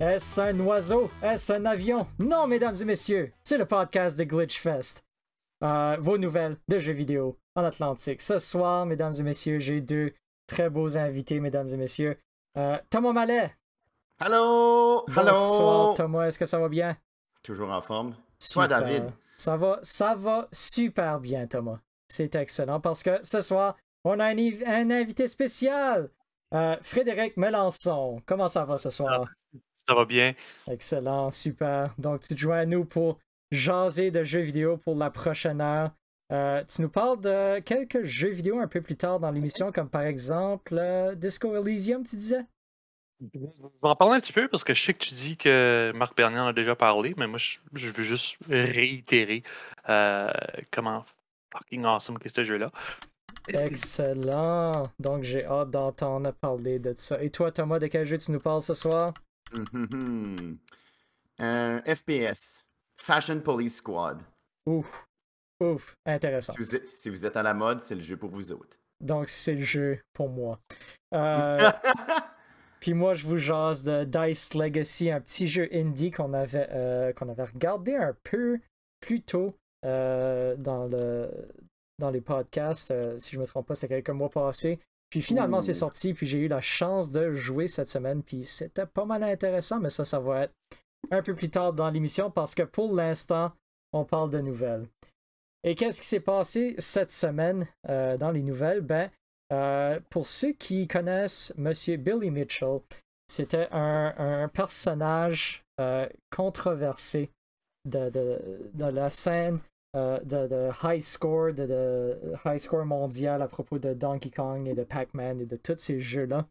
[0.00, 1.10] Est-ce un oiseau?
[1.22, 2.06] Est-ce un avion?
[2.20, 5.02] Non, mesdames et messieurs, c'est le podcast de Glitchfest.
[5.64, 8.22] Euh, vos nouvelles de jeux vidéo en Atlantique.
[8.22, 10.14] Ce soir, mesdames et messieurs, j'ai deux
[10.46, 12.16] très beaux invités, mesdames et messieurs.
[12.56, 13.52] Euh, Thomas Mallet.
[14.20, 15.04] Hello!
[15.08, 15.32] Hello!
[15.32, 16.26] Bonsoir, Thomas.
[16.28, 16.96] Est-ce que ça va bien?
[17.42, 18.14] Toujours en forme.
[18.38, 18.68] Super.
[18.68, 19.12] Toi, David?
[19.36, 21.80] Ça va, ça va super bien, Thomas.
[22.08, 26.08] C'est excellent parce que ce soir, on a un, inv- un invité spécial.
[26.54, 28.22] Euh, Frédéric Melançon.
[28.26, 29.28] Comment ça va ce soir?
[29.88, 30.34] Ça va bien.
[30.70, 31.94] Excellent, super.
[31.96, 33.18] Donc, tu te joins à nous pour
[33.50, 35.92] jaser de jeux vidéo pour la prochaine heure.
[36.30, 39.88] Euh, tu nous parles de quelques jeux vidéo un peu plus tard dans l'émission, comme
[39.88, 42.44] par exemple euh, Disco Elysium, tu disais?
[43.34, 45.90] Je vais en parler un petit peu parce que je sais que tu dis que
[45.94, 49.42] Marc Bernier en a déjà parlé, mais moi, je, je veux juste réitérer
[49.88, 50.30] euh,
[50.70, 51.04] comment
[51.50, 52.66] fucking awesome qu'est ce jeu-là.
[53.48, 54.90] Excellent.
[55.00, 57.22] Donc, j'ai hâte d'entendre parler de ça.
[57.22, 59.14] Et toi, Thomas, de quel jeu tu nous parles ce soir?
[59.52, 60.58] Mhm.
[61.38, 62.66] Un FPS.
[63.00, 64.22] Fashion Police Squad.
[64.66, 65.06] Ouf.
[65.60, 65.96] Ouf.
[66.06, 66.52] Intéressant.
[66.52, 68.76] Si vous, êtes, si vous êtes à la mode, c'est le jeu pour vous autres.
[69.00, 70.60] Donc, c'est le jeu pour moi.
[71.14, 71.70] Euh,
[72.80, 77.12] Puis moi, je vous jase de Dice Legacy, un petit jeu indie qu'on avait, euh,
[77.12, 78.60] qu'on avait regardé un peu
[79.00, 81.30] plus tôt euh, dans, le,
[81.98, 82.92] dans les podcasts.
[83.18, 84.78] si je me trompe pas, c'est quelques mois passés.
[85.10, 88.86] Puis finalement, c'est sorti, puis j'ai eu la chance de jouer cette semaine, puis c'était
[88.86, 90.54] pas mal intéressant, mais ça, ça va être
[91.10, 93.52] un peu plus tard dans l'émission parce que pour l'instant,
[93.92, 94.86] on parle de nouvelles.
[95.64, 98.80] Et qu'est-ce qui s'est passé cette semaine euh, dans les nouvelles?
[98.80, 99.10] Ben,
[99.52, 102.80] euh, pour ceux qui connaissent Monsieur Billy Mitchell,
[103.28, 107.30] c'était un, un personnage euh, controversé
[107.86, 108.38] de, de,
[108.74, 109.60] de la scène
[109.98, 114.68] euh, de, de high score, de, de high score mondial à propos de Donkey Kong
[114.68, 116.46] et de Pac-Man et de tous ces jeux-là.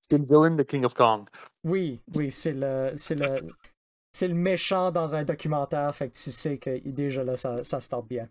[0.00, 1.26] C'est le villain de King of Kong.
[1.64, 3.40] Oui, oui, c'est le, c'est le,
[4.12, 7.80] c'est le méchant dans un documentaire, fait que tu sais que déjà là, ça, ça
[7.80, 8.28] start bien.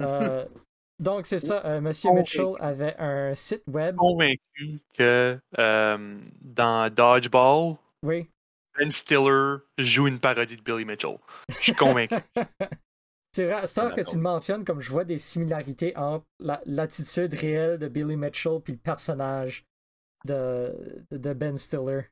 [0.00, 0.44] Euh,
[0.98, 2.12] donc c'est ça, euh, Monsieur.
[2.12, 3.96] Mitchell avait un site web.
[3.96, 8.28] Convaincu que euh, dans Dodgeball, Oui.
[8.78, 11.16] Ben Stiller joue une parodie de Billy Mitchell.
[11.48, 12.14] Je suis convaincu.
[13.36, 17.78] C'est rare que tu le mentionnes comme je vois des similarités entre la- l'attitude réelle
[17.78, 19.64] de Billy Mitchell puis le personnage
[20.24, 22.02] de, de, de Ben Stiller.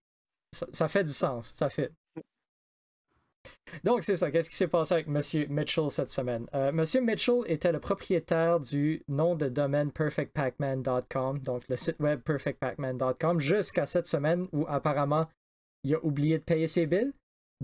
[0.52, 1.92] Ça, ça fait du sens, ça fait.
[3.82, 6.46] Donc c'est ça, qu'est-ce qui s'est passé avec Monsieur Mitchell cette semaine?
[6.54, 12.20] Euh, Monsieur Mitchell était le propriétaire du nom de domaine perfectpacman.com, donc le site web
[12.20, 15.26] perfectpacman.com, jusqu'à cette semaine où apparemment
[15.82, 17.12] il a oublié de payer ses billes.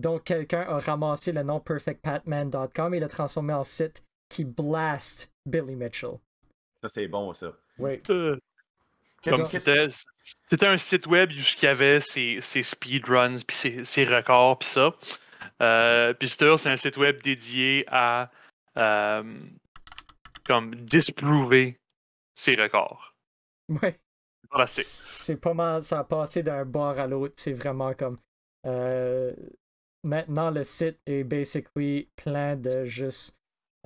[0.00, 5.76] Donc, quelqu'un a ramassé le nom perfectpatman.com et l'a transformé en site qui blast Billy
[5.76, 6.18] Mitchell.
[6.82, 7.52] Ça, c'est bon, ça.
[7.78, 8.00] Oui.
[8.10, 8.38] Euh,
[9.46, 9.88] c'était,
[10.46, 14.58] c'était un site web où il y avait ses, ses speedruns, puis ses, ses records,
[14.58, 14.94] puis ça.
[15.60, 18.30] Euh, puis c'est un site web dédié à
[18.78, 19.22] euh,
[20.46, 21.78] comme disprouver
[22.34, 23.14] ses records.
[23.68, 23.94] Oui.
[24.50, 24.84] Fantastique.
[24.86, 27.34] C'est pas mal, ça a passé d'un bord à l'autre.
[27.36, 28.16] C'est vraiment comme.
[28.66, 29.32] euh,
[30.04, 33.36] maintenant, le site est basically plein de juste.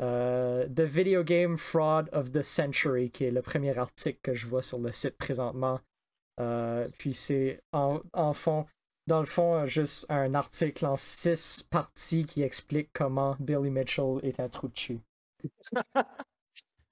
[0.00, 4.47] euh, The Video Game Fraud of the Century, qui est le premier article que je
[4.47, 5.80] vois sur le site présentement.
[6.41, 8.66] Euh, puis c'est en, en fond,
[9.06, 14.41] dans le fond, juste un article en six parties qui explique comment Billy Mitchell est
[14.41, 15.00] un trou de.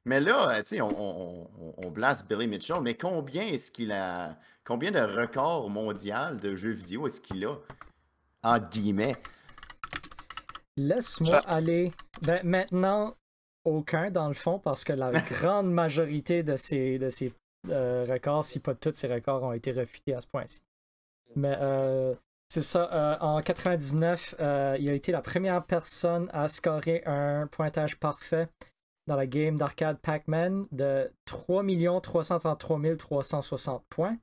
[0.04, 4.38] Mais là, euh, tu sais, on, on, blast Billy Mitchell, mais combien est-ce qu'il a.
[4.64, 7.56] Combien de records mondial de jeux vidéo est-ce qu'il a?
[8.42, 9.16] En guillemets.
[10.76, 11.92] Laisse-moi aller.
[12.22, 13.14] Ben, maintenant,
[13.64, 17.32] aucun dans le fond, parce que la grande majorité de ces, de ces
[17.68, 20.62] euh, records, si pas tous ces records, ont été refutés à ce point-ci.
[21.36, 22.14] Mais euh,
[22.48, 22.92] c'est ça.
[22.92, 28.48] euh, en 99, euh, il a été la première personne à scorer un pointage parfait
[29.06, 31.64] dans la game d'arcade Pac-Man de 3
[32.02, 34.16] 333 360 points.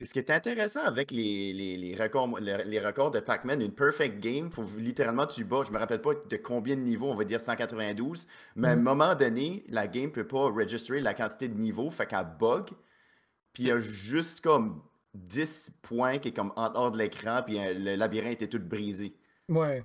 [0.00, 3.74] Ce qui est intéressant avec les, les, les records, les, les records de Pac-Man, une
[3.74, 7.16] perfect game, faut littéralement tu bats, je me rappelle pas de combien de niveaux, on
[7.16, 8.82] va dire 192, mais à un Mhm.
[8.82, 12.68] moment donné, la game peut pas registrer la quantité de niveaux, fait qu'elle bug,
[13.52, 14.82] puis il y a juste comme
[15.14, 18.60] 10 points qui est comme en dehors de l'écran, puis euh, le labyrinthe est tout
[18.60, 19.16] brisé.
[19.48, 19.82] Ouais.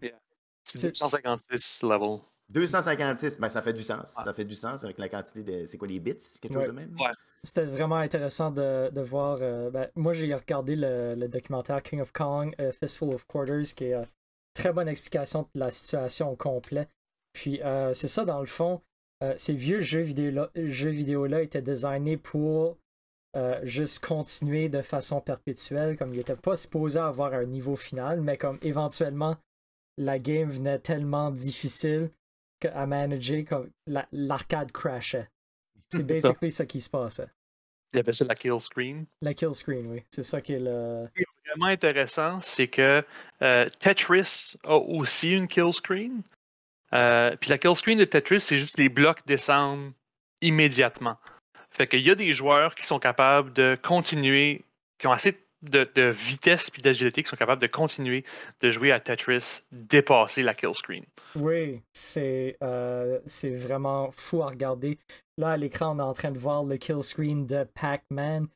[0.64, 2.20] C'est C'est- 256 level.
[2.50, 4.14] 256, ben ça fait du sens.
[4.24, 5.66] Ça fait du sens avec la quantité de.
[5.66, 6.14] C'est quoi les bits?
[6.40, 6.94] Quelque chose de même?
[7.00, 7.10] Ouais.
[7.46, 9.40] C'était vraiment intéressant de, de voir.
[9.42, 13.86] euh, ben, moi, j'ai regardé le, documentaire King of Kong, A Fistful of Quarters, qui
[13.86, 14.06] est euh,
[14.54, 16.88] très bonne explication de la situation au complet.
[17.34, 18.82] Puis, euh, c'est ça, dans le fond,
[19.24, 22.78] euh, ces vieux jeux vidéo-là jeux vidéo étaient designés pour
[23.64, 28.38] juste continuer de façon perpétuelle, comme il était pas supposé avoir un niveau final, mais
[28.38, 29.38] comme éventuellement
[29.98, 32.12] la game venait tellement difficile
[32.64, 33.66] à manager
[34.12, 35.28] l'arcade crashait.
[35.98, 37.28] C'est basically ça qui se passait.
[37.94, 39.06] Il y avait ça la kill screen.
[39.22, 40.04] La kill screen, oui.
[40.10, 41.08] C'est ça qui est le.
[41.08, 43.04] Ce qui est vraiment intéressant, c'est que
[43.42, 46.24] euh, Tetris a aussi une kill screen.
[46.94, 49.94] Euh, puis la kill screen de Tetris, c'est juste les blocs descendent
[50.42, 51.18] immédiatement.
[51.70, 54.64] Fait qu'il y a des joueurs qui sont capables de continuer,
[55.00, 58.24] qui ont assez de, de vitesse et d'agilité, qui sont capables de continuer
[58.62, 61.06] de jouer à Tetris, dépasser la kill screen.
[61.36, 65.00] Oui, c'est euh, c'est vraiment fou à regarder.
[65.38, 68.48] Là, à l'écran, on est en train de voir le kill screen de Pac-Man.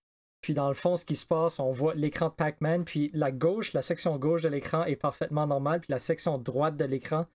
[0.41, 3.31] Puis dans le fond, ce qui se passe, on voit l'écran de Pac-Man, puis la
[3.31, 7.25] gauche, la section gauche de l'écran est parfaitement normale, puis la section droite de l'écran,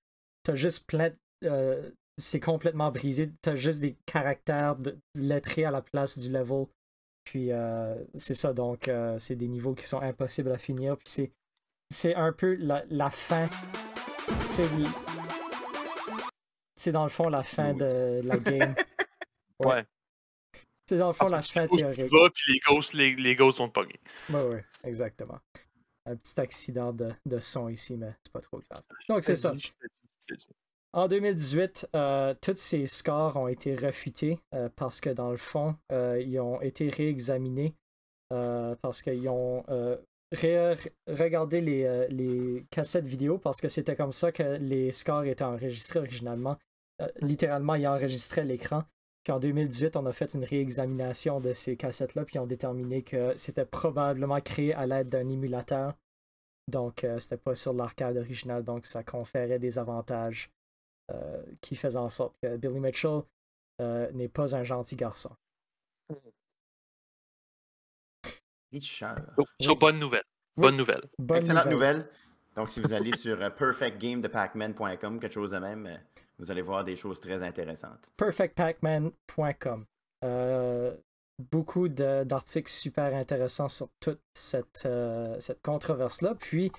[0.45, 1.11] t'as juste plein
[1.45, 3.33] euh, c'est complètement brisé.
[3.43, 6.67] T'as juste des caractères de, lettrés à la place du level.
[7.25, 10.97] Puis euh, c'est ça, donc euh, c'est des niveaux qui sont impossibles à finir.
[10.97, 11.33] Puis c'est
[11.91, 13.49] c'est un peu la, la fin.
[16.77, 18.75] C'est dans le fond la fin de la game.
[19.61, 19.75] Ouais.
[19.75, 19.87] Ouais.
[20.89, 22.11] C'est dans le fond la Parce fin théorique.
[22.11, 24.01] vas, puis les ghosts, les, les ghosts vont te pogner.
[24.29, 25.39] Ouais, ouais, exactement.
[26.05, 28.83] Un petit accident de, de son ici, mais c'est pas trop grave.
[29.09, 29.55] Donc c'est ça.
[30.95, 35.75] En 2018, euh, tous ces scores ont été refutés euh, parce que dans le fond,
[35.91, 37.75] euh, ils ont été réexaminés
[38.81, 39.63] parce qu'ils ont
[41.07, 46.57] regardé les, cassettes vidéo parce que c'était comme ça que les scores étaient enregistrés originalement.
[47.21, 48.85] Littéralement, ils enregistraient l'écran.
[49.23, 53.03] Puis en 2018, on a fait une réexamination de ces cassettes-là, puis ils ont déterminé
[53.03, 55.93] que c'était probablement créé à l'aide d'un émulateur.
[56.69, 60.51] Donc, c'était pas sur l'arcade original, donc ça conférait des avantages
[61.11, 63.23] euh, qui faisaient en sorte que Billy Mitchell
[63.81, 65.35] euh, n'est pas un gentil garçon.
[68.73, 69.19] Richard.
[69.37, 70.23] So, so, bonne nouvelle.
[70.57, 70.63] Oui.
[70.63, 71.03] Bonne nouvelle.
[71.19, 71.97] Bonne Excellente nouvelle.
[71.99, 72.11] nouvelle.
[72.57, 75.99] Donc, si vous allez sur euh, perfectgamedepacman.com, quelque chose de même,
[76.39, 78.11] vous allez voir des choses très intéressantes.
[78.17, 79.87] perfectpacman.com.
[80.25, 80.97] Euh,
[81.51, 86.35] beaucoup d'articles super intéressants sur toute cette, euh, cette controverse-là.
[86.35, 86.71] Puis,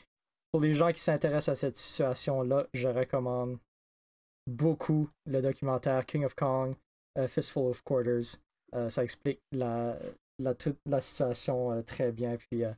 [0.52, 3.58] pour les gens qui s'intéressent à cette situation-là, je recommande
[4.48, 6.76] beaucoup le documentaire King of Kong,
[7.18, 8.40] A Fistful of Quarters.
[8.76, 9.98] Euh, ça explique la,
[10.40, 12.38] la, toute la situation euh, très bien.
[12.38, 12.72] Puis, euh,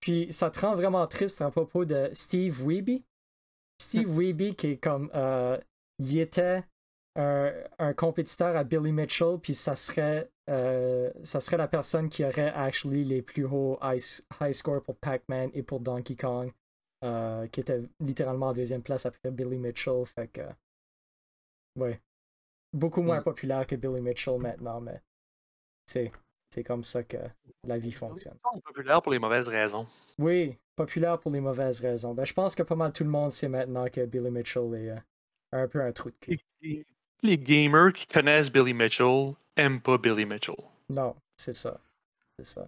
[0.00, 3.04] puis, ça te rend vraiment triste à propos de Steve Weeby.
[3.80, 5.10] Steve Weeby, qui est comme.
[5.14, 5.58] euh,
[5.98, 6.64] il était
[7.16, 12.24] un, un compétiteur à Billy Mitchell, puis ça serait, euh, ça serait la personne qui
[12.24, 14.00] aurait actually les plus hauts high,
[14.40, 16.50] high scores pour Pac-Man et pour Donkey Kong,
[17.04, 20.06] euh, qui était littéralement en deuxième place après Billy Mitchell.
[20.06, 20.40] Fait que,
[21.76, 22.00] ouais,
[22.72, 23.24] beaucoup moins Mm.
[23.24, 25.00] populaire que Billy Mitchell maintenant, mais
[25.86, 26.10] c'est,
[26.50, 27.18] c'est comme ça que
[27.66, 28.38] la vie fonctionne.
[28.54, 29.86] C'est populaire pour les mauvaises raisons.
[30.18, 32.14] Oui, populaire pour les mauvaises raisons.
[32.14, 34.90] Ben, je pense que pas mal tout le monde sait maintenant que Billy Mitchell est
[34.90, 34.96] euh,
[35.52, 36.40] un peu un trou de cul.
[36.62, 36.86] Les,
[37.22, 40.56] les gamers qui connaissent Billy Mitchell aiment pas Billy Mitchell.
[40.88, 41.80] Non, c'est ça.
[42.38, 42.66] C'est ça.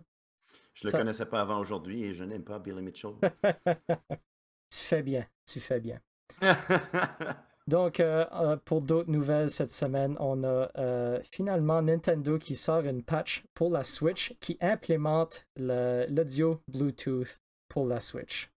[0.74, 3.12] Je le Ça- connaissais pas avant aujourd'hui et je n'aime pas Billy Mitchell.
[4.70, 6.00] tu fais bien, tu fais bien.
[7.68, 12.80] Donc, euh, euh, pour d'autres nouvelles cette semaine, on a euh, finalement Nintendo qui sort
[12.84, 18.50] une patch pour la Switch qui implémente le- l'audio Bluetooth pour la Switch.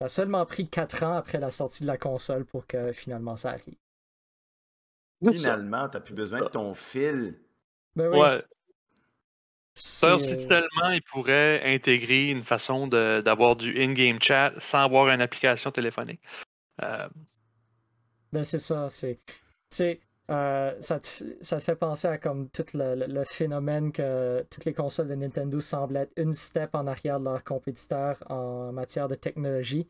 [0.00, 3.36] Ça a seulement pris 4 ans après la sortie de la console pour que finalement
[3.36, 3.76] ça arrive.
[5.32, 7.40] Finalement, t'as plus besoin de ton fil.
[7.96, 8.44] Ben oui, Ouais.
[9.74, 15.20] si seulement ils pourraient intégrer une façon de- d'avoir du in-game chat sans avoir une
[15.20, 16.20] application téléphonique.
[16.82, 17.08] Euh,
[18.34, 19.18] Ben c'est ça, c'est.
[19.26, 19.36] Tu
[19.70, 20.00] sais,
[20.30, 21.08] euh, ça, te,
[21.40, 25.08] ça te fait penser à comme tout le, le- le phénomène que toutes les consoles
[25.08, 29.88] de Nintendo semblent être une step en arrière de leurs compétiteurs en matière de technologie.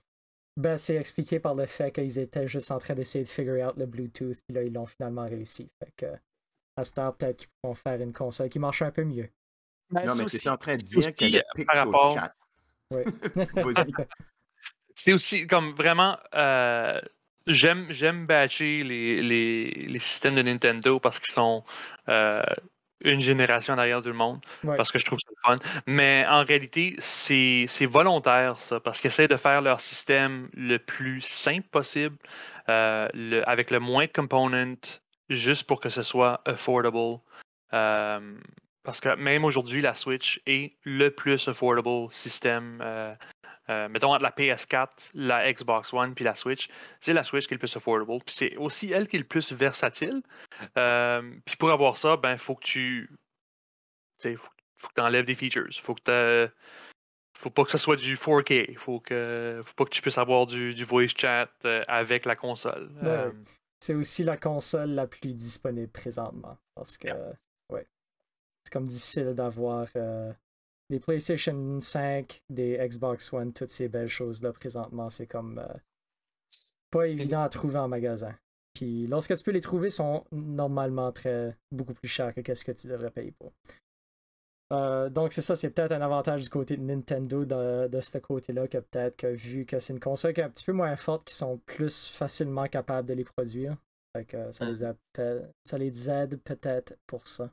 [0.56, 3.76] Ben c'est expliqué par le fait qu'ils étaient juste en train d'essayer de figure out
[3.76, 5.68] le Bluetooth, puis là ils l'ont finalement réussi.
[5.82, 6.06] Fait que
[6.76, 9.28] à ce temps, peut-être qu'ils pourront faire une console qui marche un peu mieux.
[9.90, 12.18] ben, Non, c'est mais es en train de c'est dire que le euh, par rapport-.
[12.90, 13.92] Vas-y.
[14.94, 16.18] c'est aussi comme vraiment.
[16.34, 17.00] euh,
[17.46, 21.64] j'aime, j'aime batcher les, les, les systèmes de Nintendo parce qu'ils sont
[22.08, 22.42] euh,
[23.02, 24.40] une génération derrière tout le monde.
[24.62, 24.76] Ouais.
[24.76, 25.56] Parce que je trouve ça fun.
[25.86, 30.78] Mais en réalité, c'est, c'est volontaire, ça, parce qu'ils essaient de faire leur système le
[30.78, 32.16] plus simple possible,
[32.68, 34.98] euh, le- avec le moins de components,
[35.28, 37.18] juste pour que ce soit affordable.
[37.72, 38.20] Euh,
[38.82, 42.78] parce que même aujourd'hui, la Switch est le plus affordable système.
[43.70, 46.68] Euh, mettons entre la PS4, la Xbox One puis la Switch,
[47.00, 48.22] c'est la Switch qui est le plus affordable.
[48.24, 50.22] Puis c'est aussi elle qui est le plus versatile.
[50.76, 53.10] Euh, puis pour avoir ça, ben faut que tu,
[54.22, 55.72] faut, faut que tu enlèves des features.
[55.82, 56.50] Faut que
[57.36, 58.76] faut pas que ce soit du 4K.
[58.76, 62.36] Faut que faut pas que tu puisses avoir du, du voice chat euh, avec la
[62.36, 62.90] console.
[63.02, 63.32] Ouais.
[63.80, 66.56] C'est aussi la console la plus disponible présentement.
[66.74, 67.08] Parce que,
[67.70, 67.86] ouais.
[68.64, 70.32] C'est comme difficile d'avoir euh,
[70.90, 75.10] des PlayStation 5, des Xbox One, toutes ces belles choses-là présentement.
[75.10, 75.74] C'est comme euh,
[76.90, 78.34] pas évident à trouver en magasin.
[78.74, 82.64] Puis lorsque tu peux les trouver, ils sont normalement très beaucoup plus chers que ce
[82.64, 83.52] que tu devrais payer pour.
[84.72, 88.18] Euh, donc c'est ça, c'est peut-être un avantage du côté de Nintendo de, de ce
[88.18, 90.96] côté-là, que peut-être que vu que c'est une console qui est un petit peu moins
[90.96, 93.74] forte, qui sont plus facilement capables de les produire.
[94.16, 97.50] Fait que ça, les appelle- ça les aide peut-être pour ça.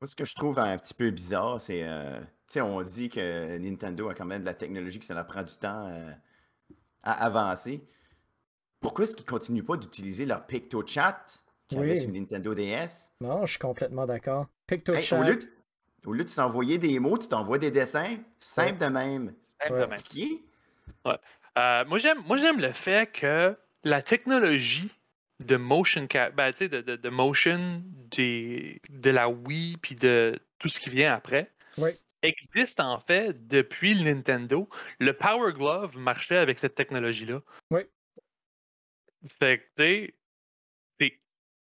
[0.00, 1.82] Moi, ce que je trouve un petit peu bizarre, c'est.
[1.84, 2.20] euh,
[2.52, 5.42] sais, on dit que Nintendo a quand même de la technologie que ça leur prend
[5.42, 6.10] du temps euh,
[7.02, 7.82] à avancer.
[8.80, 11.24] Pourquoi est-ce qu'ils continuent pas d'utiliser leur PictoChat
[11.68, 12.00] qu'il y avait Oui.
[12.00, 13.12] sur Nintendo DS?
[13.20, 14.42] Non, je suis complètement d'accord.
[14.68, 15.44] Hey, PictoChat, au, lieu de,
[16.06, 18.16] au lieu de s'envoyer des mots, tu t'envoies des dessins.
[18.40, 19.34] Simple de même.
[19.62, 19.80] simple Ouais.
[19.80, 20.02] de même.
[20.02, 20.42] Qui?
[21.58, 24.90] Euh, moi, j'aime, moi, j'aime le fait que la technologie
[25.44, 29.94] de motion cap, ben, tu sais, de, de- de motion des, de la Wii puis
[29.94, 31.90] de tout ce qui vient après Oui.
[32.22, 34.68] Existe en fait depuis le Nintendo.
[34.98, 37.40] Le Power Glove marchait avec cette technologie-là.
[37.70, 37.82] Oui.
[39.38, 40.12] Fait que,
[41.00, 41.20] c'est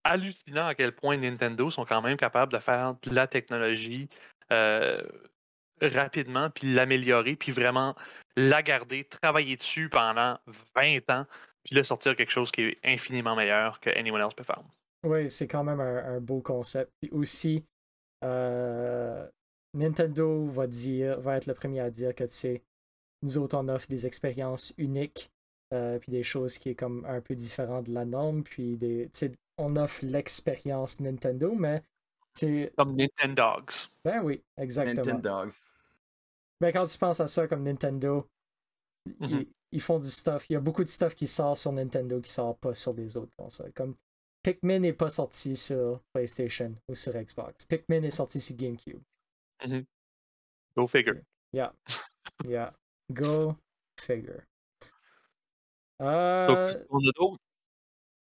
[0.03, 4.09] hallucinant à quel point Nintendo sont quand même capables de faire de la technologie
[4.51, 5.01] euh,
[5.81, 7.95] rapidement, puis l'améliorer, puis vraiment
[8.35, 10.37] la garder, travailler dessus pendant
[10.75, 11.25] 20 ans,
[11.63, 14.63] puis là sortir quelque chose qui est infiniment meilleur que anyone else peut faire.
[15.03, 16.91] Oui, c'est quand même un, un beau concept.
[17.01, 17.65] Puis aussi,
[18.23, 19.27] euh,
[19.73, 22.63] Nintendo va dire, va être le premier à dire que tu sais,
[23.21, 25.31] nous autres on offre des expériences uniques,
[25.73, 29.09] euh, puis des choses qui est comme un peu différent de la norme, puis des,
[29.13, 31.83] tu sais, on offre l'expérience Nintendo, mais
[32.33, 33.71] sais, Comme Nintendogs.
[34.03, 35.03] ben oui, exactement.
[35.05, 35.53] Nintendogs.
[36.61, 38.27] Ben quand tu penses à ça comme Nintendo,
[39.05, 39.45] ils, Mhm.
[39.71, 40.49] ils font du stuff.
[40.49, 43.15] Il y a beaucoup de stuff qui sort sur Nintendo qui sort pas sur les
[43.17, 43.71] autres consoles.
[43.73, 43.95] Comme
[44.43, 47.65] Pikmin n'est pas sorti sur PlayStation ou sur Xbox.
[47.65, 49.01] Pikmin est sorti sur GameCube.
[50.75, 51.21] Go figure.
[51.53, 51.73] Yeah.
[52.47, 52.73] Yeah.
[53.11, 53.55] Go
[53.99, 54.43] figure.
[56.01, 57.37] Euh, Donc, on a d'autres.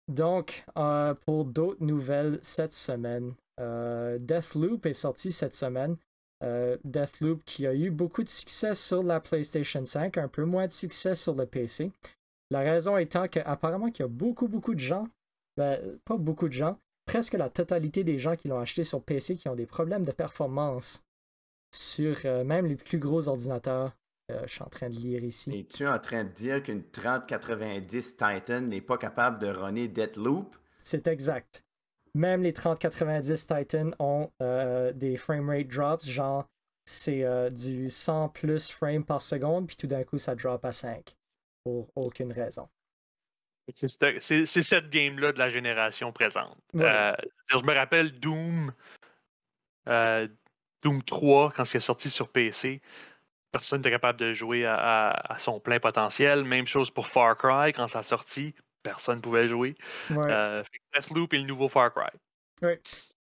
[0.08, 5.96] donc, euh, pour d'autres nouvelles cette semaine, euh, Deathloop est sorti cette semaine.
[6.42, 10.66] Euh, Deathloop qui a eu beaucoup de succès sur la PlayStation 5, un peu moins
[10.66, 11.90] de succès sur le PC.
[12.50, 15.08] La raison étant qu'apparemment qu'il y a beaucoup, beaucoup de gens,
[15.56, 19.36] ben, pas beaucoup de gens, presque la totalité des gens qui l'ont acheté sur PC
[19.36, 21.02] qui ont des problèmes de performance
[21.76, 23.92] sur euh, même les plus gros ordinateurs.
[24.30, 25.50] Euh, je suis en train de lire ici.
[25.56, 30.56] Es-tu en train de dire qu'une 3090 Titan n'est pas capable de runner Deathloop?
[30.82, 31.62] C'est exact.
[32.14, 36.46] Même les 3090 Titan ont euh, des framerate drops, genre
[36.86, 40.72] c'est euh, du 100 plus frames par seconde, puis tout d'un coup ça drop à
[40.72, 41.14] 5
[41.64, 42.68] pour aucune raison.
[43.74, 46.56] C'est cette- C'est c'est cette game-là de la génération présente.
[46.74, 46.84] Ouais.
[46.84, 47.12] Euh,
[47.48, 48.72] je me rappelle Doom,
[49.88, 50.28] euh,
[50.82, 52.80] Doom 3, quand c'est sorti sur PC.
[53.52, 54.74] Personne n'était capable de jouer à,
[55.10, 56.44] à- à son plein potentiel.
[56.44, 59.76] Même chose pour Far Cry, quand ça a sorti, personne ne pouvait jouer.
[60.10, 60.30] Ouais.
[60.30, 60.62] Euh,
[60.94, 62.10] Deathloop est le nouveau Far Cry.
[62.62, 62.76] Je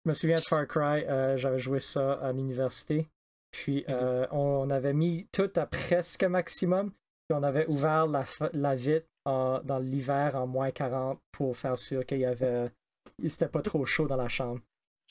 [0.06, 3.08] me souviens de Far Cry, euh, j'avais joué ça à l'université.
[3.50, 6.90] Puis euh, on avait mis tout à presque maximum.
[6.90, 12.06] Puis on avait ouvert la, vitre en- dans l'hiver en moins 40 pour faire sûr
[12.06, 12.70] qu'il y avait.
[13.18, 14.60] Il pas trop chaud dans la chambre.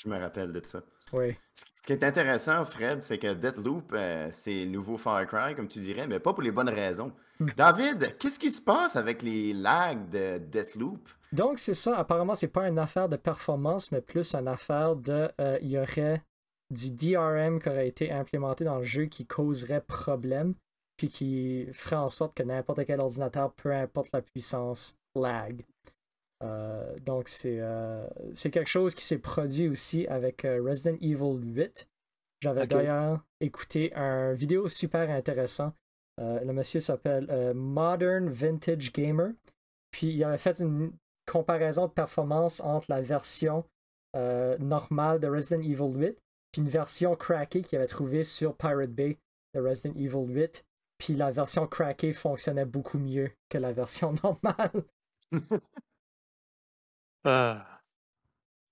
[0.03, 0.81] Je me rappelle de ça.
[1.13, 1.35] Oui.
[1.55, 5.67] Ce qui est intéressant, Fred, c'est que Deathloop, euh, c'est le nouveau Far Cry, comme
[5.67, 7.11] tu dirais, mais pas pour les bonnes raisons.
[7.39, 7.49] Hmm.
[7.57, 11.09] David, qu'est-ce qui se passe avec les lags de Deathloop?
[11.31, 11.97] Donc, c'est ça.
[11.97, 15.29] Apparemment, c'est pas une affaire de performance, mais plus une affaire de.
[15.39, 16.21] euh, Il y aurait
[16.69, 20.53] du DRM qui aurait été implémenté dans le jeu qui causerait problème,
[20.97, 25.65] puis qui ferait en sorte que n'importe quel ordinateur, peu importe la puissance, lag.
[26.43, 31.37] Euh, donc, c'est euh, c'est quelque chose qui s'est produit aussi avec euh, Resident Evil
[31.41, 31.89] 8.
[32.41, 35.73] J'avais d'ailleurs écouté un vidéo super intéressant.
[36.21, 39.31] Euh, le monsieur s'appelle Modern Vintage Gamer.
[39.91, 40.93] Puis il avait fait une
[41.29, 43.65] comparaison de performance entre la version
[44.13, 46.17] normale de Resident Evil 8
[46.51, 49.19] puis une version crackée qu'il avait trouvée sur Pirate Bay
[49.53, 50.65] de Resident Evil 8.
[50.97, 54.83] Puis la version crackée fonctionnait beaucoup mieux que la version normale.
[57.29, 57.55] Euh,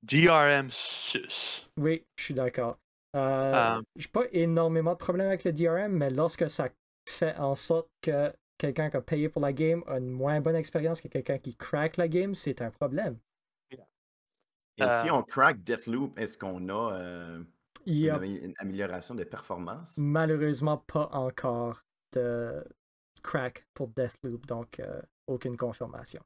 [0.03, 1.67] DRM sus.
[1.77, 2.79] Oui, je suis d'accord.
[3.15, 3.81] Euh, Euh.
[3.95, 6.69] J'ai pas énormément de problèmes avec le DRM, mais lorsque ça
[7.07, 10.55] fait en sorte que quelqu'un qui a payé pour la game a une moins bonne
[10.55, 13.17] expérience que quelqu'un qui crack la game, c'est un problème.
[13.71, 15.13] Et si Euh.
[15.13, 17.43] on crack Deathloop, est-ce qu'on a euh,
[17.87, 19.97] Une, une amélioration de performance?
[19.97, 21.83] malheureusement pas encore
[22.13, 22.63] de
[23.23, 26.21] crack pour Deathloop, donc euh, aucune confirmation.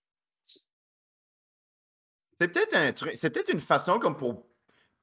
[2.41, 4.47] C'est peut-être un truc, c'est peut-être une façon comme pour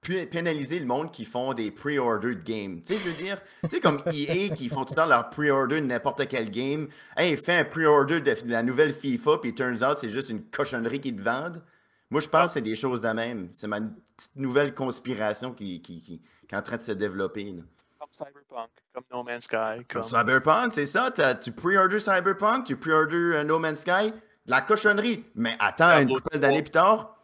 [0.02, 2.80] pénaliser le monde qui font des pre-ordered games.
[2.80, 5.30] Tu sais, je veux dire, tu sais, comme EA qui font tout le temps leur
[5.30, 6.88] pre-order de n'importe quel game.
[7.16, 10.42] Hey, fais un pre-order de, de la nouvelle FIFA, puis turns out, c'est juste une
[10.50, 11.62] cochonnerie qu'ils te vendent.
[12.10, 13.48] Moi, je pense que c'est des choses de même.
[13.52, 17.44] C'est ma petite nouvelle conspiration qui, qui, qui- qui est en train de se développer.
[17.44, 17.62] là.
[18.00, 19.84] Comme Cyberpunk, comme No Man's Sky.
[19.88, 20.02] Comme Comme...
[20.02, 21.10] Cyberpunk, c'est ça.
[21.40, 25.24] tu pre-order Cyberpunk, tu pre-order euh, No Man's Sky, de la cochonnerie.
[25.34, 27.17] Mais attends, une couple d'années plus tard,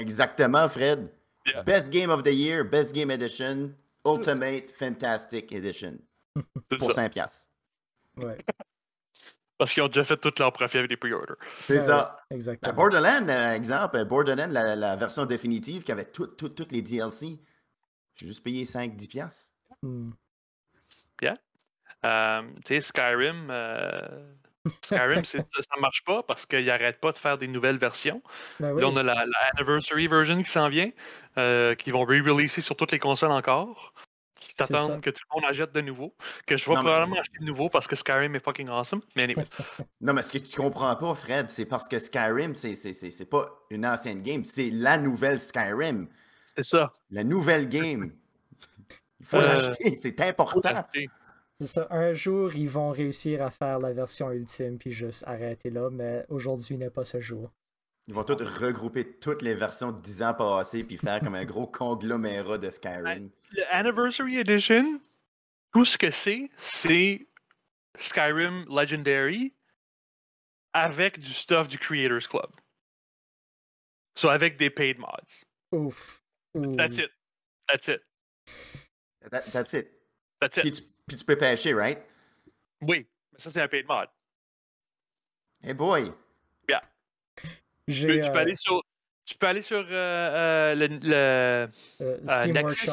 [0.00, 1.10] exactement, Fred.
[1.46, 1.62] Yeah.
[1.62, 3.74] Best Game of the Year, Best Game Edition,
[4.04, 5.98] Ultimate Fantastic Edition
[6.68, 6.92] pour ça.
[6.92, 7.50] 5 piastres.
[8.16, 8.38] Ouais,
[9.58, 11.36] Parce qu'ils ont déjà fait tout leur profit avec les pre-orders.
[11.66, 11.96] C'est Ouais, ça.
[11.96, 12.74] ouais, Ben, exactement.
[12.74, 17.40] Borderlands, euh, exemple, Borderlands, la, la version définitive qui avait toutes tout, toutes les DLC,
[18.14, 19.52] j'ai juste payé 5-10 piastres.
[19.82, 20.10] Hmm.
[22.04, 24.32] Euh, tu sais, Skyrim, euh,
[24.82, 28.22] Skyrim ça, ça marche pas parce qu'ils n'arrêtent pas de faire des nouvelles versions.
[28.60, 28.82] Ben oui.
[28.82, 30.90] Là, on a la, la Anniversary version qui s'en vient,
[31.38, 33.92] euh, qui vont re-releaser sur toutes les consoles encore.
[34.40, 36.14] Qui s'attendent que tout le monde achète de nouveau.
[36.46, 39.00] Que je vais Non, mais- probablement acheter de nouveau parce que Skyrim est fucking awesome.
[39.16, 39.44] Mais anyway,
[40.00, 43.10] Non, mais ce que tu comprends pas, Fred, c'est parce que Skyrim, c'est- c'est c'est-
[43.10, 46.08] c'est pas une ancienne game, c'est la nouvelle Skyrim.
[46.56, 46.92] c'est ça.
[47.10, 48.12] La nouvelle game.
[49.20, 50.70] Il faut Euh, l'acheter, c'est Faut important.
[50.72, 51.08] l'acheter.
[51.60, 51.86] C'est ça.
[51.90, 56.24] Un jour, ils vont réussir à faire la version ultime puis juste arrêter là, mais
[56.28, 57.50] aujourd'hui n'est pas ce jour.
[58.06, 61.44] Ils vont tous regrouper toutes les versions de 10 ans passés puis faire comme un
[61.44, 63.30] gros conglomérat de Skyrim.
[63.52, 65.00] Le Anniversary Edition,
[65.74, 67.26] tout ce que c'est, c'est
[67.96, 69.52] Skyrim Legendary
[70.72, 72.50] avec du stuff du Creators Club.
[74.16, 75.44] So avec des paid mods.
[75.72, 76.22] Ouf.
[76.76, 77.10] That's it.
[77.68, 78.00] That's it.
[79.30, 79.88] That- that's it.
[80.40, 80.74] That's Puis it.
[80.76, 81.98] tu, puis tu peux pêcher, right?
[82.82, 84.08] Oui, mais ça c'est un paid mod.
[85.62, 86.12] Hey boy!
[86.66, 88.82] Peux, tu peux euh, aller sur,
[89.24, 92.86] tu peux aller sur euh, euh, le, le- Steam Nexus.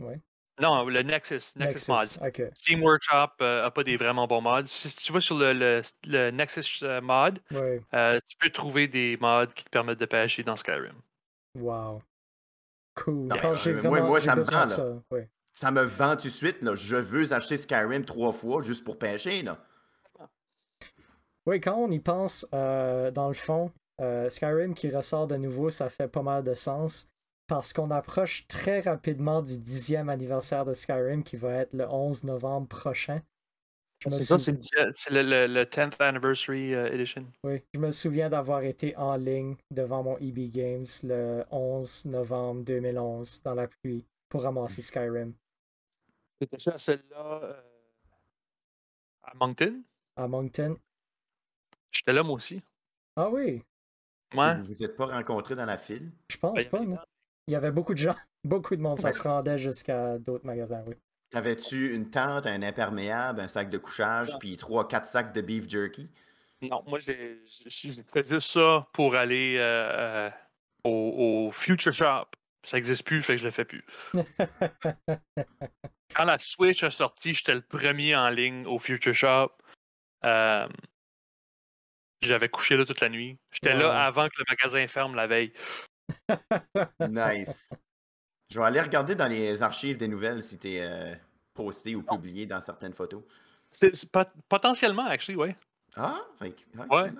[0.00, 0.20] Workshop.
[0.60, 1.56] Non, le Nexus.
[1.56, 2.18] Nexus, Mods.
[2.26, 2.42] Ok.
[2.56, 4.66] Steam Workshop euh, a pas des vraiment bons mods.
[4.66, 7.80] Si tu vas sur le, le, le Nexus euh, mod, Ouais.
[7.94, 11.00] euh, tu peux trouver des mods qui te permettent de pêcher dans Skyrim.
[11.54, 12.02] Wow.
[12.96, 13.28] Cool.
[13.28, 14.68] Non, euh, moi- ça me prend, là.
[14.68, 14.86] ça.
[15.10, 15.28] Ouais.
[15.52, 16.74] Ça me vend tout de suite, là.
[16.74, 19.64] Je veux acheter Skyrim trois fois juste pour pêcher, là.
[21.46, 25.70] Oui, quand on y pense, euh, dans le fond, euh, Skyrim qui ressort de nouveau,
[25.70, 27.08] ça fait pas mal de sens
[27.48, 32.24] parce qu'on approche très rapidement du dixième anniversaire de Skyrim qui va être le 11
[32.24, 33.20] novembre prochain.
[34.08, 34.52] C'est ça, c'est
[35.10, 37.24] le, le, le- le 10th Anniversary euh, Edition.
[37.44, 42.64] Oui, je me souviens d'avoir été en ligne devant mon EB Games le 11 novembre
[42.64, 45.34] 2011 dans la pluie pour ramasser Skyrim
[46.42, 47.62] C'était à celle-là euh,
[49.22, 49.82] à Moncton?
[50.16, 50.76] à Moncton.
[51.92, 52.60] J'étais là moi aussi.
[53.16, 53.62] Ah oui,
[54.34, 54.56] Ouais.
[54.58, 56.10] Vous vous êtes pas rencontrés dans la file?
[56.30, 56.80] je pense Ben, pas.
[56.80, 56.98] non?
[57.46, 59.12] Il y avait beaucoup de gens, beaucoup de monde, ça Ouais.
[59.12, 60.94] se rendait jusqu'à d'autres magasins, oui.
[61.30, 65.68] T'avais-tu une tente, un imperméable, un sac de couchage, puis trois, quatre sacs de beef
[65.68, 66.10] jerky?
[66.62, 67.42] Non, moi j'ai
[68.12, 70.30] fait juste ça pour aller euh, euh,
[70.84, 72.26] au, au Future Shop.
[72.64, 73.84] Ça n'existe plus, fait que je le fais plus.
[76.14, 79.50] Quand la Switch a sorti, j'étais le premier en ligne au Future Shop.
[80.24, 80.68] Euh,
[82.22, 83.38] J'avais couché là toute la nuit.
[83.50, 85.52] J'étais là avant que le magasin ferme la veille.
[87.00, 87.74] Nice.
[88.50, 91.14] Je vais aller regarder dans les archives des nouvelles si t'es euh,
[91.54, 93.22] posté ou publié dans certaines photos.
[93.70, 95.56] C'est c'est pot- potentiellement, actually, ouais.
[95.96, 97.10] Ah, c'est ah, Ouais.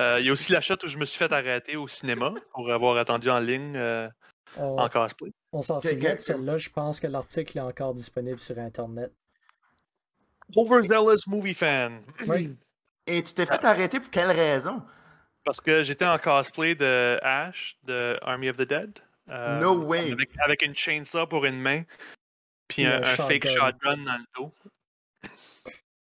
[0.00, 2.32] Euh, Il y a aussi la shot où je me suis fait arrêter au cinéma
[2.52, 4.08] pour avoir attendu en ligne euh,
[4.56, 5.32] On, en cosplay.
[5.52, 9.12] on s'en souvient de celle-là, je pense que l'article est encore disponible sur Internet.
[10.56, 12.02] Overzealous movie fan.
[12.26, 12.54] Oui.
[13.06, 14.82] Et tu t'es fait arrêter pour quelle raison?
[15.44, 18.98] Parce que j'étais en cosplay de Ash de Army of the Dead.
[19.28, 20.12] euh, No way.
[20.12, 21.82] Avec, avec une chainsaw pour une main,
[22.68, 23.70] puis Puis un, un un fake shotgun.
[23.72, 24.52] shotgun dans le dos.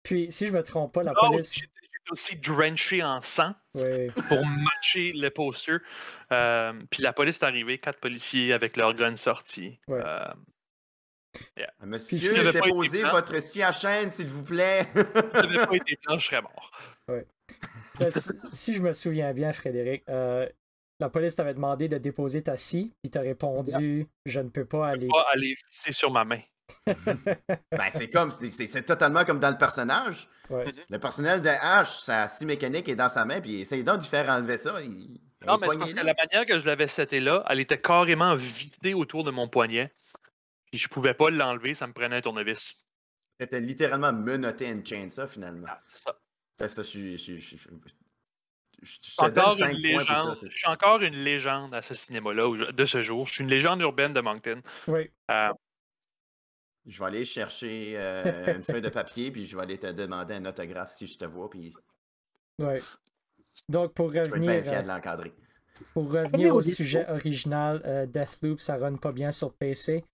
[0.03, 1.67] Puis, si je me trompe pas, la Oh, police.
[2.11, 5.77] Aussi drenché en sang pour matcher le poster.
[6.33, 9.79] Euh, puis la police est arrivée, quatre policiers avec leur gun sorti.
[9.89, 10.01] Ouais.
[10.03, 10.33] Euh,
[11.85, 14.87] Monsieur, pas été déposez blanc- votre scie à chaîne, s'il vous plaît.
[14.95, 16.71] si n'avait pas été blanc, je serais mort.
[18.11, 20.49] Si, si je me souviens bien, Frédéric, euh,
[21.01, 24.89] la police t'avait demandé de déposer ta scie, puis t'as répondu Je ne peux pas
[24.89, 25.09] aller.
[25.09, 26.41] Pas aller visser sur ma main.
[26.87, 30.29] Ben, c'est comme, c'est- c'est c'est totalement comme dans le personnage.
[30.51, 30.65] Ouais.
[30.89, 34.09] Le personnel de H, sa scie mécanique est dans sa main, puis essaye donc d'y
[34.09, 34.81] faire enlever ça.
[34.83, 37.61] Il, il Non, mais c'est parce que la manière que je l'avais seté là, elle
[37.61, 39.93] était carrément vissée autour de mon poignet.
[40.71, 42.75] Puis je pouvais pas l'enlever, ça me prenait un tournevis.
[43.39, 45.69] T'as littéralement menotté une chainsaw finalement.
[45.71, 46.19] Ah, c'est ça.
[46.59, 47.19] Fait que ça, je suis.
[47.19, 47.69] Je, je, je,
[48.83, 50.37] je- encore une ça, légende.
[50.37, 53.27] c'est- Je suis encore une légende à ce cinéma-là de ce jour.
[53.27, 54.61] Je suis une légende urbaine de Moncton.
[54.89, 55.11] Oui.
[55.31, 55.51] Euh,
[56.89, 60.35] Je vais aller chercher euh, une feuille de papier, puis je vais aller te demander
[60.35, 61.73] un autographe si je te vois, puis
[62.59, 62.83] Ouais.
[63.69, 65.33] Donc, pour je vais être bien revenir, fier euh, de l'encadrer.
[65.95, 70.05] pour revenir au sujet original, euh, Deathloop, ça run pas bien sur PC.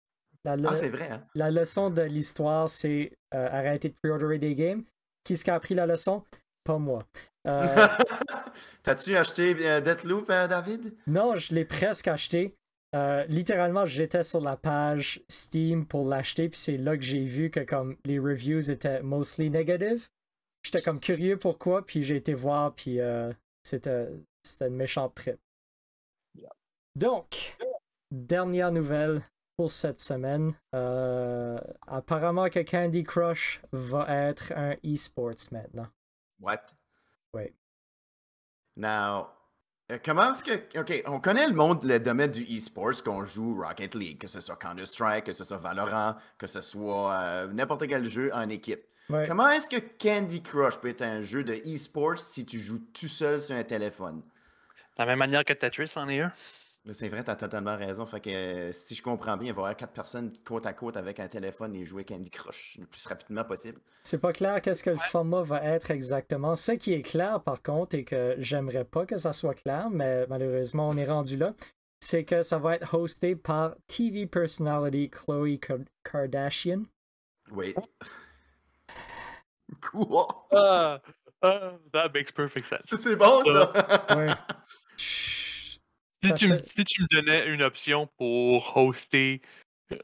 [0.45, 1.25] La, le- Ah, c'est vrai, hein?
[1.35, 4.83] la leçon de l'histoire, c'est euh, arrêter de pre-orderer des games.
[5.25, 6.23] Qui est-ce qui a appris la leçon?
[6.65, 7.07] Pas moi.
[7.47, 7.87] Euh,
[8.83, 10.95] T'as-tu acheté euh, Deathloop, euh, David?
[11.07, 12.55] non, je l'ai presque acheté.
[12.95, 17.51] Euh, littéralement, j'étais sur la page Steam pour l'acheter, puis c'est là que j'ai vu
[17.51, 20.09] que comme les reviews étaient mostly negative.
[20.63, 23.33] J'étais comme curieux pourquoi, puis j'ai été voir, puis euh,
[23.65, 24.09] c'était
[24.43, 25.39] c'était une méchante trip.
[26.95, 27.57] Donc,
[28.13, 29.23] dernière nouvelle
[29.57, 30.55] pour cette semaine.
[30.75, 35.89] Euh, apparemment que Candy Crush va être un e-sports maintenant.
[36.41, 36.75] What?
[37.33, 37.53] Oui.
[38.77, 39.29] Now,
[40.05, 40.79] comment est-ce que.
[40.79, 44.41] Ok, on connaît le monde, le domaine du e-sports, qu'on joue Rocket League, que ce
[44.41, 48.83] soit Counter-Strike, que ce soit Valorant, que ce soit euh, n'importe quel jeu en équipe.
[49.11, 49.27] Ouais.
[49.29, 53.09] Comment est-ce que Candy Crush peut être un jeu de e-sports si tu joues tout
[53.09, 54.23] seul sur un téléphone?
[54.97, 56.33] de la même manière que Tetris en est un.
[56.87, 58.05] Mais C'est vrai, t'as totalement raison.
[58.05, 60.75] Fait que euh, si je comprends bien, il va y avoir quatre personnes côte à
[60.75, 63.79] côte avec un téléphone et jouer Candy Crush le plus rapidement possible.
[64.03, 66.57] C'est pas clair qu'est-ce que le format va être exactement.
[66.57, 70.27] Ce qui est clair, par contre, et que j'aimerais pas que ça soit clair, mais
[70.27, 71.55] malheureusement, on est rendu là,
[72.01, 76.83] c'est que ça va être hosté par TV personality Khloe Kar- Kardashian.
[77.51, 77.75] Oui.
[79.81, 80.27] Quoi?
[80.53, 81.01] Ah,
[81.43, 82.83] ah, that makes perfect sense.
[82.85, 83.73] Ça, c'est bon, ça!
[84.17, 84.27] Ouais.
[86.25, 89.41] Si tu, me, fait- si tu me donnais une option pour hoster
[89.93, 89.97] euh,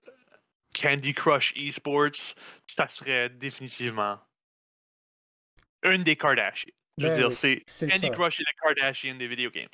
[0.81, 2.35] Candy Crush Esports,
[2.67, 4.19] ça serait définitivement
[5.85, 6.73] une des Kardashians.
[6.99, 8.11] Je veux Ben dire, oui, c'est c'est Candy ça.
[8.11, 9.69] Crush et le Kardashian des video games.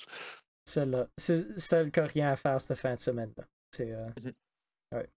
[0.65, 1.09] Celle-là.
[1.17, 3.45] C'est celle qui n'a rien à faire cette fin de semaine-là.
[3.73, 3.93] C'est.
[3.93, 4.33] euh, Mhm.
[4.95, 5.09] ouais.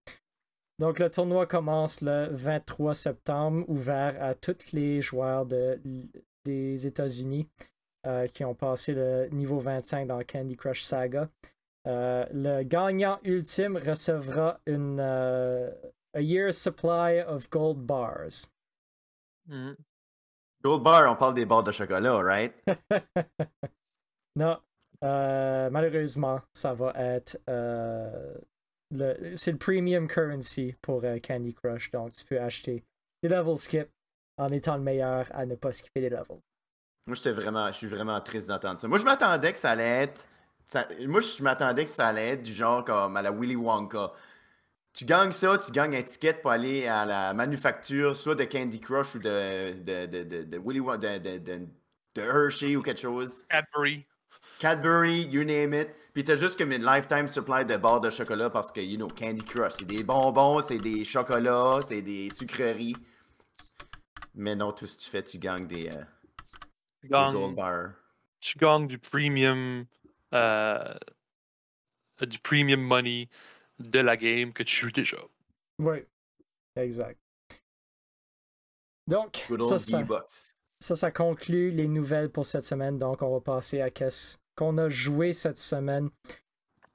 [0.78, 5.78] Donc, le tournoi commence le 23 septembre, ouvert à tous les joueurs de,
[6.44, 7.48] des États-Unis
[8.06, 11.28] euh, qui ont passé le niveau 25 dans Candy Crush Saga.
[11.86, 15.70] Euh, le gagnant ultime recevra une euh,
[16.14, 18.46] a year's supply of gold bars.
[19.46, 19.76] Mhm.
[20.62, 22.54] Gold Bar, on parle des barres de chocolat, right?
[24.36, 24.58] non,
[25.02, 31.90] malheureusement, ça va être le, c'est le premium currency pour Candy Crush.
[31.90, 32.82] Donc, tu peux acheter
[33.22, 33.88] des level skip
[34.38, 36.40] en étant le meilleur à ne pas skipper des levels.
[37.10, 38.86] Moi, j'étais vraiment, je suis vraiment triste d'entendre ça.
[38.86, 40.28] Moi, je m'attendais que ça allait être.
[40.64, 44.12] ça- moi, je m'attendais que ça allait être du genre comme à la Willy Wonka.
[44.92, 48.78] Tu gagnes ça, tu gagnes un ticket pour aller à la manufacture, soit de Candy
[48.78, 51.66] Crush ou de, de, de, de, de Willy Won- de, de, de,
[52.14, 53.44] de Hershey ou quelque chose.
[53.48, 54.06] Cadbury.
[54.60, 55.88] Cadbury, you name it.
[56.14, 59.08] Puis t'as juste comme une lifetime supply de barres de chocolat parce que, you know,
[59.08, 62.94] Candy Crush, c'est des bonbons, c'est des chocolats, c'est des sucreries.
[64.36, 66.04] Mais non, tout ce que tu fais, tu gagnes des, euh,
[67.00, 67.56] Tu gagnes,
[68.40, 69.86] tu gagnes du premium,
[70.34, 70.94] euh,
[72.20, 73.28] du premium money
[73.78, 75.18] de la game que tu joues déjà.
[75.78, 76.04] Oui,
[76.76, 77.18] exact.
[79.06, 80.52] Donc, ça, ça, V-Bucks.
[80.78, 82.98] ça, ça conclut les nouvelles pour cette semaine.
[82.98, 86.10] Donc, on va passer à qu'est-ce qu'on a joué cette semaine.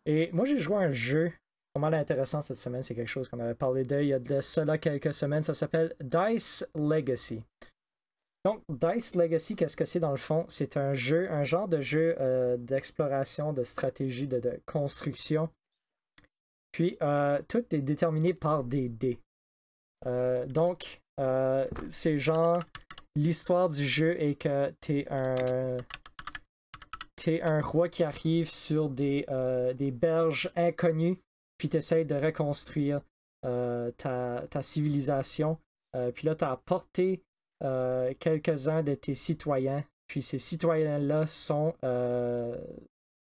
[0.05, 1.33] Et moi, j'ai joué un jeu
[1.79, 2.81] mal intéressant cette semaine.
[2.81, 5.43] C'est quelque chose qu'on avait parlé d'eux il y a de cela quelques semaines.
[5.43, 7.43] Ça s'appelle Dice Legacy.
[8.45, 10.45] Donc, Dice Legacy, qu'est-ce que c'est dans le fond?
[10.47, 15.49] C'est un jeu, un genre de jeu euh, d'exploration, de stratégie, de, construction.
[16.71, 19.17] Puis, euh, tout est déterminé par des dés.
[20.05, 21.01] Euh, donc,
[21.89, 22.59] c'est genre,
[23.15, 25.77] l'histoire du jeu est que t'es un,
[27.15, 29.25] t'es un roi qui arrive sur des,
[29.75, 31.17] des berges inconnues,
[31.57, 33.01] puis t'essayes de reconstruire
[33.41, 35.57] ta, ta civilisation.
[36.13, 37.23] Puis là, t'as apporté
[37.63, 42.57] euh, quelques-uns de tes citoyens, puis ces citoyens-là sont, euh,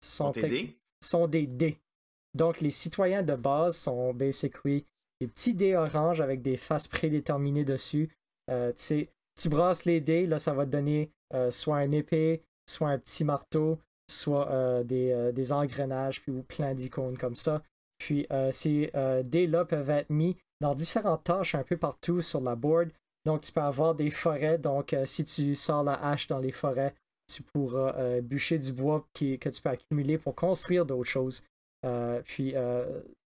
[0.01, 1.77] sont, des dés.
[2.33, 4.85] Donc, les citoyens de base sont basically
[5.21, 8.09] des petits dés orange avec des faces prédéterminées dessus.
[8.49, 11.11] Euh, tu brasses les dés, là, ça va te donner
[11.51, 17.17] soit un épée, soit un petit marteau, soit des, des engrenages, puis ou plein d'icônes
[17.17, 17.61] comme ça.
[17.99, 18.91] Puis ces
[19.25, 22.89] dés-là peuvent être mis dans différentes tâches un peu partout sur la board.
[23.27, 24.57] Donc, tu peux avoir des forêts.
[24.57, 26.95] Donc, euh, si tu sors la hache dans les forêts,
[27.29, 31.43] tu pourras euh, bûcher du bois qui, que tu peux accumuler pour construire d'autres choses.
[31.85, 32.55] Euh, puis,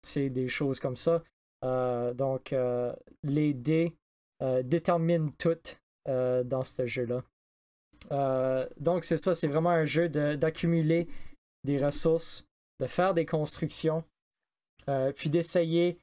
[0.02, 1.24] c'est des choses comme ça.
[1.64, 2.54] Donc,
[3.24, 3.96] les dés
[4.64, 5.58] déterminent tout
[6.06, 7.24] dans ce jeu-là.
[8.78, 11.08] Donc, c'est ça, c'est vraiment un jeu d'accumuler
[11.64, 12.46] des ressources,
[12.82, 14.04] de faire des constructions,
[15.16, 15.98] puis d'essayer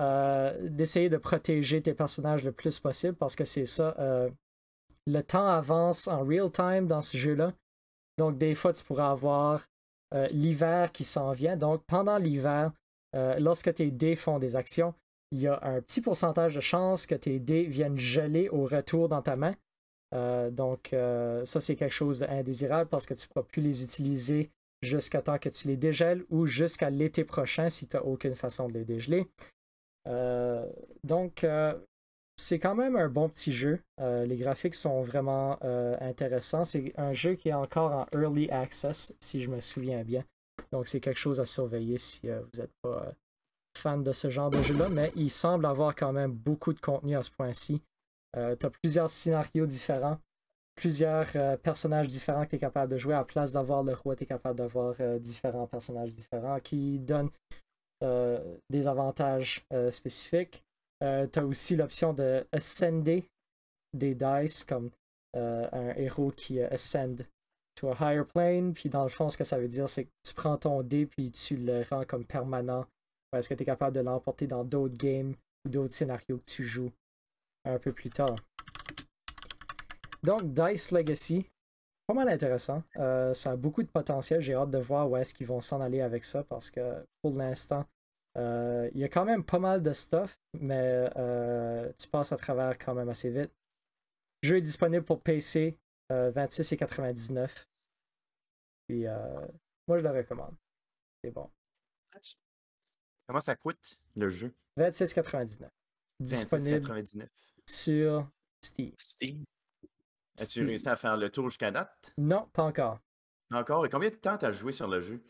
[0.00, 3.96] euh, d'essayer de protéger tes personnages le plus possible parce que c'est ça.
[3.98, 4.30] euh,
[5.06, 7.54] le temps avance en real time dans ce jeu-là.
[8.18, 9.66] Donc, des fois, tu pourras avoir
[10.14, 11.56] euh, l'hiver qui s'en vient.
[11.56, 12.72] Donc, pendant l'hiver,
[13.14, 14.94] lorsque tes dés font des actions,
[15.32, 19.08] il y a un petit pourcentage de chances que tes dés viennent geler au retour
[19.08, 19.54] dans ta main.
[20.50, 24.50] Donc, ça, c'est quelque chose d'indésirable parce que tu ne pourras plus les utiliser
[24.82, 28.68] jusqu'à temps que tu les dégèles ou jusqu'à l'été prochain si tu n'as aucune façon
[28.68, 29.26] de les dégeler.
[30.06, 30.66] Euh,
[31.04, 31.74] donc, euh,
[32.36, 33.80] c'est quand même un bon petit jeu.
[34.00, 35.58] Euh, les graphiques sont vraiment
[36.00, 36.64] intéressants.
[36.64, 40.24] C'est un jeu qui est encore en early access, si je me souviens bien.
[40.72, 43.12] Donc, c'est quelque chose à surveiller si vous n'êtes pas
[43.76, 44.88] fan de ce genre de jeu-là.
[44.88, 47.82] Mais il semble avoir quand même beaucoup de contenu à ce point-ci.
[48.34, 50.18] tu as plusieurs scénarios différents,
[50.76, 53.14] plusieurs personnages différents que tu es capable de jouer.
[53.14, 57.30] À la place d'avoir le roi, tu es capable d'avoir différents personnages différents qui donnent
[58.00, 60.62] des avantages euh, spécifiques.
[61.00, 61.06] tu
[61.38, 63.24] as aussi l'option de ascender
[63.94, 64.90] des dice, comme
[65.36, 67.26] euh, un héros qui euh, ascend
[67.74, 68.72] to a higher plane.
[68.72, 71.06] Puis dans le fond, ce que ça veut dire, c'est que tu prends ton dé
[71.06, 72.86] puis tu le rends comme permanent.
[73.36, 75.34] Est-ce que tu es capable de l'emporter dans d'autres games
[75.64, 76.90] ou d'autres scénarios que tu joues
[77.64, 78.36] un peu plus tard?
[80.22, 81.46] Donc, Dice Legacy,
[82.08, 82.82] pas mal intéressant.
[82.96, 84.40] Euh, ça a beaucoup de potentiel.
[84.40, 87.34] J'ai hâte de voir où est-ce qu'ils vont s'en aller avec ça parce que pour
[87.34, 87.84] l'instant,
[88.38, 92.38] euh, il y a quand même pas mal de stuff, mais euh, tu passes à
[92.38, 93.52] travers quand même assez vite.
[94.42, 95.78] Le jeu est disponible pour PC,
[96.10, 97.66] euh, 26,99.
[98.86, 99.46] Puis, euh,
[99.86, 100.56] moi, je le recommande.
[101.22, 101.50] C'est bon.
[103.26, 104.54] Comment ça coûte, le jeu?
[104.78, 105.68] 26,99.
[106.20, 107.28] Disponible 26,99.
[107.68, 108.30] sur
[108.64, 108.94] Steam.
[108.96, 109.44] Steam.
[110.38, 112.12] As-tu réussi à faire le tour jusqu'à date?
[112.18, 112.98] Non, pas encore.
[113.52, 113.86] Encore?
[113.86, 115.22] Et combien de temps t'as joué sur le jeu?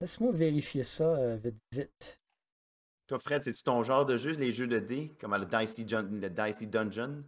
[0.00, 2.20] Laisse-moi vérifier ça euh, vite, vite.
[3.08, 6.28] Toi, Fred, c'est-tu ton genre de jeu, les jeux de dés, comme le Dicey, le
[6.28, 7.24] Dicey Dungeon?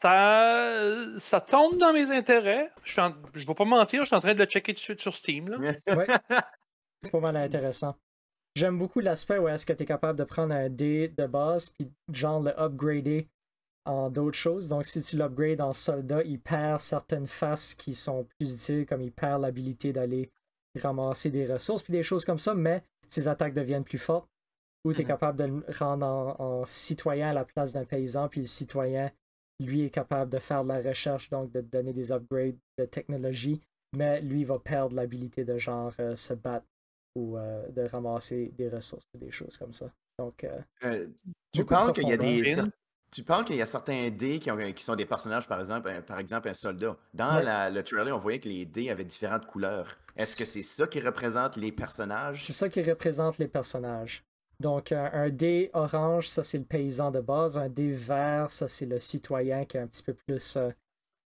[0.00, 2.70] Ça, ça tombe dans mes intérêts.
[2.84, 3.00] Je,
[3.34, 5.14] je vais pas mentir, je suis en train de le checker tout de suite sur
[5.14, 5.48] Steam.
[5.48, 5.58] Là.
[5.58, 6.06] Ouais.
[7.02, 7.96] C'est pas mal intéressant.
[8.54, 11.70] J'aime beaucoup l'aspect où est-ce que tu es capable de prendre un dé de base
[11.70, 13.28] puis genre le upgrader
[13.88, 14.68] en d'autres choses.
[14.68, 19.00] Donc si tu l'upgrades en soldat, il perd certaines faces qui sont plus utiles, comme
[19.02, 20.30] il perd l'habilité d'aller
[20.80, 24.28] ramasser des ressources puis des choses comme ça, mais ses attaques deviennent plus fortes.
[24.84, 25.08] Ou tu es Mhm.
[25.08, 29.10] capable de le rendre en, en citoyen à la place d'un paysan, puis le citoyen,
[29.60, 32.84] lui, est capable de faire de la recherche, donc de te donner des upgrades de
[32.84, 33.60] technologie,
[33.96, 36.66] mais lui va perdre l'habilité de genre euh, se battre
[37.16, 39.90] ou euh, de ramasser des ressources ou des choses comme ça.
[40.20, 41.08] Donc, euh, Euh,
[41.52, 42.54] tu parles qu'il y a des.
[43.10, 45.88] Tu parles qu'il y a certains dés qui, ont- qui sont des personnages, par exemple,
[45.88, 46.96] un- par exemple un soldat.
[47.14, 47.42] Dans Ouais.
[47.42, 49.96] la- le trailer, on voyait que les dés avaient différentes couleurs.
[50.16, 52.44] Est-ce que c'est ça qui représente les personnages?
[52.44, 54.24] c'est ça qui représente les personnages.
[54.60, 57.56] Donc, un, un dé orange, ça c'est le paysan de base.
[57.56, 60.70] Un dé vert, ça c'est le citoyen qui est un petit peu plus euh,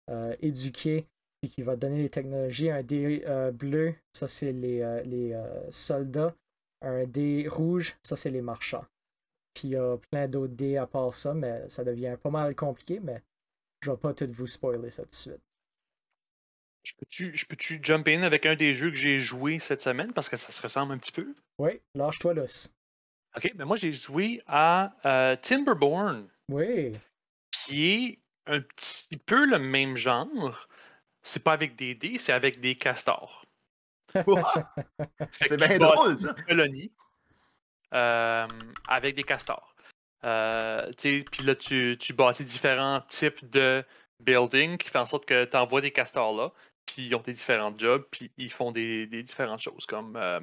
[0.10, 1.08] euh, éduqué
[1.44, 2.70] et qui va donner les technologies.
[2.72, 6.36] Un dé euh, bleu, ça c'est les, euh, les euh, soldats.
[6.82, 8.86] Un dé rouge, ça c'est les marchands.
[9.54, 12.56] Puis il y a plein d'autres dés à part ça, mais ça devient pas mal
[12.56, 13.22] compliqué, mais
[13.82, 15.42] je vais pas tout vous spoiler ça tout de suite.
[16.84, 20.14] Je peux-tu je peux-tu jump in avec un des jeux que j'ai joué cette semaine
[20.14, 21.36] parce que ça se ressemble un petit peu?
[21.60, 22.74] Oui, lâche-toi l'os.
[23.36, 26.94] Ok, mais moi j'ai joué à euh, Timberborn, Oui.
[27.52, 30.68] qui est un petit peu le même genre.
[31.22, 33.46] C'est pas avec des dés, c'est avec des castors.
[35.32, 36.34] C'est bien drôle, ça.
[36.38, 36.92] une colonie
[37.94, 38.48] euh,
[38.88, 39.76] avec des castors.
[40.24, 43.84] Euh, Puis là, tu, tu bâtis différents types de
[44.20, 46.52] buildings qui font en sorte que tu envoies des castors là,
[46.86, 49.86] puis ils ont des différents jobs, puis ils font des, des différentes choses.
[49.88, 50.40] Comme euh,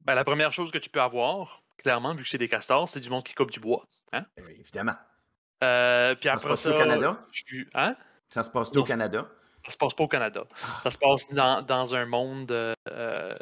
[0.00, 3.00] ben, la première chose que tu peux avoir, clairement, vu que c'est des castors, c'est
[3.00, 3.86] du monde qui coupe du bois.
[4.12, 4.24] Hein?
[4.38, 4.96] Oui, évidemment.
[5.62, 7.26] Euh, puis Ça se après passe ça, au Canada?
[7.30, 7.94] tu- hein?
[8.30, 9.28] Ça se passe Non, au Canada?
[9.64, 10.44] Ça se passe pas au Canada.
[10.62, 10.80] Ah.
[10.82, 12.50] Ça se passe dans, dans un monde
[12.88, 13.36] euh,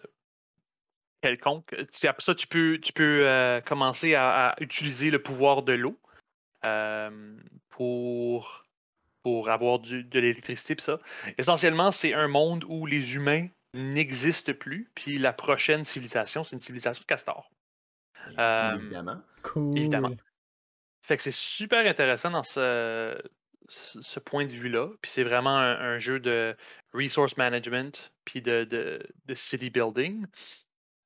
[1.27, 1.75] quelconque.
[1.91, 5.73] Sais, Après ça, tu peux, tu peux euh, commencer à, à utiliser le pouvoir de
[5.73, 5.99] l'eau
[6.65, 7.37] euh,
[7.69, 8.65] pour,
[9.23, 10.81] pour avoir du- de l'électricité.
[10.81, 11.01] ça.
[11.39, 14.91] Essentiellement, c'est un monde où les humains n'existent plus.
[14.95, 17.51] Puis la prochaine civilisation, c'est une civilisation de castors.
[18.29, 19.21] Bien Euh, évidemment.
[19.43, 19.79] Cool.
[19.79, 20.17] Évidemment.
[21.03, 23.17] Fait que c'est super intéressant dans ce,
[23.69, 24.89] ce ce point de vue-là.
[25.03, 26.57] Puis c'est vraiment un, un jeu de
[26.93, 30.27] resource management puis de, de, de city building.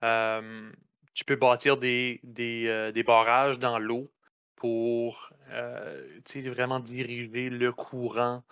[0.02, 0.70] Euh,
[1.14, 4.10] tu peux bâtir des, des, euh, des barrages dans l'eau
[4.56, 8.42] pour euh, vraiment diriger le courant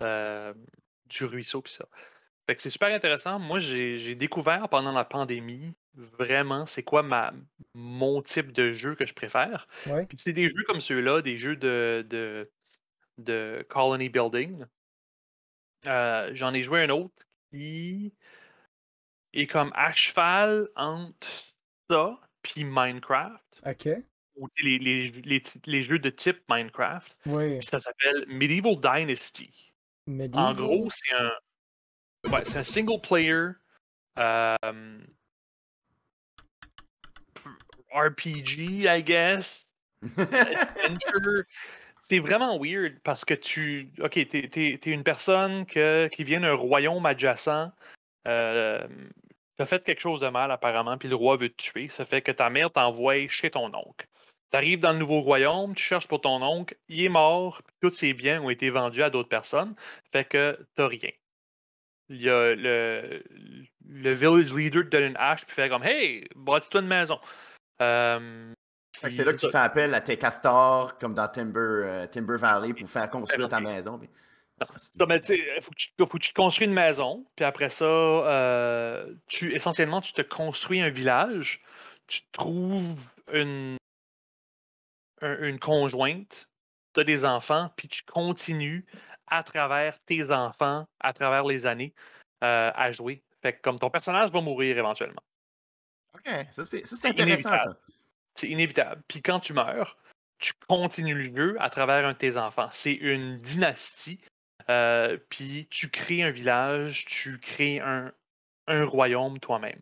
[0.00, 1.62] du ruisseau.
[1.62, 1.86] Pis ça.
[2.46, 3.38] Fait que c'est super intéressant.
[3.38, 7.32] Moi, j'ai découvert pendant la pandémie vraiment c'est quoi ma,
[7.72, 9.68] mon type de jeu que je préfère.
[9.86, 10.04] Ouais.
[10.06, 12.50] Puis c'est des jeux comme ceux-là, des jeux de, de,
[13.18, 14.64] de colony building.
[15.84, 17.14] J'en ai joué un autre
[17.50, 18.12] qui
[19.34, 21.26] est comme à cheval entre
[21.90, 23.62] ça puis Minecraft.
[23.66, 23.88] Ok.
[24.36, 27.16] Ou les, les, les, jeux de type Minecraft.
[27.26, 27.62] Oui.
[27.62, 29.72] Ça s'appelle Medieval Dynasty.
[30.08, 30.54] En Medieval?
[30.56, 31.32] gros, c'est un,
[32.32, 33.50] ouais, c'est un single player
[34.18, 34.98] euh,
[37.92, 39.66] RPG, I guess.
[40.02, 41.44] adventure.
[42.06, 43.90] C'est vraiment weird parce que tu.
[43.98, 47.72] Ok, t'es, t'es- t'es une personne que, qui vient d'un royaume adjacent.
[48.28, 48.86] Euh,
[49.56, 51.88] T'as fait quelque chose de mal apparemment, puis le roi veut te tuer.
[51.88, 54.06] Ça fait que ta mère t'envoie chez ton oncle.
[54.50, 57.90] T'arrives dans le nouveau royaume, tu cherches pour ton oncle, il est mort, puis tous
[57.90, 59.74] ses biens ont été vendus à d'autres personnes.
[60.12, 61.10] Fait que t'as rien.
[62.08, 63.24] Il y a le,
[63.88, 67.18] le village leader te donne une hache, puis fait comme Hey, bâtis-toi une maison.
[67.80, 68.52] Euh,
[68.96, 72.06] Fait que c'est là que tu fais appel à tes castors, comme dans Timber, euh,
[72.06, 73.98] Timber Valley, pour faire construire ta maison.
[73.98, 74.10] puis-
[74.60, 80.00] Tu sais, faut que tu, te construis une maison, puis après ça, euh, tu, essentiellement,
[80.00, 81.62] tu te construis un village,
[82.06, 83.76] tu trouves une,
[85.20, 86.48] un- une conjointe,
[86.94, 88.86] tu as des enfants, puis tu continues
[89.26, 91.94] à travers tes enfants, à travers les années,
[92.44, 93.22] euh, à jouer.
[93.42, 95.22] Fait que comme ton personnage va mourir éventuellement.
[96.14, 97.58] Ok, ça c'est intéressant inévitable.
[97.58, 97.78] ça.
[98.34, 99.02] C'est inévitable.
[99.08, 99.96] Puis quand tu meurs,
[100.38, 102.68] tu continues le jeu à travers un de tes enfants.
[102.70, 104.20] C'est une dynastie.
[104.70, 108.12] Euh, puis tu crées un village, tu crées un,
[108.66, 109.80] un royaume toi-même.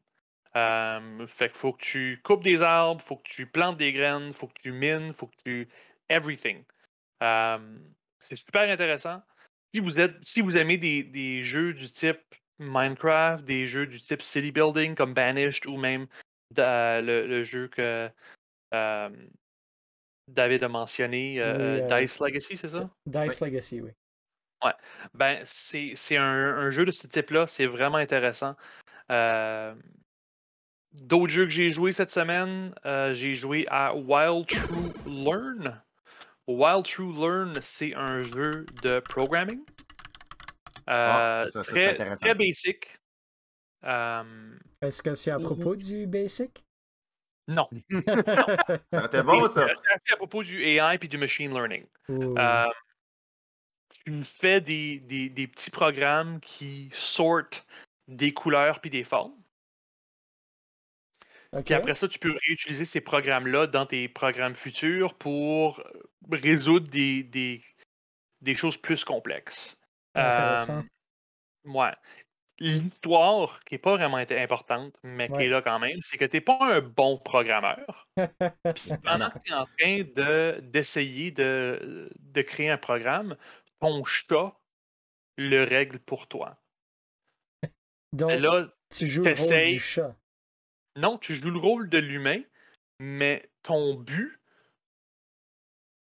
[0.54, 4.32] Euh, fait qu'il faut que tu coupes des arbres, faut que tu plantes des graines,
[4.32, 5.68] faut que tu mines, faut que tu.
[6.08, 6.64] Everything.
[7.22, 7.78] Euh,
[8.20, 9.22] c'est super intéressant.
[9.74, 12.20] Si vous, êtes, si vous aimez des, des jeux du type
[12.58, 16.06] Minecraft, des jeux du type City Building comme Banished ou même
[16.50, 18.10] da- le, le jeu que
[18.74, 19.10] euh,
[20.28, 22.90] David a mentionné, euh, euh, Dice Legacy, c'est ça?
[23.06, 23.90] Dice Legacy, oui.
[25.14, 28.56] Ben, c'est c'est un, un jeu de ce type-là, c'est vraiment intéressant.
[29.10, 29.74] Euh,
[30.92, 35.82] D'autres jeux que j'ai joué cette semaine, euh, j'ai joué à Wild True Learn.
[36.46, 39.64] Wild True Learn, c'est un jeu de programming.
[40.86, 42.98] Ah, Euh, ça, très, intéressant, très basic.
[43.84, 46.62] Euh, Est-ce que c'est à propos du Basic?
[47.48, 47.68] non.
[47.90, 49.66] Ça aurait été bon ça.
[50.06, 51.86] C'est à propos du AI et du machine learning.
[52.10, 52.66] Euh,
[54.04, 57.66] tu fais des, des- des petits programmes qui sortent
[58.08, 59.34] des couleurs puis des formes.
[61.64, 65.82] Puis après ça, tu peux réutiliser ces programmes-là dans tes programmes futurs pour
[66.30, 67.62] résoudre des, des,
[68.40, 69.76] des choses plus complexes.
[70.14, 70.82] Intéressant.
[71.66, 71.92] Euh, ouais.
[72.58, 76.36] L'histoire, qui n'est pas vraiment importante, mais qui est là quand même, c'est que tu
[76.36, 78.08] n'es pas un bon programmeur.
[78.16, 83.36] Puis pendant que tu es en train de- d'essayer de, de créer un programme,
[83.82, 84.56] ton chat
[85.36, 86.56] le règle pour toi.
[88.12, 90.14] Donc, Et là, tu joues le rôle du chat.
[90.96, 92.40] non, tu joues le rôle de l'humain,
[93.00, 94.38] mais ton but,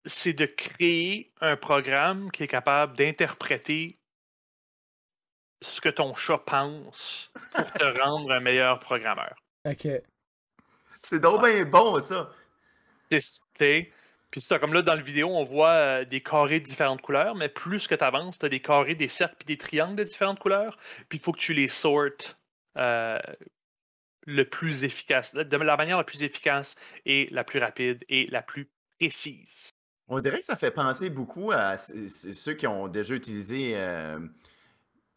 [0.05, 3.95] c'est de créer un programme qui est capable d'interpréter
[5.61, 9.35] ce que ton chat pense pour te rendre un meilleur programmeur.
[9.65, 9.87] Ok.
[11.01, 12.29] C'est donc bien bon ça.
[13.57, 13.93] C'est-
[14.31, 17.35] Puis c'est comme là dans la vidéo, on voit euh, des carrés de différentes couleurs,
[17.35, 20.03] mais plus que tu avances, tu as des carrés, des cercles puis des triangles de
[20.03, 20.77] différentes couleurs.
[21.09, 22.39] Puis il faut que tu les sortes
[22.77, 23.17] euh,
[24.27, 26.75] le plus efficace, de la manière la plus efficace
[27.05, 28.69] et la plus rapide et la plus
[28.99, 29.69] précise.
[30.07, 34.19] On dirait que ça fait penser beaucoup à ceux qui ont déjà utilisé, euh,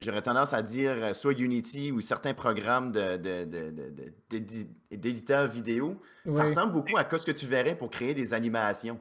[0.02, 4.14] j'aurais tendance à dire, euh, soit Unity ou certains programmes de- de- de- de- de-
[4.28, 6.00] d'édi- d'éditeurs vidéo.
[6.24, 6.42] Ça Oui.
[6.42, 9.00] ressemble beaucoup à ce que tu verrais pour créer des animations.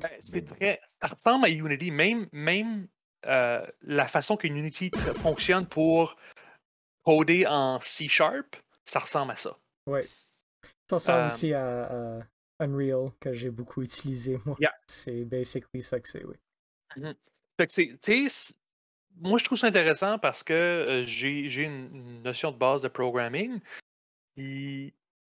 [0.00, 0.80] Ben, c'est très.
[1.00, 2.88] Ça ressemble à Unity, même, même
[3.26, 6.16] euh, la façon que Unity fonctionne pour
[7.04, 9.56] coder en C Sharp, ça ressemble à ça.
[9.86, 10.08] Ouais.
[10.90, 12.20] Ça ressemble Euh, aussi à, à
[12.60, 14.56] Unreal que j'ai beaucoup utilisé, moi.
[14.60, 14.72] Yeah.
[14.86, 16.34] C'est basically ça que c'est, oui.
[16.96, 18.54] Fait que c'est, tu sais, c'est-
[19.20, 23.60] moi je trouve ça intéressant parce que euh, j'ai, une, notion de base de programming.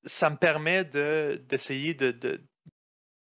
[0.05, 2.41] Ça me permet de, d'essayer de, de,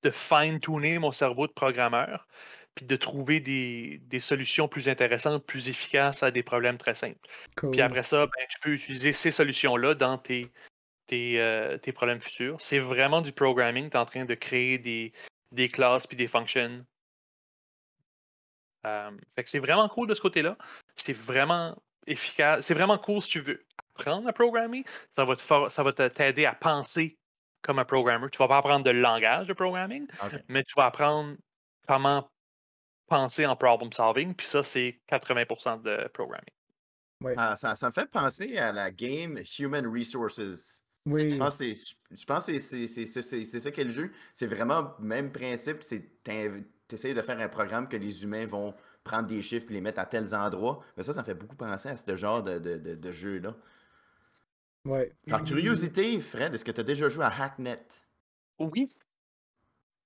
[0.03, 2.27] de fine-tuner mon cerveau de programmeur,
[2.75, 7.19] puis de trouver des, des solutions plus intéressantes, plus efficaces à des problèmes très simples.
[7.55, 7.71] Cool.
[7.71, 10.51] Puis après ça, ben, tu peux utiliser ces solutions-là dans tes,
[11.07, 12.57] tes, euh, tes problèmes futurs.
[12.59, 13.89] C'est vraiment du programming.
[13.89, 15.13] Tu es en train de créer des,
[15.51, 16.85] des classes puis des functions.
[18.85, 20.57] Euh, fait que c'est vraiment cool de ce côté-là.
[20.95, 21.75] C'est vraiment
[22.07, 22.65] efficace.
[22.65, 23.63] C'est vraiment cool si tu veux
[23.95, 24.83] apprendre à programmer.
[25.11, 27.17] Ça va, te for- ça va te- t'aider à penser
[27.61, 28.29] comme un programmeur.
[28.29, 30.33] Tu vas pas apprendre de langage de programming, OK.
[30.49, 31.35] mais tu vas apprendre
[31.87, 32.29] comment
[33.07, 34.33] penser en problem solving.
[34.35, 36.43] Puis ça, c'est 80% de programming.
[37.37, 40.79] Ah, ça, ça me fait penser à la game Human Resources.
[41.05, 41.29] Oui.
[41.29, 43.89] Je pense que c'est je pense que c'est- c'est c'est- c'est- c'est ça qu'est le
[43.91, 44.11] jeu.
[44.33, 45.83] C'est vraiment le même principe.
[45.83, 46.21] C'est
[46.87, 49.99] t'essayes de faire un programme que les humains vont prendre des chiffres et les mettre
[49.99, 50.83] à tels endroits.
[50.97, 53.55] Mais ça, ça me fait beaucoup penser à ce genre de, de, de- de jeu-là.
[54.85, 55.13] Ouais.
[55.29, 57.87] Par curiosité, Fred, est-ce que tu as déjà joué à Hacknet?
[58.59, 58.93] Oui.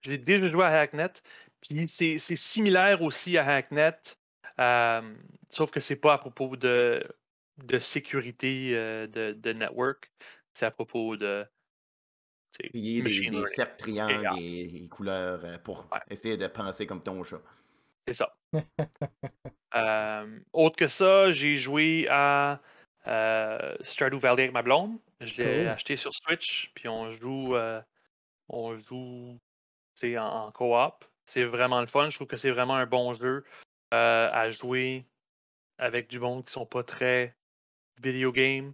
[0.01, 1.13] J'ai déjà joué à Hacknet.
[1.61, 3.99] Puis c'est c'est similaire aussi à Hacknet,
[4.59, 5.15] euh,
[5.49, 7.03] sauf que c'est pas à propos de,
[7.57, 10.11] de sécurité euh, de, de network.
[10.53, 11.45] C'est à propos de.
[12.71, 15.99] Plier des, des cercles, triangles et, et couleurs euh, pour Ouais.
[16.09, 17.41] essayer de penser comme ton chat.
[18.07, 18.35] C'est ça.
[19.75, 22.61] Euh, autre que ça, j'ai joué à
[23.05, 24.97] euh, Stardew Valley avec ma blonde.
[25.19, 25.67] Je l'ai Cool.
[25.67, 27.81] acheté sur Switch, puis on joue, euh,
[28.47, 29.37] on joue
[30.03, 31.05] en, en coop.
[31.25, 32.09] C'est vraiment le fun.
[32.09, 33.43] Je trouve que c'est vraiment un bon jeu
[33.93, 35.05] euh, à jouer
[35.77, 37.35] avec du monde qui sont pas très
[38.01, 38.73] video game.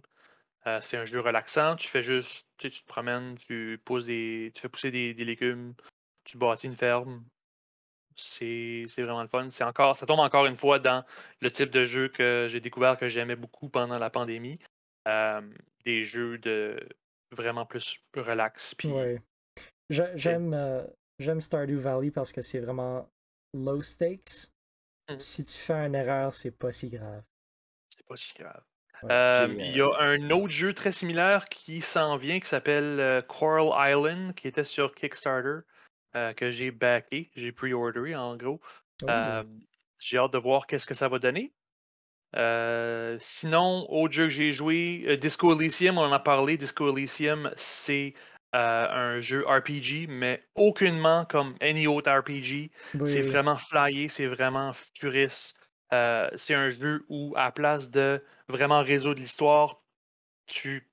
[0.66, 1.76] Euh, c'est un jeu relaxant.
[1.76, 5.12] Tu fais juste, tu sais, tu te promènes, tu pousses des, tu fais pousser des,
[5.14, 5.74] des légumes,
[6.24, 7.24] tu bâtis une ferme.
[8.16, 9.50] C'est vraiment le fun.
[9.50, 11.04] C'est encore, ça tombe encore une fois dans
[11.40, 14.58] le type de jeu que j'ai découvert que j'aimais beaucoup pendant la pandémie.
[15.08, 15.42] Euh,
[15.84, 16.78] des jeux de
[17.32, 18.74] vraiment plus relax.
[18.74, 19.20] Puis Ouais.
[19.90, 20.86] J'a- J'aime euh,
[21.18, 23.10] j'aime Stardew Valley parce que c'est vraiment
[23.52, 24.48] low stakes.
[25.10, 25.18] Mhm.
[25.18, 27.22] Si tu fais une erreur, c'est pas si grave.
[27.90, 28.62] c'est pas si grave.
[29.10, 33.22] Euh, Il y a un autre jeu très similaire qui s'en vient qui s'appelle euh,
[33.22, 35.66] Coral Island, qui était sur Kickstarter,
[36.16, 38.60] euh, que j'ai backé, j'ai pre-orderé en gros.
[39.02, 39.06] Oh.
[39.08, 39.44] Euh,
[39.98, 41.52] j'ai hâte de voir qu'est-ce que ça va donner.
[42.36, 46.56] Euh, sinon, autre jeu que j'ai joué, euh, Disco Elysium, on en a parlé.
[46.56, 48.14] Disco Elysium, c'est
[48.54, 52.70] euh, un jeu RPG, mais aucunement comme any autre RPG.
[53.04, 55.56] C'est vraiment flyé, c'est vraiment futuriste.
[55.94, 59.82] Euh, c'est un jeu où, à la place de vraiment résoudre l'histoire,
[60.46, 60.88] tu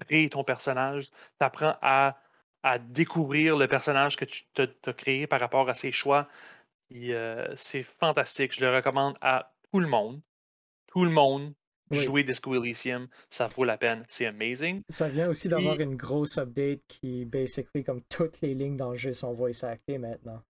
[0.00, 2.18] crées ton personnage, tu apprends à,
[2.62, 6.28] à découvrir le personnage que tu as créé par rapport à ses choix.
[6.92, 8.54] Euh, c'est fantastique.
[8.54, 10.20] Je le recommande à tout le monde.
[10.86, 11.54] Tout le monde.
[11.90, 11.98] Oui.
[11.98, 14.04] Jouer Disco Elysium, ça vaut la peine.
[14.08, 14.80] C'est amazing.
[14.88, 18.96] Ça vient aussi d'avoir une grosse update qui, basically, comme toutes les lignes dans le
[18.96, 20.42] jeu sont voice actées maintenant.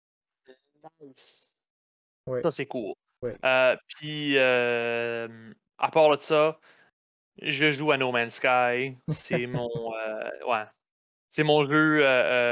[2.27, 2.41] Ouais.
[2.41, 2.93] Ça, c'est cool.
[3.21, 3.35] Ouais.
[3.43, 6.59] Euh, puis, euh, à part de ça,
[7.41, 8.97] je joue à No Man's Sky.
[9.09, 10.63] C'est mon, euh, ouais,
[11.29, 12.01] c'est mon jeu,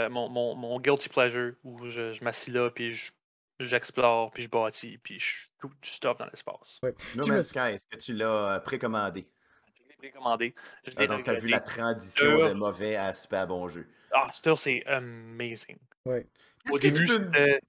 [0.09, 3.11] mon, mon, mon guilty pleasure où je, je m'assis là, puis je-
[3.59, 6.81] j'explore, puis je bâtis, puis je tout du stuff dans l'espace.
[7.15, 9.25] No Man's Sky, est-ce que tu l'as précommandé?
[9.77, 10.53] Je l'ai précommandé.
[10.85, 13.87] Je Ah, donc, tu as vu la transition de mauvais à super bon jeu.
[14.11, 15.77] Ah, c'est amazing.
[16.05, 16.27] Ouais.
[16.69, 17.61] Au Est-ce que tu début, peux- c'était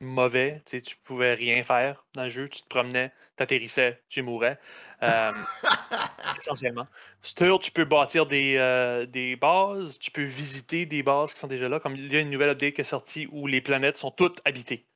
[0.00, 0.62] mauvais.
[0.66, 2.48] Tu sais, tu pouvais rien faire dans le jeu.
[2.48, 4.58] Tu te promenais, tu atterrissais, tu mourais.
[5.02, 5.32] Euh,
[6.36, 6.84] essentiellement.
[7.22, 11.46] Stir, tu peux bâtir des, euh, des bases, tu peux visiter des bases qui sont
[11.46, 11.80] déjà là.
[11.80, 14.40] Comme il y a une nouvelle update qui est sortie où les planètes sont toutes
[14.44, 14.86] habitées.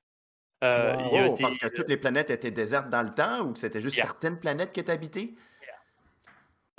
[0.63, 1.11] Euh, Wow.
[1.11, 3.53] il y a des- parce que toutes les planètes étaient désertes dans le temps ou
[3.53, 4.07] que c'était juste Yeah.
[4.07, 5.35] certaines planètes qui étaient habitées?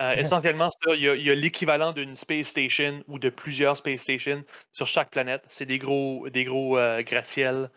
[0.01, 4.87] Euh, essentiellement, il y a, l'équivalent d'une space station ou de plusieurs space stations sur
[4.87, 5.43] chaque planète.
[5.47, 7.69] C'est des gros, des gros euh, gratte-ciels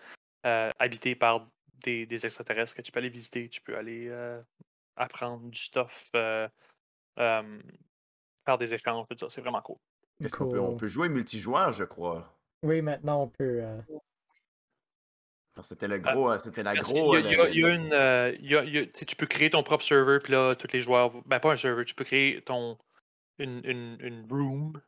[0.47, 1.47] euh, habités par
[1.85, 3.49] des, des extraterrestres que tu peux aller visiter.
[3.49, 4.41] Tu peux aller euh,
[4.97, 6.49] apprendre du stuff, euh,
[7.19, 7.61] euh,
[8.45, 9.27] faire des échanges, tout ça.
[9.31, 9.77] C'est vraiment cool.
[10.21, 12.37] Est-ce qu'on peut, on peut jouer multijoueur, je crois?
[12.63, 13.63] Oui, maintenant on peut.
[13.63, 13.81] euh,
[15.63, 17.17] c'était le gros, euh, c'était la gros.
[17.17, 19.63] Il y a, une, euh, il y a- il y a- tu peux créer ton
[19.63, 21.11] propre serveur, puis là, tous les joueurs.
[21.11, 22.79] vont- Ben, pas un serveur, tu peux créer ton,
[23.39, 24.81] une, une, une room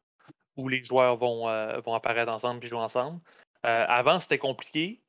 [0.56, 3.20] où les joueurs vont, euh, vont apparaître ensemble puis jouer ensemble.
[3.66, 5.00] Euh, avant, c'était compliqué.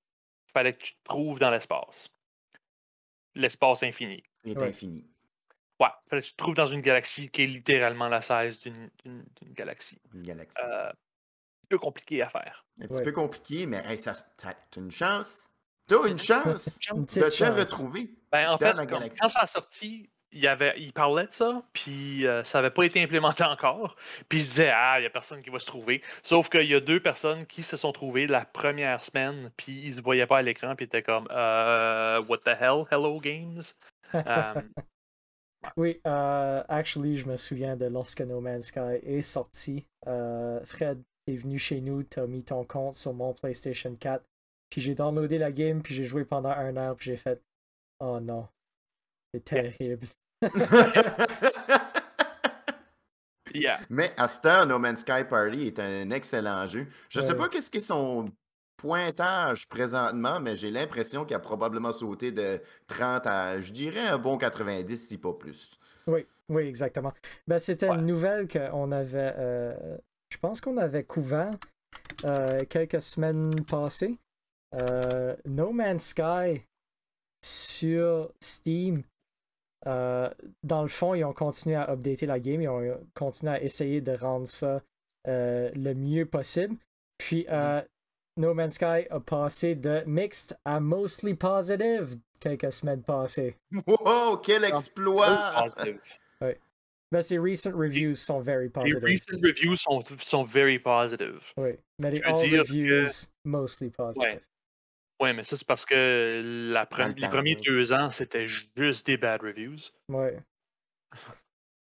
[0.52, 2.10] Il fallait que tu te trouves dans l'espace.
[3.36, 4.22] L'espace infini.
[4.44, 4.68] Il est Ouais.
[4.70, 5.08] infini.
[5.80, 8.60] Ouais, il fallait que tu te trouves dans une galaxie qui est littéralement la size
[8.60, 10.02] d'une d'une- d'une galaxie.
[10.14, 10.60] Une galaxie.
[10.62, 12.66] Euh, un peu compliqué à faire.
[12.82, 13.04] Un petit ouais.
[13.04, 15.50] peu compliqué, mais hey, ça, t'as une chance.
[15.88, 17.56] T'as une chance Une de te chance.
[17.58, 18.14] retrouver.
[18.32, 19.20] Ben, en dans fait, la comme- galaxie.
[19.20, 22.74] quand ça a sorti, il, y avait, il parlait de ça, puis euh, ça n'avait
[22.74, 23.96] pas été implémenté encore.
[24.30, 26.02] Puis il se disait, ah, il n'y a personne qui va se trouver.
[26.24, 29.90] Sauf qu'il y a deux personnes qui se sont trouvées la première semaine, puis ils
[29.90, 33.20] ne se voyaient pas à l'écran, puis ils étaient comme, euh, what the hell, Hello
[33.20, 33.62] Games?
[34.14, 34.54] Euh,
[35.78, 39.86] Oui, euh, actually, je me souviens de lorsque No Man's Sky est sorti.
[40.08, 44.24] Euh, Fred est venu chez nous, t'as mis ton compte sur mon PlayStation 4.
[44.70, 47.42] Puis j'ai downloadé la game, puis j'ai joué pendant un heure, puis j'ai fait
[48.00, 48.48] Oh non,
[49.34, 50.08] c'est terrible.
[53.54, 53.82] Yeah.
[53.90, 56.88] Mais à cette heure, No Man's Sky Party est un excellent jeu.
[57.10, 57.38] Je sais Ouais.
[57.38, 58.30] pas qu'est-ce qui est son
[58.78, 64.18] pointage présentement, mais j'ai l'impression qu'il a probablement sauté de 30 à, je dirais, un
[64.18, 65.78] bon 90, si pas plus.
[66.08, 67.12] Oui, oui, exactement.
[67.46, 67.96] Ben, c'était Ouais.
[67.96, 69.98] une nouvelle qu'on avait, euh,
[70.30, 71.54] je pense qu'on avait couvert
[72.24, 74.18] euh, quelques semaines passées.
[74.76, 76.64] Euh, no Man's Sky
[77.44, 79.04] sur Steam,
[79.88, 80.30] euh,
[80.64, 84.02] dans le fond, ils ont continué à updater la game, ils ont continué à essayer
[84.02, 84.82] de rendre ça
[85.28, 86.76] euh, le mieux possible.
[87.18, 87.82] Puis, euh,
[88.38, 93.56] No Man's Sky a passé de mixed à mostly positive quelques semaines passées.
[93.88, 95.54] Wow, quel Oh, exploit!
[95.62, 96.00] Positive.
[97.14, 99.04] Ben, ces recent reviews sont very Les positive.
[99.04, 101.42] recent reviews sont, sont very positive.
[101.58, 104.22] Oui, mais les all reviews, mostly positive.
[104.22, 104.42] Ouais.
[105.22, 109.18] Ouais, mais ça, c'est parce que la pre- les premiers deux ans, c'était juste des
[109.18, 109.78] bad reviews.
[110.10, 110.40] Ouais.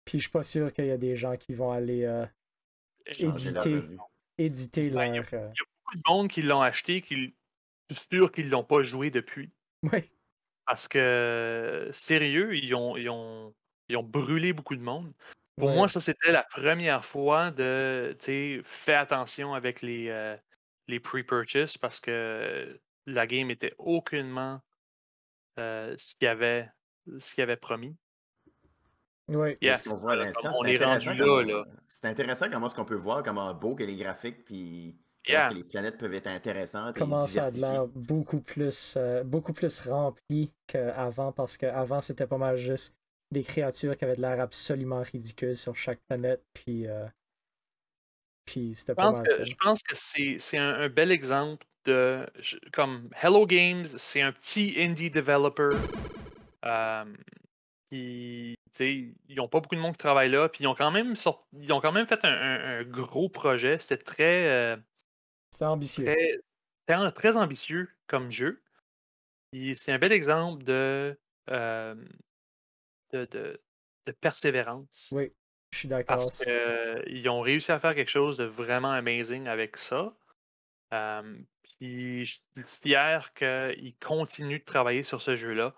[0.05, 2.27] Puis je suis pas sûr qu'il y a des gens qui vont aller euh,
[3.07, 3.83] éditer.
[4.37, 5.25] éditer Ouais, leur.
[5.33, 7.35] euh, Beaucoup de monde qui l'ont acheté, qui
[7.89, 9.51] je suis sûr qu'ils l'ont pas joué depuis.
[9.91, 10.11] Ouais,
[10.67, 13.55] Parce que, sérieux, ils ont, ils ont,
[13.89, 15.13] ils ont brûlé beaucoup de monde.
[15.57, 15.75] Pour ouais.
[15.75, 20.37] moi, ça, c'était la première fois de, tu sais, fais attention avec les, euh,
[20.89, 24.61] les pre-purchase parce que la game était aucunement
[25.59, 26.69] euh, ce qu'il y avait,
[27.19, 27.97] ce avait promis.
[29.29, 31.59] Mais Yes, Ce qu'on voit à euh, l'instant, on c'est est rendu intéressant, là, comment-
[31.59, 31.65] là.
[31.87, 35.41] c'est intéressant comment est-ce qu'on peut voir comment beau que les graphiques puis comment Yeah.
[35.41, 39.23] est-ce que les planètes peuvent être intéressantes et Comment ça a l'air beaucoup plus, euh,
[39.23, 42.97] beaucoup plus rempli qu'avant parce qu'avant c'était pas mal juste
[43.31, 46.43] des créatures qui avaient de l'air absolument ridicules sur chaque planète.
[46.55, 47.07] Puis, euh,
[48.47, 49.45] puis c'était Je pas pense mal que, ça.
[49.45, 52.27] je pense que c'est c'est un, un bel exemple de.
[52.39, 55.83] je- Comme Hello Games, c'est un petit indie developer.
[56.65, 57.05] euh,
[57.91, 60.49] qui, ils n'ont pas beaucoup de monde qui travaille là.
[60.49, 63.29] Puis ils ont quand même, sort- ils ont quand même fait un, un- un gros
[63.29, 63.79] projet.
[63.79, 64.77] C'était très, euh,
[65.51, 66.05] C'était ambitieux.
[66.87, 68.63] très, très, ambitieux comme jeu.
[69.75, 71.19] C'est un bel exemple de,
[71.51, 71.95] euh,
[73.13, 73.61] de, de-
[74.07, 75.11] de persévérance.
[75.13, 75.33] Oui,
[75.73, 76.17] je suis d'accord.
[76.17, 80.15] Parce qu'ils ont réussi à faire quelque chose de vraiment amazing avec ça.
[80.93, 85.75] Euh, puis je suis fier qu'ils continuent de travailler sur ce jeu-là.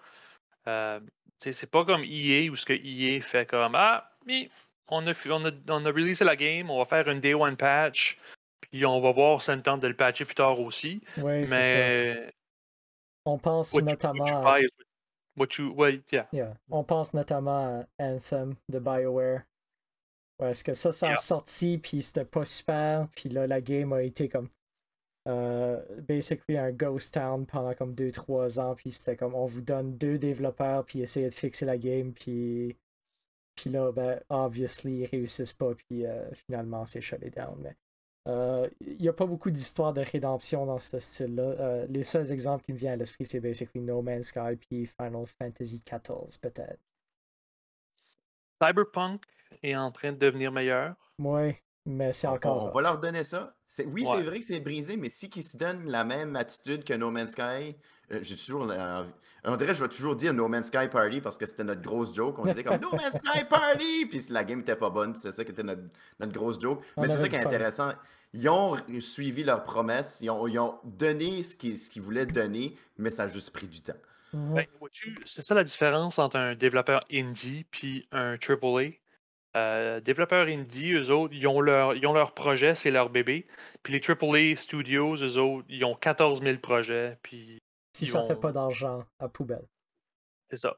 [0.68, 1.00] Euh,
[1.38, 4.48] c'est pas comme EA où ce que EA fait comme Ah, mais
[4.88, 7.56] on a, on, a, on a releasé la game, on va faire une day one
[7.56, 8.18] patch,
[8.60, 11.02] puis on va voir ça nous tente de le patcher plus tard aussi.
[11.18, 11.56] Oui, c'est ça.
[11.56, 12.32] Mais
[13.24, 14.66] On pense what you, what notamment you buy
[15.36, 15.72] what you.
[15.74, 16.28] well, yeah.
[16.32, 16.54] Yeah.
[16.70, 19.42] On pense notamment à Anthem de BioWare.
[20.40, 21.16] Est-ce que ça, ça a Yeah.
[21.18, 24.48] sorti, puis c'était pas super, puis là, la game a été comme.
[25.28, 29.96] Euh, basically un ghost town pendant comme 2-3 ans, puis c'était comme on vous donne
[29.96, 32.76] deux développeurs, puis essayez de fixer la game, puis.
[33.54, 37.54] Puis là, ben, obviously, ils réussissent pas, puis euh, finalement, c'est shut down.
[37.60, 37.76] Mais
[38.28, 41.42] euh, il n'y a pas beaucoup d'histoires de rédemption dans ce style-là.
[41.42, 44.86] Euh, les seuls exemples qui me viennent à l'esprit, c'est basically No Man's Sky, puis
[44.86, 46.80] Final Fantasy XIV, peut-être.
[48.62, 49.24] Cyberpunk
[49.62, 50.94] est en train de devenir meilleur.
[51.18, 52.62] Ouais, mais c'est On, encore.
[52.64, 53.54] on va leur donner ça.
[53.86, 54.16] Oui, Ouais.
[54.16, 57.10] c'est vrai que c'est brisé, mais si qu'ils se donnent la même attitude que No
[57.10, 57.76] Man's Sky,
[58.12, 59.04] euh, j'ai toujours la-
[59.44, 62.14] On dirait je vais toujours dire No Man's Sky Party parce que c'était notre grosse
[62.14, 62.38] joke.
[62.38, 64.06] On disait comme No Man's Sky Party!
[64.06, 65.82] Puis la game était pas bonne, puis c'est ça qui était notre,
[66.20, 66.82] notre grosse joke.
[66.96, 67.92] On Mais c'est ça qui est intéressant.
[68.34, 72.24] Ils ont suivi leurs promesses, ils ont, ils ont donné ce qu'ils ce qu'ils voulaient
[72.24, 73.92] donner, mais ça a juste pris du temps.
[74.32, 74.54] Mhm.
[74.54, 74.66] Ben,
[75.26, 78.92] c'est ça la différence entre un développeur indie puis un AAA.
[79.54, 83.46] Euh, développeurs indie, eux autres, ils ont leur, ils ont leur projet, c'est leur bébé.
[83.82, 87.18] Puis les AAA studios, eux autres, ils ont 14 000 projets.
[87.22, 87.58] Puis
[87.94, 89.66] Si ça fait ont- pas d'argent, à poubelle.
[90.50, 90.76] c'est ça.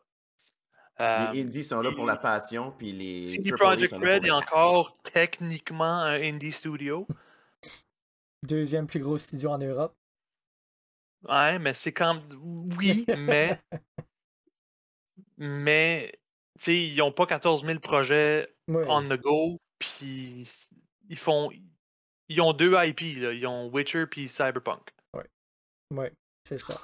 [1.00, 4.96] Euh, Les indies sont là pour la passion, puis les CD Projekt Red est encore
[5.02, 7.06] techniquement un indie studio.
[8.44, 9.94] Deuxième plus gros studio en Europe.
[11.28, 12.20] Ouais, mais c'est quand
[12.78, 13.60] Oui, mais.
[15.38, 16.12] mais,
[16.58, 20.48] sais, ils n'ont pas 14 000 projets Ouais, on the go, puis
[21.08, 21.50] ils font.
[22.28, 23.32] Ils ont deux IP, là.
[23.32, 24.90] Ils ont Witcher puis Cyberpunk.
[25.92, 26.12] ouais,
[26.48, 26.80] c'est ça.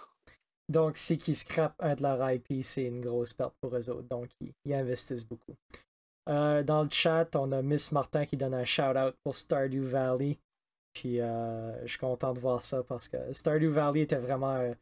[0.68, 4.09] Donc, si qu'ils scrapent un de leur IP, c'est une grosse perte pour eux autres.
[4.09, 5.57] Donc, ils, ils investissent beaucoup.
[6.29, 10.39] Euh, dans le chat, on a Miss Martin qui donne un shout-out pour Stardew Valley.
[10.93, 14.75] Puis, euh, je suis content de voir ça parce que Stardew Valley était vraiment un,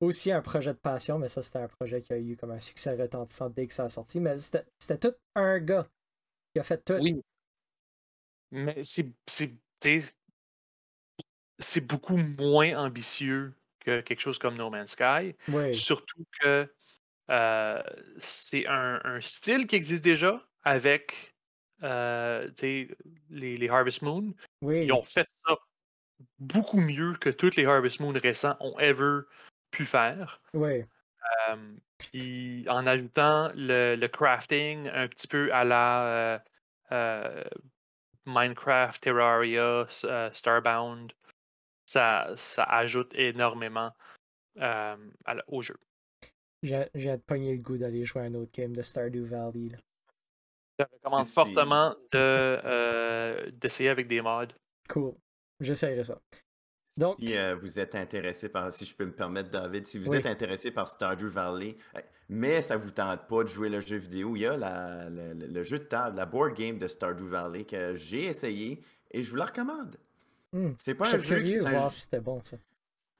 [0.00, 2.60] aussi un projet de passion, mais ça, c'était un projet qui a eu comme un
[2.60, 4.20] succès retentissant dès que ça a sorti.
[4.20, 5.88] Mais c'était c'était tout un gars
[6.52, 6.94] qui a fait tout.
[6.94, 7.22] Oui.
[8.50, 8.82] Mais
[11.58, 15.36] c'est beaucoup moins ambitieux que quelque chose comme No Man's Sky.
[15.48, 16.72] Oui, Surtout que
[17.30, 17.82] euh,
[18.18, 21.34] c'est un, un style qui existe déjà avec
[21.82, 24.34] euh, les, les Harvest Moon.
[24.62, 25.56] oui, Ils ont fait ça
[26.38, 29.20] beaucoup mieux que tous les Harvest Moon récents ont ever
[29.70, 30.40] pu faire.
[30.54, 30.84] oui,
[31.48, 31.56] Euh,
[31.98, 36.38] puis en ajoutant le, le crafting un petit peu à la euh,
[36.92, 37.44] euh,
[38.26, 41.12] Minecraft, Terraria, euh, Starbound,
[41.86, 43.92] ça, ça ajoute énormément
[44.58, 45.76] euh, à la- au jeu.
[46.62, 49.68] j'ai j'ai de pogner le goût d'aller jouer à un autre game de Stardew Valley.
[49.70, 49.78] là.
[50.78, 52.16] Je recommande fortement de,
[52.64, 54.46] euh, d'essayer avec des mods.
[54.88, 55.14] Cool.
[55.60, 56.18] J'essayerai ça.
[57.00, 60.10] Donc, Si euh, vous êtes intéressé par, si je peux me permettre, David, si vous
[60.10, 60.18] Oui.
[60.18, 61.76] êtes intéressé par Stardew Valley,
[62.28, 65.64] mais ça vous tente pas de jouer le jeu vidéo, il y a la- le,
[65.64, 69.36] jeu de table, la board game de Stardew Valley que j'ai essayé et je vous
[69.36, 69.96] la recommande.
[70.52, 72.58] hmm, C'est pas je un jeu qui, voir si c'était bon ça.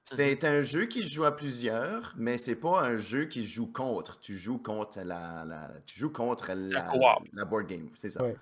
[0.05, 3.55] c'est un jeu qui se joue à plusieurs, mais c'est pas un jeu qui se
[3.55, 4.21] joue contre.
[4.21, 8.23] Tu joues contre la, la- tu joues contre la, board game, c'est ça.
[8.23, 8.37] Ouais.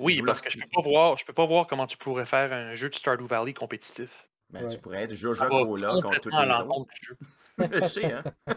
[0.00, 2.52] Oui, parce que je peux pas voir, je peux pas voir comment tu pourrais faire
[2.52, 4.28] un jeu de Stardew Valley compétitif.
[4.50, 4.74] Ben, Ouais.
[4.74, 6.88] Tu pourrais être va Cola contre tous les autres.
[6.90, 7.16] du jeu.
[7.82, 8.24] Je sais, hein?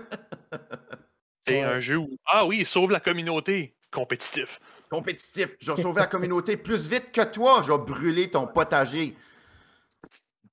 [1.42, 1.62] C'est Ouais.
[1.64, 4.60] un jeu où ah oui, sauve la communauté compétitif.
[4.90, 5.56] Compétitif.
[5.60, 7.62] Je vais sauver la communauté plus vite que toi.
[7.66, 9.16] Je vais brûler ton potager.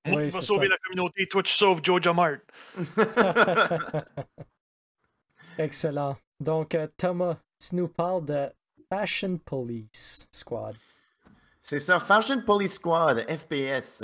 [0.05, 0.71] Moi, Oui, vais c'est sauver ça.
[0.73, 2.39] la communauté, toi tu sauves Joja Mart.
[5.57, 6.17] Excellent.
[6.39, 8.47] Donc, euh, Thomas, tu nous parles de
[8.91, 10.75] Fashion Police Squad.
[11.61, 14.03] C'est ça, Fashion Police Squad, FPS.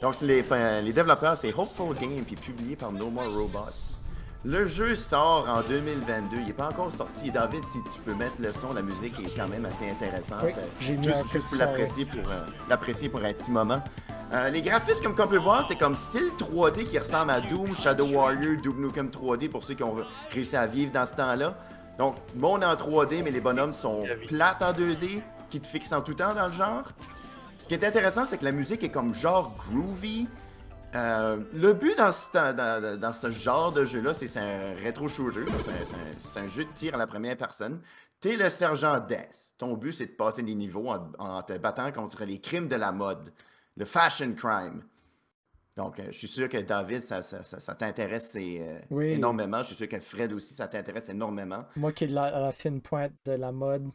[0.00, 0.44] Donc, c'est les,
[0.82, 3.98] les développeurs, c'est Hopeful Game, puis publié par No More Robots.
[4.44, 6.36] Le jeu sort en 2022.
[6.36, 7.32] Il n'est pas encore sorti.
[7.32, 10.42] David, si tu peux mettre le son, la musique est quand même assez intéressante.
[10.44, 13.82] Oui, j'ai juste, juste pour son, l'apprécier pour, euh, l'apprécier pour un petit moment.
[14.32, 17.74] Euh, les graphismes, comme on peut voir, c'est comme style 3D qui ressemble à Doom,
[17.74, 19.96] Shadow Warrior, Duke Nukem 3D pour ceux qui ont
[20.30, 21.56] réussi à vivre dans ce temps-là.
[21.98, 26.00] Donc, monde en 3D, mais les bonhommes sont plates en 2D, qui te fixent en
[26.02, 26.84] tout temps dans le genre.
[27.56, 30.26] Ce qui est intéressant, c'est que la musique est comme genre groovy.
[30.96, 35.08] Euh, le but dans ce, dans, dans- dans ce genre de jeu-là, c'est un rétro
[35.08, 35.44] shooter.
[36.32, 37.80] C'est un, jeu de tir à la première personne.
[38.20, 39.54] T'es le sergent Death.
[39.58, 42.76] Ton but, c'est de passer des niveaux en, en te battant contre les crimes de
[42.76, 43.32] la mode,
[43.76, 44.82] le fashion crime.
[45.76, 49.06] Donc, euh, je suis sûr que David, ça, ça- ça- ça t'intéresse euh, Oui.
[49.12, 49.58] énormément.
[49.62, 51.64] Je suis sûr que Fred aussi, ça t'intéresse énormément.
[51.76, 53.90] Moi qui de la, la fine pointe de la mode.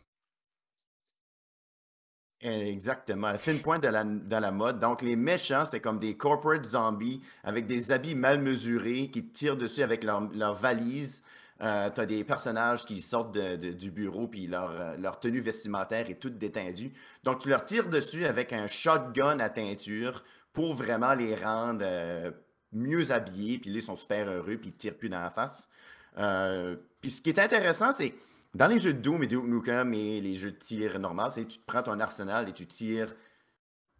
[2.41, 3.27] Exactement.
[3.31, 4.79] La fine pointe de la, de la mode.
[4.79, 9.57] Donc, les méchants, c'est comme des corporate zombies avec des habits mal mesurés qui tirent
[9.57, 11.21] dessus avec leur, leur valise.
[11.61, 15.19] Euh, tu as des personnages qui sortent de- de- du bureau puis leur, euh, leur
[15.19, 16.93] tenue vestimentaire est toute détendue.
[17.25, 20.23] Donc, tu leur tires dessus avec un shotgun à teinture
[20.59, 22.31] pour vraiment les rendre euh,
[22.73, 23.59] mieux habillés.
[23.59, 25.69] Puis ils sont super heureux puis ils tirent plus dans la face.
[26.17, 28.13] Euh, puis ce qui est intéressant, c'est
[28.53, 31.45] dans les jeux de Doom et Duke Nukem et les jeux de tir normal, c'est
[31.45, 33.15] tu prends ton arsenal et tu tires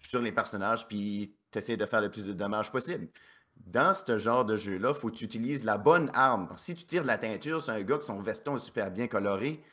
[0.01, 3.07] sur les personnages puis tu essaies de faire le plus de dommages possible.
[3.55, 6.49] Dans ce genre de jeu-là, il faut que tu utilises la bonne arme.
[6.57, 9.07] Si tu tires de la teinture sur un gars que son veston est super bien
[9.07, 9.64] coloré,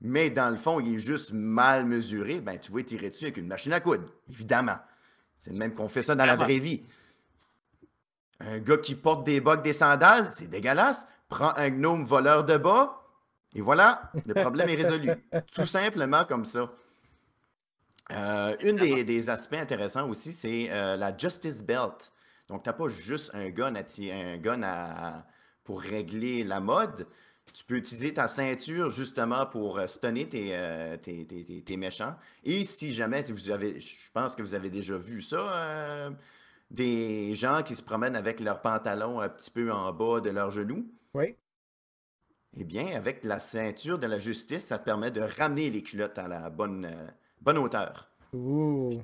[0.00, 3.38] mais dans le fond, il est juste mal mesuré, ben tu vas tirer dessus avec
[3.38, 4.78] une machine à coudre, évidemment.
[5.38, 6.82] C'est le même qu'on fait ça dans la vraie vie.
[8.40, 11.06] Un gars qui porte des bottes, des sandales, c'est dégueulasse.
[11.28, 13.02] Prends un gnome voleur de bas,
[13.54, 15.10] et voilà, le problème est résolu.
[15.54, 16.70] Tout simplement comme ça.
[18.10, 22.12] Euh, une des, des aspects intéressants aussi, c'est euh, la Justice Belt.
[22.48, 23.80] Donc, tu n'as pas juste un gun, à,
[24.12, 25.26] un gun à-
[25.64, 27.06] pour régler la mode.
[27.54, 31.76] Tu peux utiliser ta ceinture justement pour euh, stunner tes, euh, tes, tes- tes- tes
[31.76, 32.14] méchants.
[32.44, 36.10] Et si jamais, vous avez, je pense que vous avez déjà vu ça, euh,
[36.70, 40.50] des gens qui se promènent avec leurs pantalons un petit peu en bas de leurs
[40.50, 40.86] genoux.
[41.14, 41.34] Oui.
[42.56, 46.18] Eh bien, avec la ceinture de la justice, ça te permet de ramener les culottes
[46.18, 47.06] à la bonne, euh,
[47.40, 48.10] bonne hauteur.
[48.32, 49.02] Ouh.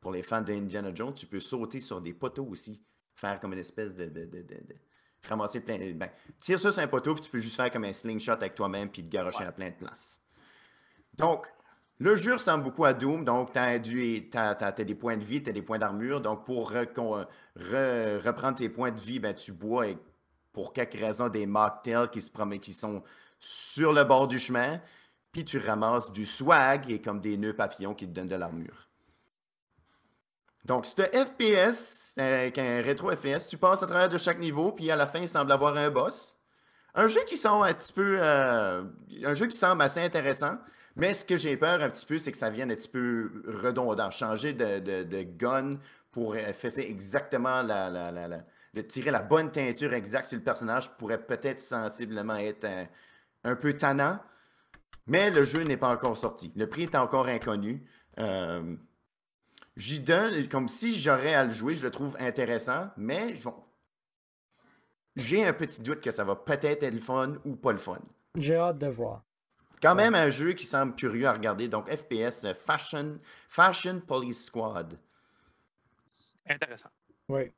[0.00, 2.82] Pour les fans d'Indiana Jones, tu peux sauter sur des poteaux aussi.
[3.14, 4.76] Faire comme une espèce de, de, de- de-
[5.28, 5.78] ramasser plein.
[5.92, 8.54] Ben, tire ça sur un poteau, puis tu peux juste faire comme un slingshot avec
[8.54, 10.22] toi-même, puis te garocher à plein de places.
[11.14, 11.46] Donc,
[11.98, 13.24] le jeu ressemble beaucoup à Doom.
[13.24, 16.20] Donc, tu as, des points de vie, tu as des points d'armure.
[16.20, 17.26] Donc, pour re-
[18.18, 19.98] reprendre tes points de vie, ben, tu bois et
[20.52, 23.02] pour quelque raison des mocktails qui, se qui sont
[23.38, 24.80] sur le bord du chemin.
[25.32, 28.89] Puis tu ramasses du swag et comme des nœuds papillons qui te donnent de l'armure.
[30.64, 34.72] Donc, c'est un FPS, avec un rétro FPS, tu passes à travers de chaque niveau,
[34.72, 36.36] puis à la fin, il semble avoir un boss.
[36.94, 38.18] Un jeu qui semble un petit peu.
[38.20, 38.82] euh,
[39.24, 40.58] un jeu qui semble assez intéressant.
[40.96, 43.30] Mais ce que j'ai peur un petit peu, c'est que ça vienne un petit peu
[43.46, 44.10] redondant.
[44.10, 45.78] Changer de, de- gun
[46.10, 51.24] pour euh, faire exactement la, la- tirer la bonne teinture exacte sur le personnage pourrait
[51.24, 52.86] peut-être sensiblement être un,
[53.44, 54.18] un peu tannant.
[55.06, 56.52] Mais le jeu n'est pas encore sorti.
[56.56, 57.84] Le prix est encore inconnu.
[58.18, 58.74] Euh,
[59.76, 63.36] J'y donne, comme si j'aurais à le jouer, je le trouve intéressant, mais
[65.16, 67.98] j'ai un petit doute que ça va peut-être être le fun ou pas le fun.
[68.36, 69.22] J'ai hâte de voir.
[69.82, 73.18] Quand même un jeu qui semble curieux à regarder, donc FPS euh, Fashion,
[73.48, 74.98] Fashion Police Squad.
[76.46, 76.90] Intéressant.
[77.28, 77.50] Oui.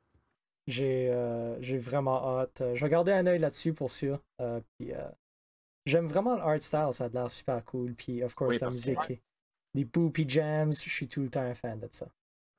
[0.65, 2.63] J'ai euh, j'ai vraiment hâte.
[2.73, 4.21] Je vais garder un œil là-dessus pour sûr.
[4.39, 5.01] Euh, puis, euh,
[5.85, 7.93] J'aime vraiment le art style, ça a l'air super cool.
[7.93, 9.13] Puis, of course, Oui, la parce que-
[9.73, 12.07] Les boopy jams, je suis tout le temps un fan de ça.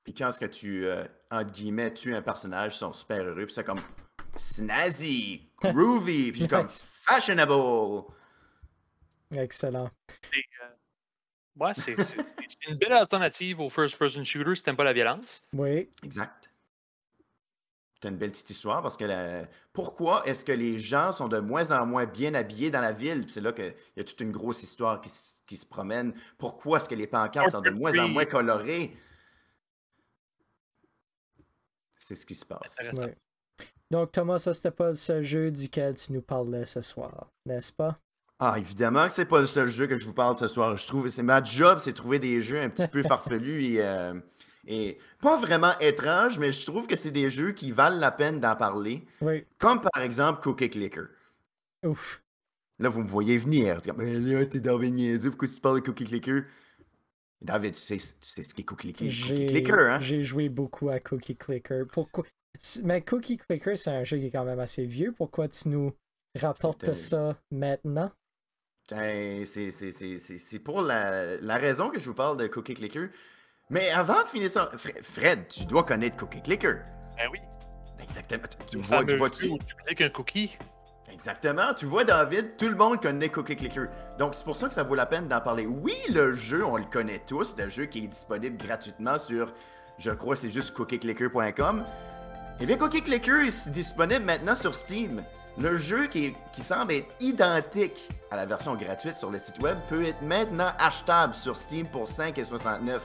[0.03, 3.47] Puis quand est-ce que tu, euh, entre guillemets, tues un personnage, ils sont super heureux,
[3.47, 3.81] puis c'est comme
[4.37, 7.53] snazzy, groovy, puis comme fashionable.
[9.33, 9.91] Excellent.
[10.33, 10.69] C'est, euh,
[11.57, 11.95] Ouais, c'est
[12.69, 15.41] une belle alternative au first-person shooter si t'aimes pas la violence.
[15.53, 15.89] Oui.
[16.03, 16.51] Exact.
[18.03, 21.39] C'est une belle petite histoire parce que la- pourquoi est-ce que les gens sont de
[21.39, 23.23] moins en moins bien habillés dans la ville?
[23.23, 25.09] Puis C'est là qu'il y a toute une grosse histoire qui,
[25.47, 26.15] qui se promène.
[26.39, 28.97] Pourquoi est-ce que les pancartes sont de moins en moins colorées?
[31.97, 32.77] C'est ce qui se passe.
[32.95, 33.17] Ouais.
[33.91, 37.73] Donc, Thomas, ça, c'était pas le seul jeu duquel tu nous parlais ce soir, n'est-ce
[37.73, 37.99] pas?
[38.41, 40.77] Ah, évidemment que c'est pas le seul jeu que je vous parle ce soir.
[40.77, 44.15] Je trouve, c'est ma job, c'est trouver des jeux un petit peu farfelus et, euh,
[44.67, 48.41] et pas vraiment étranges, mais je trouve que c'est des jeux qui valent la peine
[48.41, 49.07] d'en parler.
[49.21, 49.47] Oui.
[49.59, 51.07] Comme par exemple Cookie Clicker.
[51.85, 52.24] Ouf.
[52.79, 53.81] Là, vous me voyez venir.
[53.97, 56.43] Ben là, t'es dans niaiseux, pourquoi tu parles de Cookie Clicker?
[57.41, 60.01] David, tu sais, tu sais ce qu'est Cookie Clicker, Cookie J'ai Clicker, hein?
[60.01, 61.85] j'ai joué beaucoup à Cookie Clicker.
[61.93, 62.25] Pourquoi...
[62.85, 65.13] Mais Cookie Clicker, c'est un jeu qui est quand même assez vieux.
[65.17, 65.93] Pourquoi tu nous
[66.35, 68.11] rapportes ça maintenant?
[68.91, 72.47] Ben, c'est- c'est- c'est c'est- c'est pour la, la raison que je vous parle de
[72.47, 73.09] Cookie Clicker.
[73.71, 76.83] Mais avant de finir ça, Fre- Fred, tu dois connaître Cookie Clicker.
[77.17, 77.39] Ben oui.
[77.99, 78.43] Exactement.
[78.71, 79.57] Tu, vois, tu
[79.87, 80.57] cliques un cookie?
[81.15, 81.73] Exactement.
[81.75, 83.87] Tu vois, David, tout le monde connaît Cookie Clicker.
[84.19, 85.65] Donc, c'est pour ça que ça vaut la peine d'en parler.
[85.65, 87.55] Oui, le jeu, on le connaît tous.
[87.57, 89.53] Le jeu qui est disponible gratuitement sur,
[89.99, 91.85] je crois, c'est juste cookieclicker.com.
[92.61, 95.23] Eh bien, Cookie Clicker est disponible maintenant sur Steam.
[95.57, 99.63] Le jeu qui, est- qui semble être identique à la version gratuite sur le site
[99.63, 102.99] web peut être maintenant achetable sur Steam pour 5,69.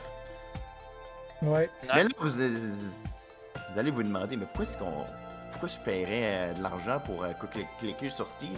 [1.44, 1.70] Ouais.
[1.94, 5.06] Mais là, vous, vous allez vous demander, mais pourquoi est-ce qu'on.
[5.60, 8.56] Pourquoi je paierais euh, de l'argent pour euh, Cookie Clicker sur Steam?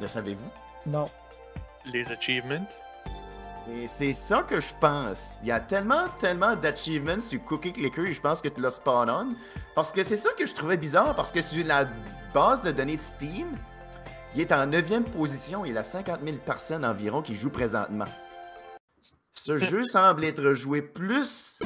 [0.00, 0.50] Le savez-vous?
[0.86, 1.04] Non.
[1.84, 2.66] Les achievements?
[3.72, 5.34] Et c'est ça que je pense.
[5.42, 8.72] Il y a tellement, tellement d'achievements sur Cookie Clicker et je pense que tu l'as
[8.72, 9.36] spawn on.
[9.76, 11.86] Parce que c'est ça que je trouvais bizarre, parce que sur la
[12.34, 13.46] base de données de Steam,
[14.34, 18.06] il est en 9e position et il a 50 000 personnes environ qui jouent présentement.
[19.32, 21.60] Ce jeu semble être joué plus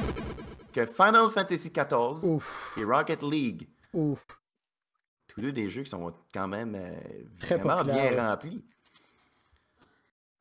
[0.71, 2.77] que Final Fantasy XIV Ouf.
[2.77, 3.69] et Rocket League.
[3.95, 4.25] Ouf.
[5.27, 6.95] Tous deux des jeux qui sont quand même euh,
[7.39, 8.63] Très vraiment bien remplis.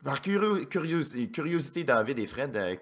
[0.05, 2.77] Par curio- curiosité, curiosité, David et Fred, euh,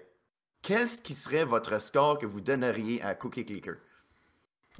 [0.61, 3.75] qu'est-ce qui serait votre score que vous donneriez à Cookie Clicker?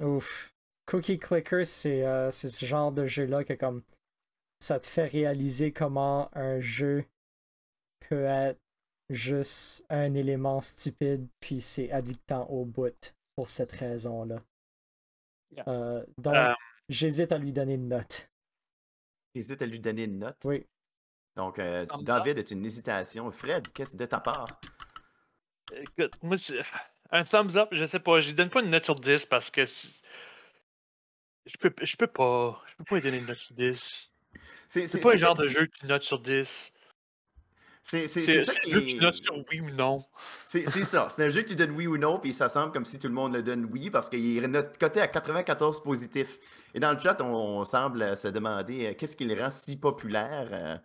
[0.00, 0.52] Ouf.
[0.86, 3.82] Cookie Clicker, c'est euh, c'est ce genre de jeu-là que comme
[4.58, 7.04] ça te fait réaliser comment un jeu
[8.08, 8.60] peut être
[9.08, 14.42] juste un élément stupide, puis c'est addictant au bout pour cette raison-là.
[15.56, 15.64] Yeah.
[15.68, 16.52] Euh, donc, Euh,
[16.88, 18.30] j'hésite à lui donner une note.
[19.34, 20.36] Hésite à lui donner une note.
[20.44, 20.66] Oui.
[21.36, 23.30] Donc, euh, David est une hésitation?
[23.32, 24.60] Fred, qu'est-ce de ta part?
[25.72, 26.60] Écoute, moi, c'est-
[27.10, 28.20] un thumbs up, je sais pas.
[28.20, 29.64] Je lui donne pas une note sur 10 parce que.
[31.46, 32.62] Je peux, je peux pas.
[32.68, 34.10] Je peux pas lui donner une note sur 10.
[34.68, 36.72] C'est C'est pas le genre de jeu que tu notes sur 10.
[37.86, 40.04] C'est ça c'est qui un jeu que tu sur oui ou non.
[40.46, 41.08] C'est ça.
[41.10, 43.08] C'est un jeu que tu donnes oui ou non, puis ça semble comme si tout
[43.08, 46.38] le monde le donne oui, parce qu'il est coté à 94 positif.
[46.72, 49.76] Et dans le chat, on, on semble se demander euh, qu'est-ce qui le rend si
[49.76, 50.48] populaire.
[50.52, 50.78] euh?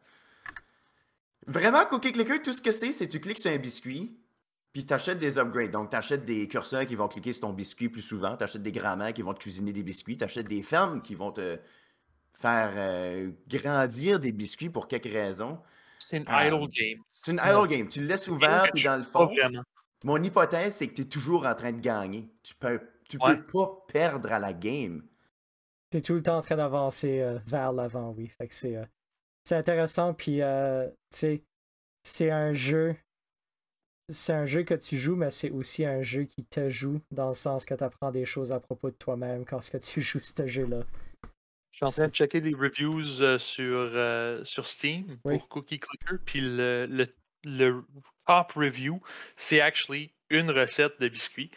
[1.48, 4.20] Vraiment, Cookie Clicker, tout ce que c'est, c'est que tu cliques sur un biscuit,
[4.74, 5.72] puis tu achètes des upgrades.
[5.72, 8.62] Donc, tu achètes des curseurs qui vont cliquer sur ton biscuit plus souvent, tu achètes
[8.62, 11.58] des grands-mères qui vont te cuisiner des biscuits, tu achètes des fermes qui vont te
[12.34, 15.60] faire euh, grandir des biscuits pour quelque raison.
[16.10, 16.48] C'est une Ah.
[16.48, 17.00] idle game.
[17.22, 17.50] C'est une Ouais.
[17.50, 17.88] idle game.
[17.88, 19.64] Tu le laisses ouvert, puis tu dans le Pas fond, vraiment.
[20.04, 22.28] mon hypothèse, c'est que tu es toujours en train de gagner.
[22.42, 23.38] Tu peux, tu Ouais.
[23.38, 25.04] peux pas perdre à la game.
[25.92, 28.28] T'es tout le temps en train d'avancer euh, vers l'avant, oui.
[28.28, 28.86] Fait que c'est euh,
[29.44, 31.44] c'est intéressant, puis euh, tu sais,
[32.04, 32.96] c'est un jeu
[34.12, 37.28] c'est un jeu que tu joues, mais c'est aussi un jeu qui te joue, dans
[37.28, 40.02] le sens que tu apprends des choses à propos de toi-même quand ce que tu
[40.02, 40.82] joues ce jeu-là.
[41.72, 43.64] Je suis en train de checker les reviews euh, sur,
[43.94, 45.38] euh, sur Steam Oui.
[45.38, 47.08] pour Cookie Clicker, puis le, le,
[47.46, 47.84] le
[48.28, 49.02] top review,
[49.36, 51.52] c'est actually une recette de biscuits.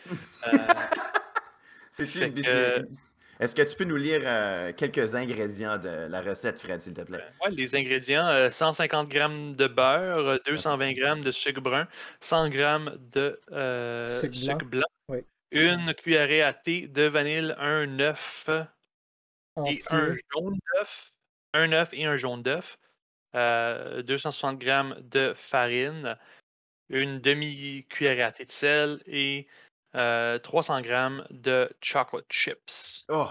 [0.47, 0.57] Euh,
[1.91, 2.87] C'est une que-
[3.39, 7.03] Est-ce que tu peux nous lire euh, quelques ingrédients de la recette, Fred, s'il te
[7.03, 7.23] plaît?
[7.45, 11.87] ouais, les ingrédients, euh, 150 g de beurre, euh, 220 g de sucre brun,
[12.21, 12.77] 100 g
[13.15, 15.19] de euh, Sucre sucre blanc, Oui.
[15.51, 18.49] une cuillerée à thé de vanille, un œuf
[19.67, 21.13] et un jaune d'œuf,
[21.55, 22.79] un œuf et un jaune d'œuf,
[23.35, 26.19] euh, 260 g de farine,
[26.89, 29.47] une demi-cuillerée à thé de sel et
[29.95, 33.05] euh, 300 g de chocolate chips.
[33.09, 33.27] Oh,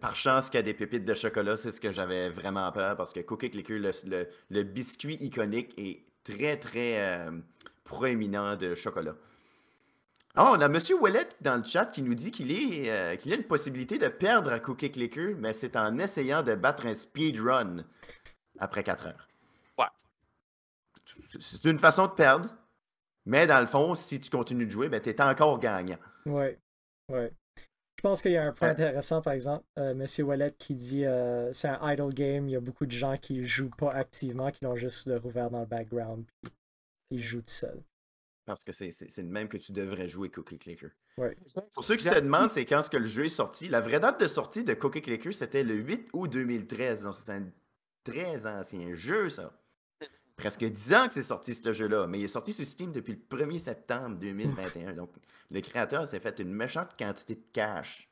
[0.00, 2.96] par chance qu'il y a des pépites de chocolat, c'est ce que j'avais vraiment peur
[2.96, 7.30] parce que Cookie Clicker, le, le- le biscuit iconique, est très, très euh,
[7.84, 9.16] proéminent de chocolat.
[10.40, 10.78] Oh, on a M.
[11.00, 14.06] Ouellet dans le chat qui nous dit qu'il est, euh, qu'il a une possibilité de
[14.06, 17.84] perdre à Cookie Clicker, mais c'est en essayant de battre un speedrun
[18.60, 19.28] après 4 heures.
[19.76, 19.86] Ouais.
[21.40, 22.48] C'est- une façon de perdre,
[23.26, 25.98] mais dans le fond, si tu continues de jouer, ben, tu es encore gagnant.
[26.24, 26.56] Ouais,
[27.10, 27.32] ouais.
[27.96, 31.04] Je pense qu'il y a un point intéressant, par exemple, euh, Monsieur Wallet qui dit
[31.04, 34.52] euh, c'est un idle game, il y a beaucoup de gens qui jouent pas activement,
[34.52, 36.52] qui l'ont juste le rouvert dans le background, puis
[37.10, 37.82] ils jouent tout seuls.
[38.48, 38.88] Parce que c'est
[39.18, 40.88] le même que tu devrais jouer Cookie Clicker.
[41.18, 41.36] Ouais.
[41.74, 43.68] Pour ceux qui se demandent, c'est quand ce que le jeu est sorti.
[43.68, 47.02] La vraie date de sortie de Cookie Clicker, c'était le 8 août 2013.
[47.02, 47.52] Donc, c'est un
[48.04, 49.52] très ancien jeu, ça.
[50.36, 52.06] Presque 10 ans que c'est sorti, ce jeu-là.
[52.06, 54.94] Mais il est sorti sur Steam depuis le 1er septembre 2021.
[54.94, 55.10] Donc,
[55.50, 58.07] le créateur s'est fait une méchante quantité de cash.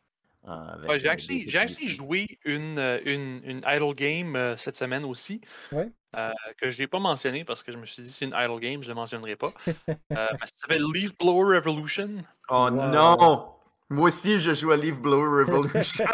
[0.46, 4.56] Euh, Ouais, j'ai euh, actually, j'ai actually joué une, euh, une, une idle game euh,
[4.56, 5.40] cette semaine aussi.
[5.72, 5.88] Ouais.
[6.16, 8.58] euh, que je n'ai pas mentionné parce que je me suis dit c'est une idle
[8.60, 9.52] game, je ne le mentionnerai pas.
[9.88, 12.20] Euh, mais ça s'appelle Leaf Blower Revolution.
[12.48, 12.70] Oh Wow.
[12.70, 13.52] non!
[13.90, 16.04] Moi aussi, je joue à Leaf Blower Revolution.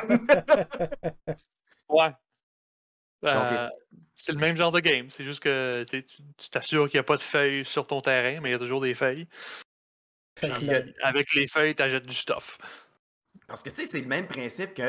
[1.88, 2.10] Ouais.
[3.24, 3.68] Euh,
[4.16, 5.08] C'est le même genre de game.
[5.08, 8.48] C'est juste que tu t'assures qu'il n'y a pas de feuilles sur ton terrain, mais
[8.48, 9.28] il y a toujours des feuilles.
[11.04, 12.58] Avec les feuilles, tu achètes du stuff.
[13.52, 14.82] Parce que tu sais, c'est le même principe que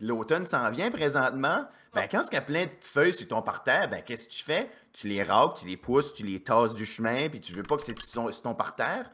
[0.00, 1.68] l'automne s'en vient présentement.
[1.94, 4.42] Ben, quand il y a plein de feuilles sur ton parterre, ben, qu'est-ce que tu
[4.42, 4.68] fais?
[4.92, 7.76] Tu les râpes, tu les pousses, tu les tasses du chemin, puis tu veux pas
[7.76, 9.08] que c'est sur ton parterre.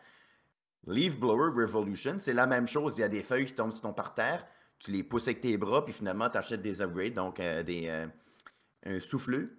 [0.86, 2.96] Leaf Blower Revolution, c'est la même chose.
[2.96, 4.46] Il y a des feuilles qui tombent sur ton parterre,
[4.78, 7.88] tu les pousses avec tes bras, puis finalement, tu achètes des upgrades, donc euh, des,
[7.88, 8.06] euh,
[8.86, 9.58] un souffleux.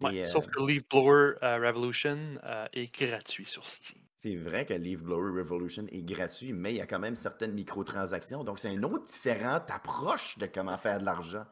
[0.00, 2.40] Ouais, euh, Sauf que Leaf Blower Revolution
[2.72, 4.02] est gratuit sur Steam.
[4.24, 7.52] C'est vrai que Leaf Blower Revolution est gratuit, mais il y a quand même certaines
[7.52, 8.42] microtransactions.
[8.42, 11.44] Donc, c'est une autre différente approche de comment faire de l'argent.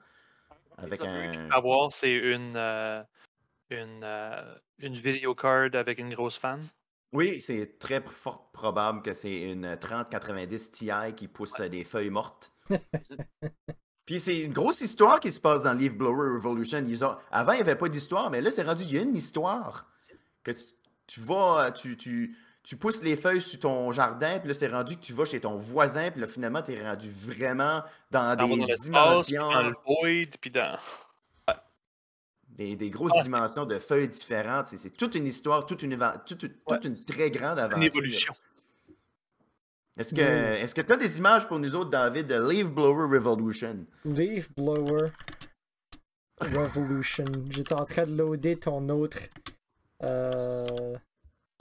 [0.79, 1.51] Avec Ça un.
[1.51, 3.03] avoir, c'est une, euh,
[3.69, 6.63] une, euh, une video card avec une grosse fan.
[7.13, 12.09] Oui, c'est très fort probable que c'est une 3090 Ti qui pousse euh, des feuilles
[12.09, 12.55] mortes.
[14.07, 16.83] Puis c'est une grosse histoire qui se passe dans Leaf Blower Revolution.
[16.87, 17.19] Ils ont...
[17.31, 19.93] Avant, il n'y avait pas d'histoire, mais là, c'est rendu, il y a une histoire.
[20.43, 20.65] Que tu,
[21.07, 24.97] tu vas, tu, tu, tu pousses les feuilles sur ton jardin, puis là, c'est rendu
[24.97, 28.57] que tu vas chez ton voisin, puis là, finalement, tu es rendu vraiment dans des
[28.57, 30.79] dans dimensions, dans le void, puis dans.
[32.49, 34.67] des, des grosses Ah, dimensions de feuilles différentes.
[34.69, 37.79] C'est- C'est toute une histoire, toute une, toute, toute- toute une très grande aventure.
[37.79, 38.35] Une évolution.
[39.99, 40.63] Est-ce que Mm.
[40.65, 43.85] est-ce que tu as des images pour nous autres, David, de Leaf Blower Revolution?
[44.05, 45.11] Leaf Blower
[46.41, 47.25] Revolution.
[47.51, 49.19] J'étais en train de loader ton autre.
[50.05, 50.97] euh,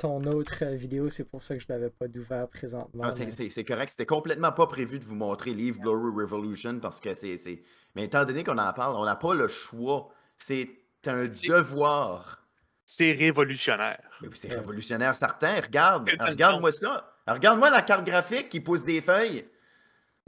[0.01, 3.03] ton autre vidéo, c'est pour ça que je l'avais pas d'ouvert présentement.
[3.05, 3.89] Ah, c'est- mais- c'est c'est correct.
[3.91, 7.37] C'était complètement pas prévu de vous montrer Leaf Blower Revolution parce que c'est.
[7.37, 7.61] c'est-
[7.95, 10.09] Mais étant donné qu'on en parle, on n'a pas le choix.
[10.37, 10.69] C'est
[11.05, 12.45] un devoir.
[12.85, 14.01] C'est révolutionnaire.
[14.33, 15.61] C'est révolutionnaire certain.
[15.61, 17.13] Regarde, regarde-moi ça.
[17.27, 19.45] Regarde-moi la carte graphique qui pousse des feuilles.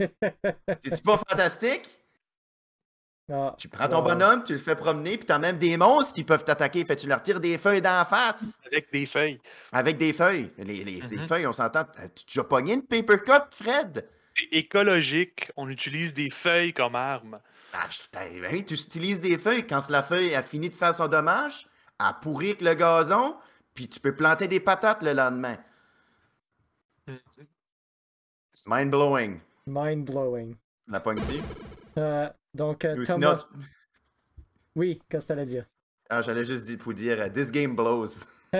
[0.82, 1.88] C'est pas fantastique?
[3.32, 4.04] Ah, Tu prends ton wow.
[4.04, 6.84] bonhomme, tu le fais promener, puis t'as même des monstres qui peuvent t'attaquer.
[6.84, 8.60] Fait tu leur tires des feuilles d'en face?
[8.66, 9.40] Avec des feuilles.
[9.72, 10.50] Avec des feuilles.
[10.58, 11.26] Les, les- les Mhm.
[11.26, 11.84] feuilles, on s'entend.
[12.26, 14.06] Tu as pogné une paper cut, Fred?
[14.36, 15.50] C'est écologique.
[15.56, 17.36] On utilise des feuilles comme arme.
[17.72, 19.66] Ah, putain, ben tu utilises des feuilles.
[19.66, 21.66] Quand la feuille a fini de faire son dommage,
[22.20, 23.36] pourrit avec le gazon,
[23.74, 25.56] puis tu peux planter des patates le lendemain.
[28.66, 29.40] Mind blowing.
[29.66, 30.56] Mind blowing.
[30.88, 31.40] La pogne-tu?
[31.98, 33.36] Euh, donc, euh, Thomas.
[33.36, 33.62] sinon,
[34.76, 35.66] Oui, qu'est-ce que t'allais dire?
[36.10, 38.24] Ah, j'allais juste dire pour dire euh, This game blows.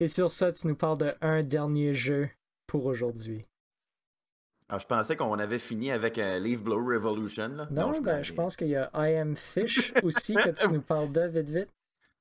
[0.00, 2.28] Et sur ça, tu nous parles de un dernier jeu
[2.66, 3.46] pour aujourd'hui.
[4.68, 7.48] Ah, je pensais qu'on avait fini avec euh, Leaf Blower Revolution.
[7.48, 7.68] Là.
[7.70, 10.80] Non, je ben, je pense qu'il y a I Am Fish aussi que tu nous
[10.80, 11.68] parles de vite vite.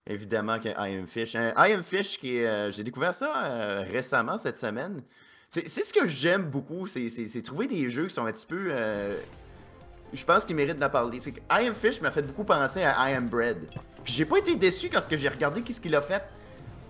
[0.06, 1.36] Évidemment que I Am Fish.
[1.36, 5.02] Un I Am Fish, qui euh, j'ai découvert ça euh, récemment cette semaine.
[5.54, 8.68] C'est ce que j'aime beaucoup, c'est- trouver des jeux qui sont un petit peu.
[8.72, 9.18] euh,
[10.14, 11.20] je pense qu'ils méritent d'en parler.
[11.20, 13.58] C'est que I Am Fish m'a fait beaucoup penser à I Am Bread.
[14.06, 16.24] Puis j'ai pas été déçu quand j'ai regardé qu'est-ce qu'il a fait.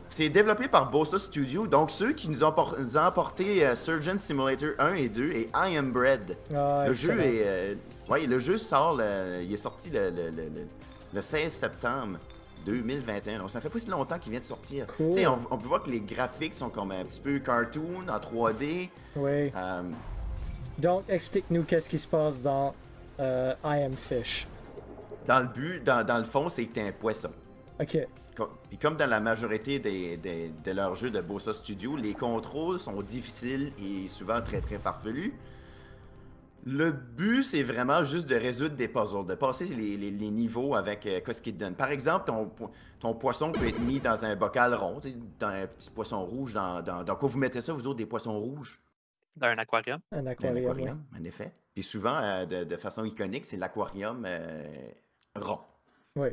[0.09, 4.20] C'est développé par Bossa Studio, donc ceux qui nous ont, nous ont apporté euh, Surgeon
[4.20, 6.38] Simulator 1 et 2 et I Am Bread.
[6.53, 7.41] Ah, Le jeu est.
[7.43, 7.76] euh,
[8.09, 8.95] ouais, le jeu sort.
[8.95, 10.66] le- il est sorti le- le-
[11.14, 12.20] le 16 septembre
[12.66, 13.39] 2021.
[13.39, 14.88] Donc ça fait pas si longtemps qu'il vient de sortir.
[14.97, 15.14] Cool.
[15.28, 18.89] On, on peut voir que les graphiques sont comme un petit peu cartoon en 3D.
[19.16, 19.51] Oui.
[19.55, 19.82] Euh,
[20.78, 22.74] Donc, explique-nous qu'est-ce qui se passe dans
[23.20, 24.47] euh, I Am Fish.
[25.28, 27.30] dans le but, dans, dans le fond, c'est que t'es un poisson.
[27.80, 27.97] Ok.
[28.70, 32.80] Puis comme dans la majorité des, des- de leurs jeux de Bossa Studio, les contrôles
[32.80, 35.34] sont difficiles et souvent très très farfelus.
[36.64, 40.76] Le but, c'est vraiment juste de résoudre des puzzles, de passer les, les- les niveaux
[40.76, 41.74] avec euh, ce qu'il te donne.
[41.76, 44.99] Par exemple, ton, po- ton poisson peut être mis dans un bocal rond,
[45.39, 46.53] dans un petit poisson rouge.
[46.53, 48.80] Dans, dans, dans quoi vous mettez ça, vous autres, des poissons rouges?
[49.36, 49.99] Dans un aquarium.
[50.12, 50.55] Un Dans un aquarium.
[50.66, 50.72] ouais.
[50.72, 51.51] aquarium, en effet.
[51.74, 54.64] Puis souvent, euh, de, de façon iconique, c'est l'aquarium euh,
[55.36, 55.62] rond.
[56.16, 56.28] Oui.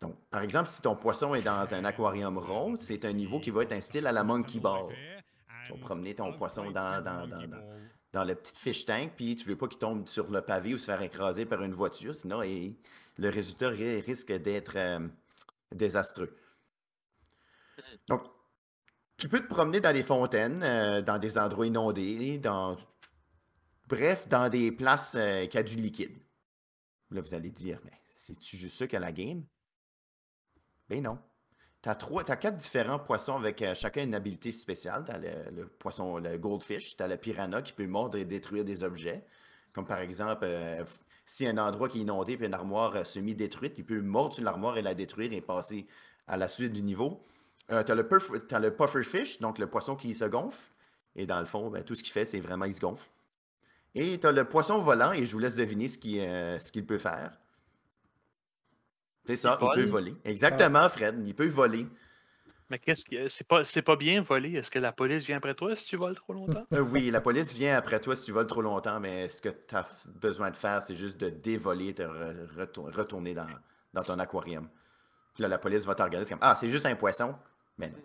[0.00, 3.50] Donc, par exemple, si ton poisson est dans un aquarium rond, c'est un niveau qui
[3.50, 4.94] va être un style à la monkey ball.
[5.66, 7.56] Tu vas promener ton poisson dans, dans, dans, dans,
[8.12, 10.78] dans le petit fish tank, puis tu veux pas qu'il tombe sur le pavé ou
[10.78, 15.06] se faire écraser par une voiture, sinon le résultat ri- risque d'être euh,
[15.72, 16.34] désastreux.
[18.08, 18.22] Donc,
[19.16, 22.76] tu peux te promener dans les fontaines, euh, dans des endroits inondés, dans...
[23.86, 26.16] bref, dans des places euh, qui a du liquide.
[27.10, 29.44] Là, vous allez dire, mais c'est-tu juste ça qu'à la game?
[30.88, 31.18] Ben non.
[31.94, 35.04] Trois, t'as quatre différents poissons avec euh, chacun une habilité spéciale.
[35.06, 38.82] T'as le, le poisson, le goldfish, t'as le piranha qui peut mordre et détruire des
[38.82, 39.24] objets.
[39.72, 40.84] Comme par exemple, euh,
[41.24, 44.44] si un endroit qui est inondé puis une armoire euh, semi-détruite, il peut mordre sur
[44.44, 45.86] l'armoire et la détruire et passer
[46.26, 47.24] à la suite du niveau.
[47.70, 50.60] Euh, le, perf- t'as le pufferfish, donc le poisson qui se gonfle.
[51.16, 53.08] Et dans le fond, ben, tout ce qu'il fait, c'est vraiment il se gonfle.
[53.94, 57.38] Et t'as le poisson volant, et je vous laisse deviner ce qu'il peut faire.
[59.28, 59.88] C'est ça, Il il, peut vole.
[59.90, 60.14] voler.
[60.24, 61.86] Exactement, Fred, il peut voler.
[62.70, 64.54] Mais qu'est-ce que c'est pas c'est pas bien voler?
[64.56, 66.66] Est-ce que la police vient après toi si tu voles trop longtemps?
[66.72, 69.48] Euh, oui, la police vient après toi si tu voles trop longtemps, mais ce que
[69.48, 73.46] tu as besoin de faire, c'est juste de dévoler, te re- retour- retourner dans,
[73.94, 74.68] dans ton aquarium.
[75.34, 77.34] Puis là, la police va te regarder, comme Ah, c'est juste un poisson.
[77.78, 77.96] Mais non,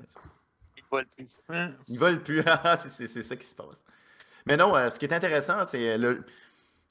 [0.77, 1.27] Il vole plus.
[1.49, 1.71] Hein?
[1.87, 2.43] ils volent plus.
[2.77, 3.83] C'est ça qui se passe.
[4.45, 6.23] Mais non, euh, ce qui est intéressant, c'est le.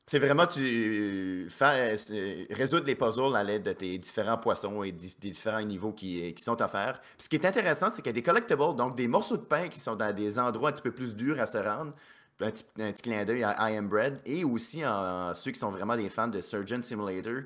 [0.07, 4.90] C'est vraiment tu faire, euh, résoudre les puzzles à l'aide de tes différents poissons et
[4.92, 7.00] des différents niveaux qui, qui sont à faire.
[7.00, 9.42] Puis ce qui est intéressant, c'est qu'il y a des collectibles, donc des morceaux de
[9.42, 11.94] pain qui sont dans des endroits un petit peu plus durs à se rendre.
[12.40, 14.20] Un petit, clin d'œil à I Am Bread.
[14.24, 17.42] Et aussi en, ceux qui sont vraiment des fans de Surgeon Simulator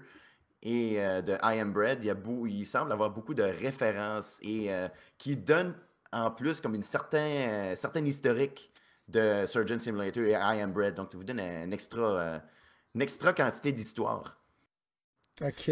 [0.63, 4.73] et euh, de I Am Bread, il, y a semble avoir beaucoup de références et
[4.73, 4.89] euh,
[5.19, 5.75] qui donnent
[6.13, 8.73] en plus comme une certaine, euh, certaine historique
[9.09, 10.95] de Surgeon Simulator et I Am Bread.
[10.95, 12.39] Donc, ça vous donne un extra, euh,
[12.95, 14.41] une extra quantité d'histoire.
[15.43, 15.71] Ok.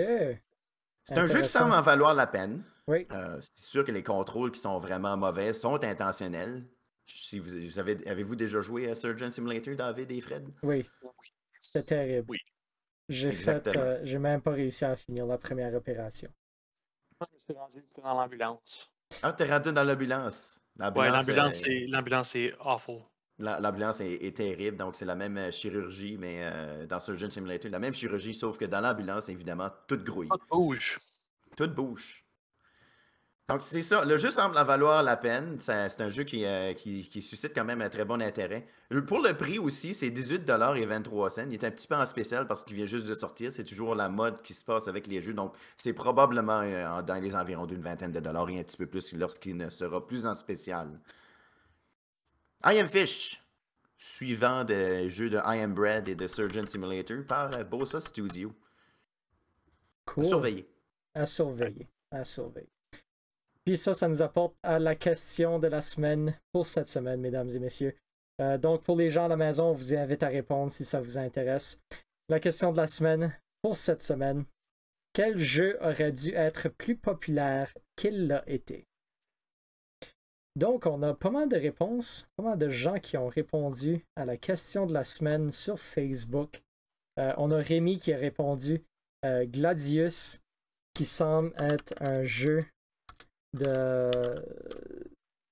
[1.04, 2.62] C'est un jeu qui semble en valoir la peine.
[2.86, 3.06] Oui.
[3.12, 6.64] Euh, c'est sûr que les contrôles qui sont vraiment mauvais sont intentionnels.
[7.06, 10.48] Si vous, vous avez, avez-vous déjà joué à Surgeon Simulator, David et Fred?
[10.62, 10.88] Oui.
[11.60, 12.26] C'est terrible.
[12.28, 12.38] Oui.
[13.08, 13.66] J'ai fait.
[13.76, 16.30] Euh, J'ai même pas réussi à finir la première opération.
[17.20, 18.90] Moi, je me suis rendu dans l'ambulance.
[19.22, 20.60] Ah, t'es rendu dans l'ambulance.
[20.78, 23.02] Ouais, l'ambulance, euh, c'est l'ambulance, c'est awful.
[23.38, 27.30] La- L'ambulance est, est terrible, donc c'est la même euh, chirurgie, mais euh, dans Surgeon
[27.30, 31.00] Simulator, la même chirurgie, sauf que dans l'ambulance, évidemment, tout grouille, de bouge.
[31.56, 32.20] tout bouge.
[33.46, 35.58] Donc c'est ça, le jeu semble en valoir la peine.
[35.58, 38.66] C'est un jeu qui, euh, qui, qui suscite quand même un très bon intérêt.
[39.06, 41.44] Pour le prix aussi, c'est 18$ et 23 cents.
[41.50, 43.52] Il est un petit peu en spécial parce qu'il vient juste de sortir.
[43.52, 45.34] C'est toujours la mode qui se passe avec les jeux.
[45.34, 48.86] Donc c'est probablement euh, dans les environs d'une vingtaine de dollars et un petit peu
[48.86, 50.98] plus lorsqu'il ne sera plus en spécial.
[52.66, 53.44] I Am Fish,
[53.98, 58.54] suivant des jeux de I Am Bread et de Surgeon Simulator par Bossa Studio.
[60.06, 60.24] Cool.
[60.24, 60.66] Surveillez.
[61.14, 61.86] À surveiller.
[62.10, 62.70] À surveiller.
[63.66, 67.50] Puis ça, ça nous apporte à la question de la semaine pour cette semaine, mesdames
[67.50, 67.94] et messieurs.
[68.40, 71.02] Euh, donc, pour les gens à la maison, on vous invite à répondre si ça
[71.02, 71.82] vous intéresse.
[72.30, 74.46] La question de la semaine pour cette semaine.
[75.12, 78.86] Quel jeu aurait dû être plus populaire qu'il l'a été?
[80.56, 84.24] Donc, on a pas mal de réponses, pas mal de gens qui ont répondu à
[84.24, 86.62] la question de la semaine sur Facebook.
[87.18, 88.82] Euh, on a Rémi qui a répondu
[89.24, 90.40] euh, Gladius,
[90.94, 92.64] qui semble être un jeu
[93.52, 94.10] de,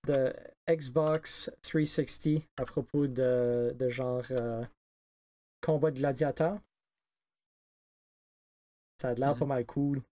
[0.07, 0.33] de
[0.71, 4.65] Xbox 360 à propos de, de genre euh,
[5.61, 6.61] combat de gladiateurs.
[9.01, 9.39] Ça a l'air Mhm.
[9.41, 10.03] pas mal cool.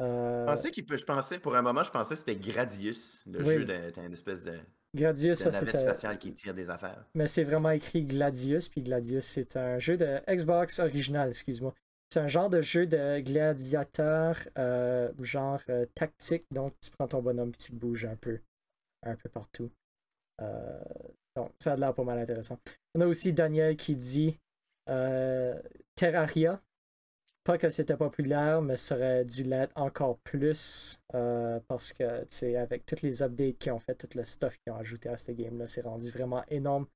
[0.00, 0.96] Euh, Je pensais qu'il peut.
[0.96, 3.54] Je pensais, pour un moment, je pensais que c'était Gradius, le Oui.
[3.54, 3.90] jeu de.
[3.90, 4.58] T'as une espèce de,
[4.94, 7.04] Gradius, de navette spatiale qui tire des affaires.
[7.14, 11.74] Mais c'est vraiment écrit Gladius, puis Gladius, c'est un jeu de Xbox original, excuse-moi.
[12.10, 17.20] C'est un genre de jeu de gladiateur, euh, genre euh, tactique, donc tu prends ton
[17.20, 18.38] bonhomme puis tu le bouges un peu,
[19.04, 19.70] un peu partout.
[20.40, 20.80] Euh,
[21.36, 22.58] donc ça a l'air pas mal intéressant.
[22.94, 24.38] On a aussi Daniel qui dit
[24.88, 25.60] euh,
[25.96, 26.62] Terraria.
[27.48, 32.26] Pas que c'était populaire, mais ça aurait dû l'être encore plus euh, parce que, tu
[32.28, 35.16] sais, avec toutes les updates qui ont fait, tout le stuff qu'ils ont ajouté à
[35.16, 36.86] cette game-là, c'est rendu vraiment énorme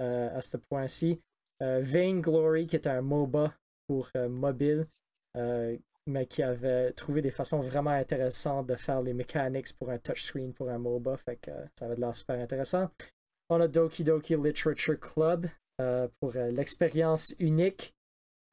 [0.00, 1.20] euh, à ce point-ci.
[1.62, 3.54] Euh, Vainglory, qui est un MOBA
[3.86, 4.88] pour euh, mobile,
[5.36, 10.52] mais qui avait trouvé des façons vraiment intéressantes de faire les mechanics pour un touchscreen
[10.54, 12.90] pour un MOBA, fait que ça avait de l'air super intéressant.
[13.48, 15.46] On a Doki Doki Literature Club
[16.18, 17.93] pour l'expérience unique.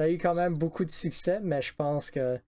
[0.01, 2.39] Ça a eu quand même beaucoup de succès, mais je pense que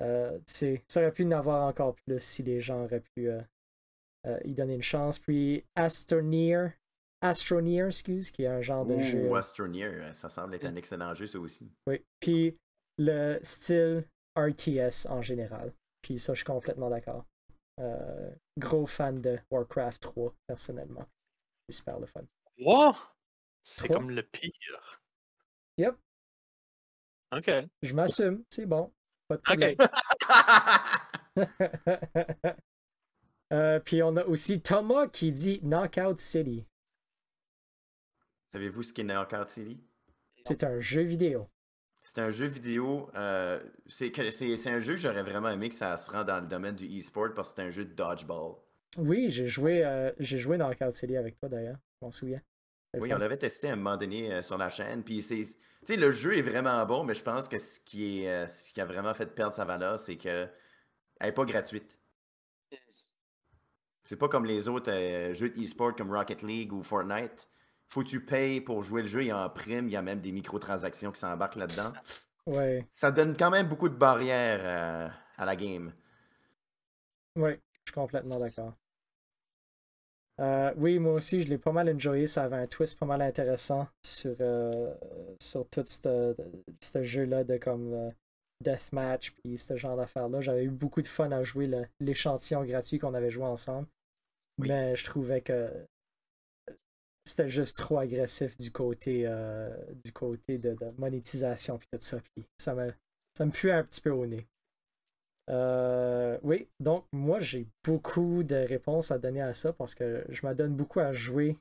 [0.00, 3.28] euh, tu sais, ça aurait pu en avoir encore plus si les gens auraient pu
[3.28, 3.40] euh,
[4.26, 5.20] euh, y donner une chance.
[5.20, 6.72] Puis Astroneer,
[7.20, 9.28] Astroneer, excuse, qui est un genre de jeu.
[9.28, 11.70] Ou Astroneer, ça semble être un excellent jeu, ça aussi.
[11.86, 12.04] Oui.
[12.18, 12.58] Puis
[12.98, 14.04] le style
[14.36, 15.72] RTS en général.
[16.02, 17.24] Puis ça, je suis complètement d'accord.
[17.78, 21.06] Euh, gros fan de Warcraft 3, personnellement.
[21.68, 22.24] C'est super le fun.
[22.58, 22.96] Wow!
[23.62, 25.00] C'est comme le pire.
[25.76, 25.96] Yep.
[27.36, 27.50] Ok.
[27.82, 28.92] Je m'assume, c'est bon.
[29.28, 29.44] Pas de Ok.
[29.46, 29.76] problème.
[33.52, 36.64] Euh, puis on a aussi Thomas qui dit Knockout City.
[38.52, 39.80] Savez-vous ce qu'est Knockout City?
[40.46, 41.48] C'est un jeu vidéo.
[42.02, 43.10] C'est un jeu vidéo.
[43.16, 46.28] euh, c'est que- c'est c'est un jeu que j'aurais vraiment aimé que ça se rende
[46.28, 48.54] dans le domaine du e-sport parce que c'est un jeu de dodgeball.
[48.98, 51.78] Oui, j'ai joué, euh, j'ai joué Knockout City avec toi d'ailleurs.
[52.00, 52.40] Je m'en souviens.
[52.98, 53.16] Oui, fun.
[53.16, 55.02] on l'avait testé à un moment donné euh, sur la chaîne.
[55.02, 55.22] Puis
[55.86, 58.72] sais, le jeu est vraiment bon, mais je pense que ce qui, est, euh, ce
[58.72, 60.48] qui a vraiment fait perdre sa valeur, c'est que
[61.20, 61.98] elle n'est pas gratuite.
[64.02, 67.48] C'est pas comme les autres euh, jeux de e-sport comme Rocket League ou Fortnite.
[67.88, 69.96] Faut que tu payes pour jouer le jeu, il y a en prime, il y
[69.96, 71.92] a même des microtransactions qui s'embarquent là-dedans.
[72.46, 75.92] Ouais, Ça donne quand même beaucoup de barrières euh, à la game.
[77.36, 78.76] ouais, je suis complètement d'accord.
[80.40, 82.26] Euh, oui, moi aussi, je l'ai pas mal enjoyé.
[82.26, 84.94] Ça avait un twist pas mal intéressant sur, euh,
[85.40, 86.34] sur tout ce
[87.02, 88.10] jeu-là de comme euh,
[88.64, 90.40] Deathmatch puis ce genre d'affaires-là.
[90.40, 91.70] J'avais eu beaucoup de fun à jouer
[92.00, 93.86] l'échantillon gratuit qu'on avait joué ensemble.
[94.58, 94.68] Oui.
[94.68, 95.70] Mais je trouvais que
[97.24, 99.28] c'était juste trop agressif du côté
[100.04, 102.18] du côté de, de monétisation puis tout ça.
[102.20, 102.92] Puis ça me,
[103.36, 104.46] ça me puait un petit peu au nez.
[105.50, 110.46] Euh, oui, donc moi j'ai beaucoup de réponses à donner à ça parce que je
[110.46, 111.56] m'adonne beaucoup à jouer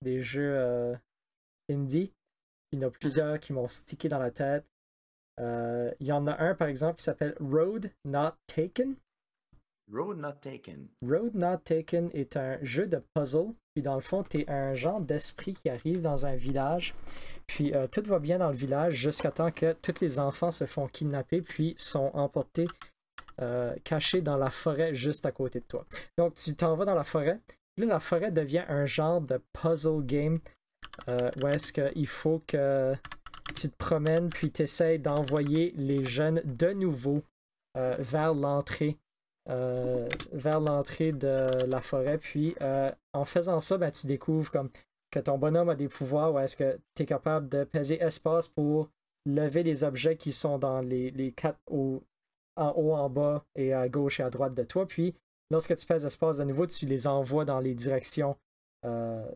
[0.00, 0.94] des jeux euh,
[1.70, 2.12] indie.
[2.72, 4.64] Il y en a plusieurs qui m'ont stické dans la tête.
[5.38, 8.94] Euh, il y en a un par exemple qui s'appelle Road Not Taken.
[9.92, 10.88] Road Not Taken.
[11.02, 13.52] Road Not Taken est un jeu de puzzle.
[13.74, 16.94] Puis dans le fond, tu es un genre d'esprit qui arrive dans un village.
[17.46, 20.86] Puis tout va bien dans le village jusqu'à temps que tous les enfants se font
[20.86, 22.66] kidnapper puis sont emportés,
[23.40, 25.86] euh, cachés dans la forêt juste à côté de toi.
[26.18, 27.40] Donc tu t'en vas dans la forêt.
[27.78, 30.38] Là, la forêt devient un genre de puzzle game
[31.08, 32.94] euh, où est-ce qu'il faut que
[33.54, 34.64] tu te promènes puis tu
[34.98, 37.22] d'envoyer les jeunes de nouveau
[37.76, 38.96] euh, vers l'entrée
[39.46, 42.18] vers l'entrée de la forêt.
[42.18, 42.54] Puis
[43.12, 44.70] en faisant ça, ben, tu découvres comme
[45.10, 48.46] que ton bonhomme a des pouvoirs où est-ce que tu es capable de peser espace
[48.46, 48.88] pour
[49.26, 52.02] lever les objets qui sont dans les, les quatre hauts,
[52.60, 54.86] en haut, en bas et à gauche et à droite de toi.
[54.86, 55.14] Puis
[55.50, 58.36] lorsque tu pèses espace de nouveau, tu les envoies dans les directions
[58.84, 59.28] euh,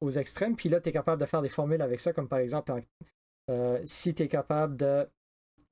[0.00, 0.56] aux extrêmes.
[0.56, 2.72] Puis là, tu es capable de faire des formules avec ça, comme par exemple,
[3.50, 5.08] euh, si tu es capable de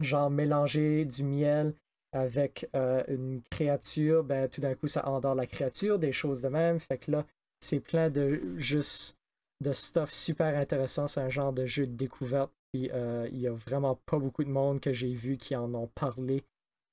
[0.01, 1.75] genre mélanger du miel
[2.13, 6.49] avec euh, une créature, ben tout d'un coup ça endort la créature, des choses de
[6.49, 6.81] même.
[6.81, 7.27] Fait que là,
[7.61, 9.17] c'est plein de juste
[9.61, 11.07] de stuff super intéressant.
[11.07, 12.53] C'est un genre de jeu de découverte.
[12.73, 15.75] Puis euh, il y a vraiment pas beaucoup de monde que j'ai vu qui en
[15.75, 16.45] ont parlé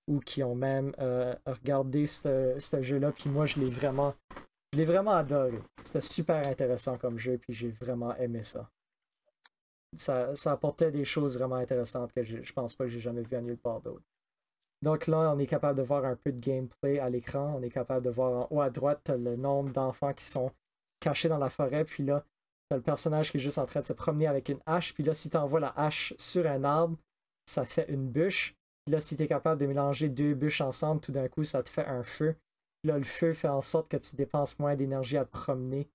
[0.07, 3.11] ou qui ont même euh, regardé ce jeu-là.
[3.11, 4.15] Puis moi, je l'ai vraiment,
[4.73, 5.59] je l'ai vraiment adoré.
[5.83, 8.69] C'était super intéressant comme jeu, puis j'ai vraiment aimé ça.
[9.95, 13.35] Ça, apportait des choses vraiment intéressantes que je, je pense pas que j'ai jamais vu
[13.35, 14.03] à nulle part d'autre.
[14.81, 17.55] Donc là, on est capable de voir un peu de gameplay à l'écran.
[17.57, 20.51] On est capable de voir en haut à droite le nombre d'enfants qui sont
[20.99, 21.83] cachés dans la forêt.
[21.83, 22.23] Puis là,
[22.69, 24.93] t'as le personnage qui est juste en train de se promener avec une hache.
[24.93, 26.97] Puis là, si tu envoies la hache sur un arbre,
[27.45, 28.55] ça fait une bûche.
[28.85, 31.63] Puis là, si tu es capable de mélanger deux bûches ensemble, tout d'un coup, ça
[31.63, 32.35] te fait un feu.
[32.81, 35.89] Puis là, le feu fait en sorte que tu dépenses moins d'énergie à te promener.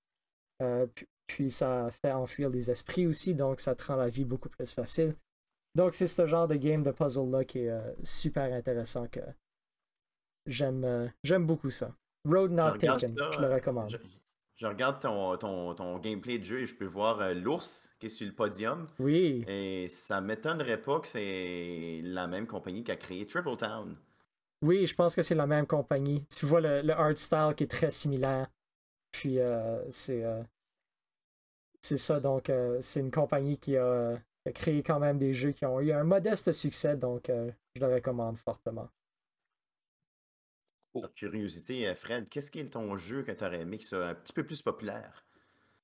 [0.62, 4.24] Euh, puis, puis ça fait enfuir les esprits aussi, donc ça te rend la vie
[4.24, 5.14] beaucoup plus facile.
[5.74, 9.20] Donc, c'est ce genre de game de puzzle-là qui est euh, super intéressant que
[10.46, 11.94] j'aime euh, j'aime beaucoup ça.
[12.28, 13.98] Road Not Taken, je le recommande.
[14.56, 18.06] Je, regarde ton, ton, ton gameplay de jeu et je peux voir euh, l'ours qui
[18.06, 18.86] est sur le podium.
[18.98, 23.96] Oui, Et ça m'étonnerait pas que c'est la même compagnie qui a créé Triple Town.
[24.62, 26.24] oui, je pense que c'est la même compagnie.
[26.28, 28.48] Tu vois le, le art style qui est très similaire.
[29.12, 30.42] Puis, euh, c'est euh,
[31.80, 32.20] c'est ça.
[32.20, 34.12] Donc, euh, c'est une compagnie qui a,
[34.46, 36.96] a créé quand même des jeux qui ont eu un modeste succès.
[36.96, 38.88] Donc, je le recommande fortement.
[40.94, 44.08] Par curiosité, euh, Fred, qu'est-ce qui est ton jeu que tu aurais aimé qui soit
[44.08, 45.24] un petit peu plus populaire?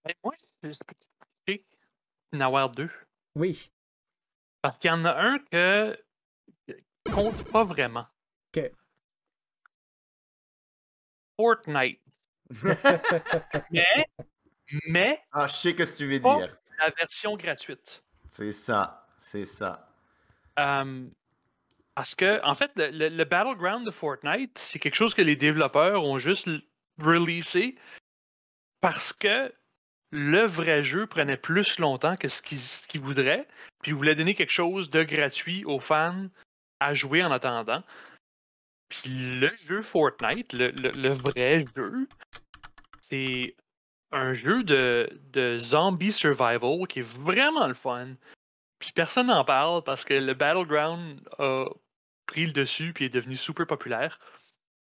[0.04, 0.70] Ben, moi, je
[2.40, 2.90] a avoir deux.
[3.34, 3.70] Oui,
[4.60, 5.98] Parce qu'il y en a un que
[6.66, 6.74] qui
[7.12, 8.06] compte pas vraiment.
[8.54, 8.70] Ok.
[11.36, 12.02] Fortnite.
[13.70, 14.06] Mais,
[14.88, 16.56] mais Ah, je sais ce que tu veux dire.
[16.78, 18.02] la version gratuite.
[18.30, 19.94] C'est ça, c'est ça.
[20.58, 21.08] Euh,
[21.98, 25.34] parce que, en fait, le, le- le Battleground de Fortnite, c'est quelque chose que les
[25.34, 26.48] développeurs ont juste
[27.02, 27.74] releasé
[28.80, 29.52] parce que
[30.12, 33.48] le vrai jeu prenait plus longtemps que ce qu'ils voudraient,
[33.82, 36.28] puis ils voulaient donner quelque chose de gratuit aux fans
[36.78, 37.82] à jouer en attendant.
[38.90, 39.10] Puis
[39.40, 42.06] le jeu Fortnite, le vrai jeu,
[43.00, 43.56] c'est
[44.12, 48.14] un jeu de, de zombie survival qui est vraiment le fun.
[48.78, 51.64] Puis personne n'en parle parce que le Battleground a
[52.28, 54.20] pris le dessus puis est devenu super populaire.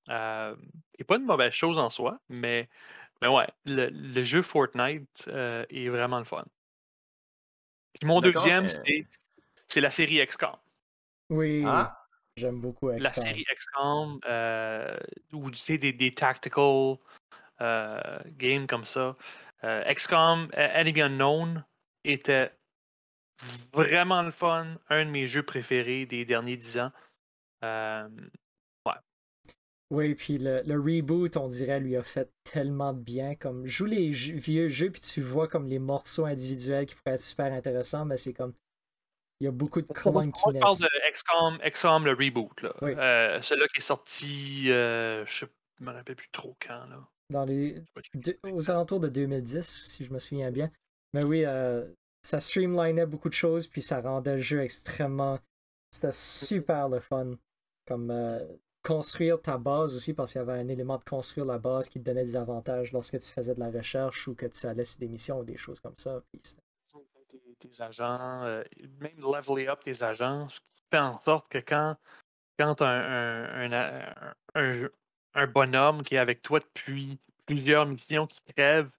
[0.08, 0.56] Euh,
[0.98, 2.68] c'est pas une mauvaise chose en soi, mais,
[3.22, 6.44] mais ouais, le, le jeu Fortnite euh, est vraiment le fun.
[8.00, 9.06] Puis mon deuxième, mais- c'est,
[9.68, 10.56] c'est la série XCOM.
[11.30, 12.06] oui, Ah,
[12.36, 13.24] j'aime beaucoup La XCOM.
[13.24, 14.98] série XCOM, euh,
[15.32, 16.96] ou tu sais, des, des tactical
[17.60, 19.16] euh, games comme ça.
[19.64, 21.64] Euh, XCOM Enemy Unknown
[22.04, 22.52] était
[23.72, 24.78] vraiment le fun.
[24.88, 26.92] Un de mes jeux préférés des derniers dix ans.
[27.64, 28.08] Euh,
[29.92, 33.36] Oui, puis le, le reboot, on dirait, lui a fait tellement de bien.
[33.36, 37.20] Comme, joue les vieux jeux, puis tu vois comme les morceaux individuels qui pourraient être
[37.20, 38.52] super intéressants, mais c'est comme.
[39.40, 40.02] Il y a beaucoup de je
[40.58, 42.62] parle de XCOM, XCOM le reboot.
[42.62, 42.74] Là.
[42.80, 42.92] Oui.
[42.96, 45.44] Euh, celui-là qui est sorti, euh, je
[45.80, 46.86] ne me rappelle plus trop quand.
[46.86, 47.06] Là.
[47.30, 47.82] Dans les,
[48.14, 50.72] de- aux alentours de 2010, si je me souviens bien.
[51.12, 51.86] Mais oui, euh,
[52.22, 55.38] ça streamlinait beaucoup de choses, puis ça rendait le jeu extrêmement.
[55.92, 57.34] C'était super le fun.
[57.86, 58.44] Comme euh,
[58.82, 62.00] construire ta base aussi, parce qu'il y avait un élément de construire la base qui
[62.00, 65.00] te donnait des avantages lorsque tu faisais de la recherche ou que tu allais sur
[65.00, 66.22] des missions ou des choses comme ça.
[66.30, 66.40] Puis
[67.80, 68.62] agents, euh,
[69.00, 71.96] même leveler up tes agents, ce qui fait en sorte que quand,
[72.58, 73.72] quand un,
[74.54, 74.88] un,
[75.34, 78.90] un, bonhomme qui est avec toi depuis plusieurs missions qui crève,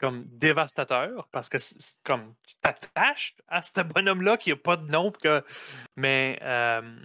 [0.00, 1.58] comme dévastateur parce que
[2.02, 5.44] comme tu t'attaches à ce bonhomme-là qui n'a pas de nom, que,
[5.96, 6.98] mais euh,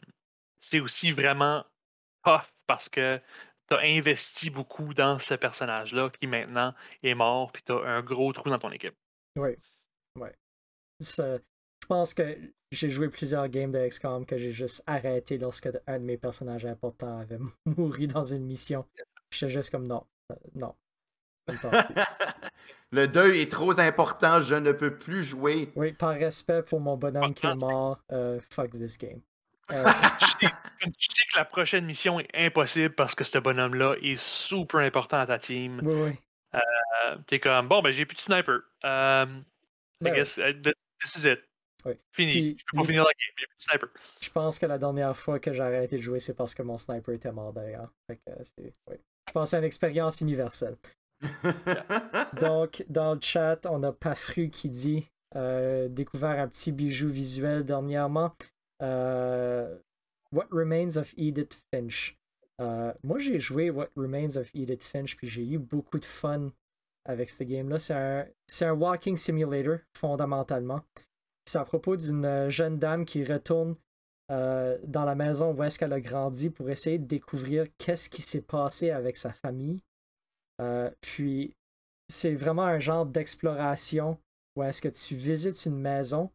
[0.58, 1.66] c'est aussi vraiment
[2.24, 3.22] tough parce que
[3.70, 6.74] tu as investi beaucoup dans ce personnage-là qui maintenant
[7.04, 8.96] est mort, puis tu as un gros trou dans ton équipe.
[9.38, 9.58] Oui,
[10.20, 10.30] oui.
[11.02, 11.40] Je
[11.88, 12.38] pense que
[12.72, 16.66] j'ai joué plusieurs games de XCOM que j'ai juste arrêté lorsque un de mes personnages
[16.66, 18.86] importants avait mouru dans une mission.
[19.32, 20.74] J'étais juste comme non, euh, non.
[20.74, 21.35] Ça me tente plus.
[22.92, 25.72] Le deuil est trop important, je ne peux plus jouer.
[25.76, 29.22] Oui, par respect pour mon bonhomme qui est mort, euh, fuck this game.
[29.72, 29.84] Euh,
[30.20, 33.96] tu, sais, comme tu sais que la prochaine mission est impossible parce que ce bonhomme-là
[34.00, 35.82] est super important à ta team.
[35.84, 36.20] oui, oui.
[36.54, 38.60] Euh, T'es comme, bon, ben j'ai plus de sniper.
[38.84, 39.44] Euh, I
[40.02, 41.40] Ben guess, uh, this is it.
[41.84, 41.94] Oui.
[42.12, 42.32] Fini.
[42.32, 43.90] Puis- je peux pas finir la game, j'ai plus de sniper.
[44.22, 46.78] Je pense que la dernière fois que j'ai arrêté de jouer, c'est parce que mon
[46.78, 47.92] sniper était mort d'ailleurs.
[48.10, 48.16] Je
[49.34, 50.78] pense que c'est une expérience universelle.
[52.41, 57.64] Donc, dans le chat, on a Pafru qui dit euh, découvert un petit bijou visuel
[57.64, 58.34] dernièrement.
[58.81, 59.77] Euh,
[60.31, 62.18] What Remains of Edith Finch?
[62.61, 66.52] Euh, moi, j'ai joué What Remains of Edith Finch, puis j'ai eu beaucoup de fun
[67.06, 67.80] avec ce game-là.
[67.80, 68.26] C'est un,
[68.61, 70.81] un walking simulator, fondamentalement.
[71.45, 73.76] C'est à propos d'une jeune dame qui retourne
[74.31, 78.23] euh, dans la maison où est-ce qu'elle a grandi pour essayer de découvrir qu'est-ce qui
[78.23, 79.81] s'est passé avec sa famille.
[80.61, 81.56] Euh, puis
[82.07, 84.18] c'est vraiment un genre d'exploration
[84.56, 86.32] où est-ce que tu visites une maison,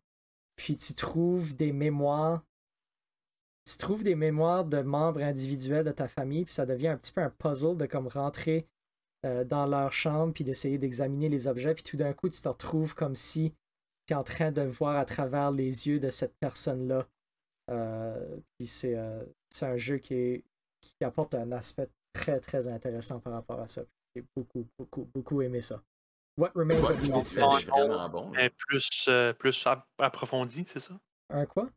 [0.57, 2.45] puis tu trouves des mémoires.
[3.65, 7.13] Tu trouves des mémoires de membres individuels de ta famille, puis ça devient un petit
[7.13, 8.67] peu un puzzle de comme rentrer
[9.25, 12.49] euh, dans leur chambre, puis d'essayer d'examiner les objets, puis tout d'un coup, tu te
[12.49, 13.55] retrouves comme si
[14.07, 17.07] tu es en train de voir à travers les yeux de cette personne-là.
[17.71, 20.43] Euh, puis c'est un jeu qui
[21.03, 23.83] apporte un aspect très, très intéressant par rapport à ça.
[24.15, 25.83] J'ai beaucoup, beaucoup, beaucoup aimé ça.
[26.37, 27.67] What Remains Ouais, of Edith Finch.
[27.67, 28.31] vraiment bon.
[28.31, 30.99] Mais plus, euh, plus ap- approfondi, c'est ça?
[31.29, 31.69] Un quoi?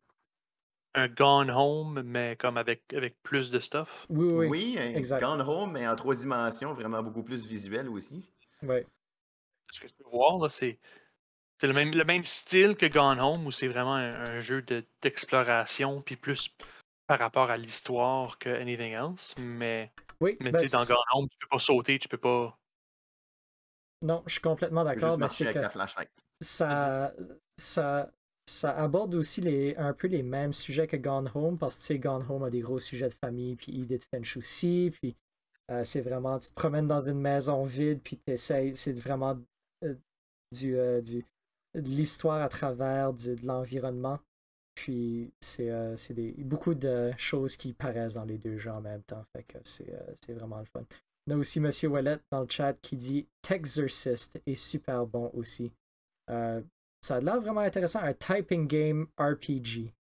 [0.95, 4.05] Un Gone Home, mais comme avec, avec plus de stuff.
[4.09, 4.47] Oui, oui, oui.
[4.47, 5.21] Oui, un exact.
[5.21, 8.31] Gone Home, mais en trois dimensions, vraiment beaucoup plus visuel aussi.
[8.61, 8.85] Ouais.
[9.71, 10.79] Ce que je peux voir, là, c'est.
[11.59, 14.61] C'est le même, le même style que Gone Home, où c'est vraiment un, un jeu
[14.63, 16.49] de- d'exploration, puis plus
[17.07, 19.33] par rapport à l'histoire que anything else.
[19.37, 19.91] Mais,
[20.23, 22.57] Oui, mais ben, tu sais, dans Gone Home, tu peux pas sauter, tu peux pas.
[24.01, 26.09] non, je suis complètement d'accord, avec flashlight.
[26.41, 27.13] ça,
[27.57, 28.11] ça,
[28.45, 31.87] ça aborde aussi les, un peu les mêmes sujets que Gone Home, parce que tu
[31.87, 35.15] sais, Gone Home a des gros sujets de famille, puis Edith Finch aussi, puis
[35.71, 39.37] euh, c'est vraiment, tu te promènes dans une maison vide, puis tu essaies, c'est vraiment
[39.83, 39.95] euh,
[40.53, 41.25] du, euh, du,
[41.75, 44.19] de l'histoire à travers du- de l'environnement.
[44.75, 48.81] Puis c'est euh, c'est des beaucoup de choses qui paraissent dans les deux jeux en
[48.81, 49.23] même temps.
[49.33, 50.83] Fait que c'est euh, c'est vraiment le fun.
[51.27, 55.71] On a aussi Monsieur Wallet dans le chat qui dit Texorcist est super bon aussi.
[56.29, 56.61] Euh,
[57.01, 59.93] ça a l'air vraiment intéressant, un typing game RPG.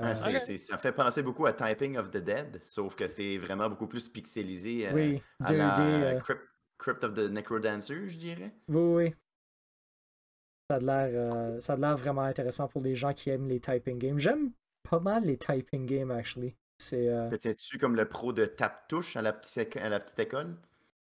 [0.00, 0.42] Ah, Euh, c'est- Ok.
[0.42, 3.88] c'est- ça fait penser beaucoup à Typing of the Dead, sauf que c'est vraiment beaucoup
[3.88, 5.58] plus pixelisé euh, oui, à 2D.
[5.58, 6.42] la euh, Crypt,
[6.78, 8.54] Crypt of the Necrodancer, je dirais.
[8.68, 8.76] oui,
[9.08, 9.14] oui.
[10.70, 13.60] Ça a l'air euh, ça a l'air vraiment intéressant pour les gens qui aiment les
[13.60, 14.18] typing games.
[14.18, 14.50] J'aime
[14.88, 16.54] pas mal les typing games, actually.
[16.92, 20.54] Euh, Peut-être-tu comme le pro de tape-touche à, la petite éco- à la petite école?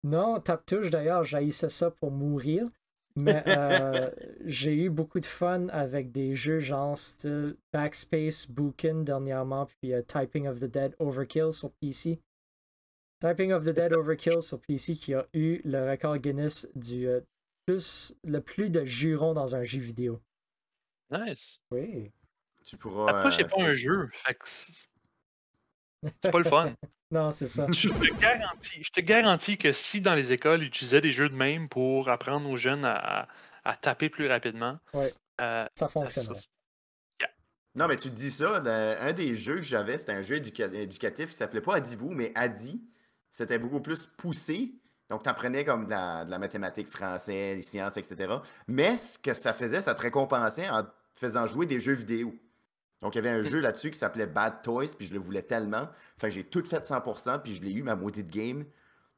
[0.04, 2.68] Non, Tap Touche d'ailleurs, j'haïssais ça pour mourir.
[3.16, 4.10] Mais euh,
[4.44, 10.02] j'ai eu beaucoup de fun avec des jeux genre style Backspace, Bookin dernièrement, puis euh,
[10.02, 12.20] Typing of the Dead Overkill sur PC.
[13.20, 17.20] Typing of the Dead Overkill sur PC qui a eu le record Guinness du euh,
[17.72, 20.22] plus, le plus de jurons dans un jeu vidéo.
[21.10, 21.60] Nice.
[21.70, 22.10] Oui.
[22.64, 23.10] Tu pourras.
[23.10, 24.10] Après, c'est euh, pas un jeu.
[26.22, 26.74] C'est pas le fun.
[27.10, 27.66] Non, c'est ça.
[27.74, 31.30] je, te garantis, je te garantis que si dans les écoles, ils utilisaient des jeux
[31.30, 33.28] de même pour apprendre aux jeunes à, à-
[33.64, 35.14] à taper plus rapidement, Ouais.
[35.40, 36.32] euh, Ça ça-
[37.74, 40.36] Non, mais tu te dis ça, le- un des jeux que j'avais, c'était un jeu
[40.36, 42.82] éduca- éducatif qui s'appelait pas Adibou, mais Adi.
[43.30, 44.74] C'était beaucoup plus poussé.
[45.08, 48.34] Donc, tu apprenais comme de la, de la mathématique français, les sciences, etc.
[48.66, 52.34] Mais ce que ça faisait, ça te récompensait en te faisant jouer des jeux vidéo.
[53.00, 55.42] Donc, il y avait un jeu là-dessus qui s'appelait Bad Toys, puis je le voulais
[55.42, 55.88] tellement.
[56.18, 58.64] Fait que j'ai tout fait 100%, puis je l'ai eu, ma de game.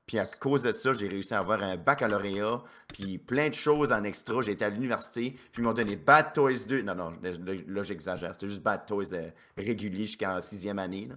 [0.06, 3.92] Puis à cause de ça, j'ai réussi à avoir un baccalauréat, puis plein de choses
[3.92, 4.42] en extra.
[4.42, 6.82] J'ai été à l'université, puis ils m'ont donné Bad Toys 2.
[6.82, 8.32] Non, non, là, j'exagère.
[8.32, 11.06] C'était juste Bad Toys euh, régulier jusqu'en sixième année.
[11.06, 11.14] là.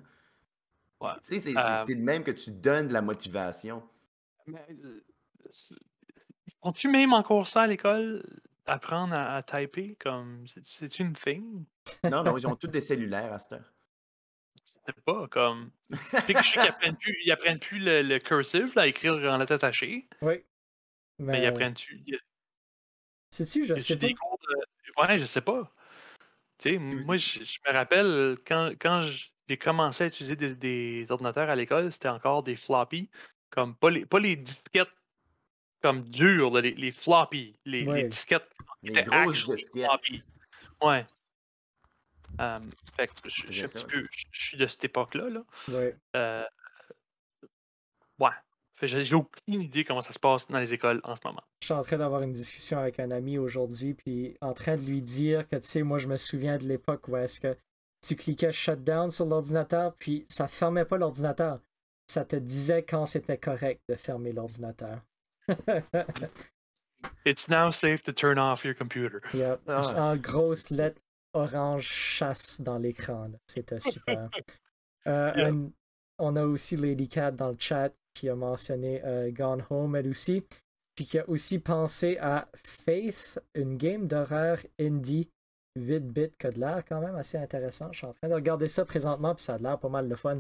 [1.02, 1.14] Ouais.
[1.22, 3.84] Tu sais, c'est Euh, c'est le même que tu donnes de la motivation.
[4.48, 5.04] Mais, euh,
[5.52, 5.76] c'est-
[6.62, 8.24] Font-tu même encore ça à l'école?
[8.66, 9.96] Apprendre à, à typer?
[10.00, 11.66] Comme, c'est- c'est une thing?
[12.04, 13.74] Non, non, ils ont tous des cellulaires à cette heure.
[14.66, 15.72] Je sais pas, comme.
[15.90, 18.84] Je sais que- je sais qu'ils apprennent plus, ils apprennent plus le, le cursive, là,
[18.84, 20.36] à écrire en lettres attachées, Oui.
[21.20, 22.04] mais ils Mais, apprennent-tu.
[22.14, 22.18] a-
[23.30, 24.08] sais-tu, je sais pas.
[24.08, 25.02] des cours de.
[25.02, 25.74] Ouais, je sais pas.
[26.60, 29.02] Tu sais, moi, je, je me rappelle quand, quand
[29.48, 33.10] j'ai commencé à utiliser des, des ordinateurs à l'école, c'était encore des floppy,
[33.54, 34.90] comme pas les, pas les disquettes
[35.82, 38.50] comme dures, là, les, les floppy, les, disquettes
[38.82, 39.86] Les grosses disquettes.
[39.86, 40.24] floppy.
[40.82, 41.06] Ouais.
[42.42, 42.60] Euh,
[42.98, 45.30] fait que je, je suis un petit peu, je, je suis de cette époque-là.
[45.30, 45.44] Là.
[45.70, 45.96] Ouais.
[46.16, 46.44] Euh,
[48.20, 48.32] ouais.
[48.82, 51.44] J'ai aucune idée comment ça se passe dans les écoles en ce moment.
[51.62, 54.82] Je suis en train d'avoir une discussion avec un ami aujourd'hui, puis en train de
[54.82, 57.56] lui dire que, tu sais, moi, je me souviens de l'époque où est-ce que
[58.02, 61.62] tu cliquais shutdown sur l'ordinateur, puis ça fermait pas l'ordinateur.
[62.08, 65.02] Ça te disait quand c'était correct de fermer l'ordinateur.
[67.26, 69.20] It's now safe to turn off your computer.
[69.34, 69.62] Yep.
[69.68, 70.22] Ah, en c'est-
[70.72, 71.02] lettres
[71.34, 73.32] orange chasse dans l'écran.
[73.48, 74.30] C'était super.
[75.08, 75.48] Euh, Yeah.
[75.50, 75.72] un-
[76.20, 80.08] on a aussi Lady Cat dans le chat qui a mentionné euh, Gone Home elle
[80.08, 80.46] aussi.
[80.96, 85.28] Puis qui a aussi pensé à Faith, une game d'horreur indie
[85.76, 87.92] 8-bit qui a de l'air quand même assez intéressant.
[87.92, 90.14] Je suis en train de regarder ça présentement, puis ça a l'air pas mal de
[90.16, 90.40] fun.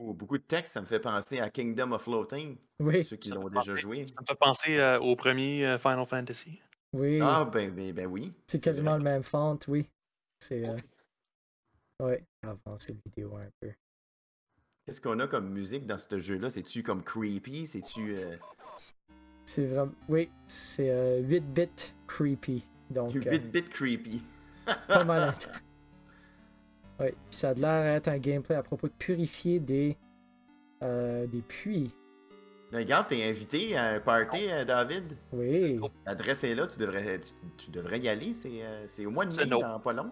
[0.00, 3.30] Oh, beaucoup de textes, ça me fait penser à Kingdom of Floating, Oui, ceux qui
[3.30, 4.06] l'ont déjà penser- joué.
[4.06, 6.60] Ça me fait penser euh, au premier euh, Final Fantasy.
[6.92, 7.18] oui.
[7.20, 8.32] Ah, ben, ben, ben oui.
[8.46, 8.98] c'est quasiment vrai.
[8.98, 9.88] le même font, oui.
[10.38, 10.68] C'est.
[10.68, 10.82] euh, Oui.
[12.06, 13.72] Ouais, avancer la vidéo un peu.
[14.86, 16.48] Qu'est-ce qu'on a comme musique dans ce jeu-là?
[16.48, 17.66] C'est-tu comme creepy?
[17.66, 18.14] C'est-tu.
[18.14, 18.36] euh,
[19.44, 19.92] C'est vraiment.
[20.08, 22.64] Oui, c'est euh, 8-bit creepy.
[22.88, 24.22] Donc, euh, 8-bit creepy?
[24.86, 25.34] pas mal.
[27.00, 29.96] Oui, puis ça a l'air d'être un gameplay à propos de purifier des.
[30.82, 31.94] euh, des puits.
[32.72, 35.16] Regarde, t'es invité à un party, euh, David.
[35.32, 35.80] Oui.
[36.06, 38.32] L'adresse est là, tu devrais, tu, tu devrais y aller.
[38.34, 39.58] C'est euh, c'est au mois de mai, no.
[39.60, 40.10] dans pas long.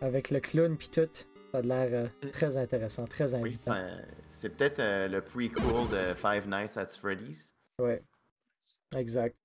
[0.00, 1.08] Avec le clown puis tout.
[1.52, 2.30] Ça a l'air euh, Mm.
[2.30, 3.74] très intéressant, très invitant.
[4.28, 7.52] c'est peut-être euh, le prequel de Five Nights at Freddy's.
[7.78, 8.02] Ouais.
[8.96, 9.36] Exact.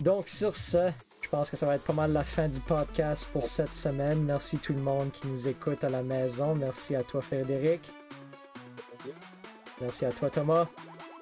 [0.00, 0.90] Donc, sur ce,
[1.30, 4.22] je pense que ça va être pas mal la fin du podcast pour cette semaine.
[4.22, 6.54] Merci tout le monde qui nous écoute à la maison.
[6.54, 7.82] Merci à toi, Frédéric.
[9.78, 10.66] Merci à toi, Thomas.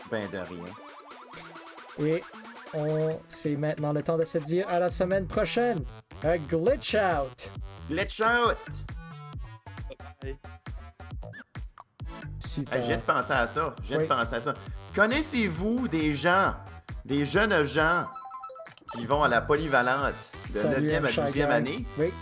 [0.08, 2.06] Ben de rien.
[2.06, 2.22] Et
[2.72, 5.84] on, c'est maintenant le temps de se dire à la semaine prochaine.
[6.22, 7.50] A glitch out!
[7.90, 8.56] Glitch out!
[12.38, 12.80] Super.
[12.82, 13.74] J'ai de penser à ça.
[13.82, 14.04] J'ai Oui.
[14.04, 14.54] de penser à ça.
[14.94, 16.54] Connaissez-vous des gens,
[17.04, 18.06] des jeunes gens
[18.92, 20.14] qui vont à la polyvalente
[20.54, 21.50] de Salut, 9e à cher 12e gang.
[21.52, 21.86] année?
[21.98, 22.12] Oui,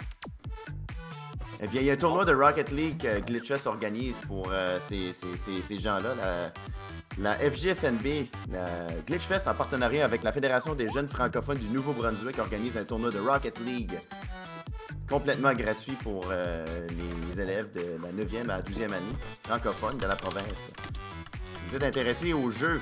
[1.60, 4.78] Eh bien, il y a un tournoi de Rocket League que Glitchess organise pour euh,
[4.86, 6.14] ces, ces- ces- ces gens-là.
[7.18, 8.66] La, la FGFNB, la
[9.06, 13.18] Glitchfest, en partenariat avec la Fédération des jeunes francophones du Nouveau-Brunswick, organise un tournoi de
[13.20, 13.92] Rocket League
[15.08, 16.64] complètement gratuit pour euh,
[17.28, 20.72] les élèves de la 9e à 12e année francophones de la province.
[20.74, 22.80] Si vous êtes intéressé au jeu,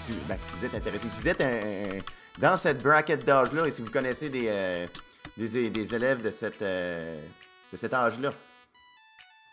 [0.00, 2.00] si, ben, si vous êtes intéressé, si vous êtes un- un-
[2.38, 4.86] dans cette bracket d'âge-là et si vous connaissez des, euh,
[5.36, 7.20] des, des élèves de cette, euh,
[7.72, 8.32] de cet âge-là?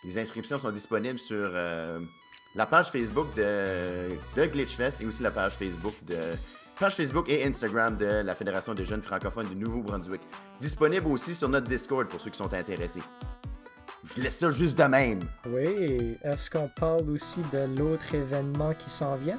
[0.03, 1.99] Les inscriptions sont disponibles sur euh,
[2.55, 6.17] la page Facebook de, de Glitchfest et aussi la page Facebook de
[6.79, 10.21] page Facebook et Instagram de la Fédération des jeunes francophones du Nouveau-Brunswick.
[10.59, 13.03] Disponible aussi sur notre Discord pour ceux qui sont intéressés.
[14.03, 15.21] Je laisse ça juste de même.
[15.45, 16.17] oui.
[16.23, 19.37] Est-ce qu'on parle aussi de l'autre événement qui s'en vient?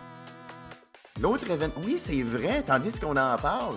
[1.21, 3.77] L'autre événement, oui, c'est vrai, tandis qu'on en parle.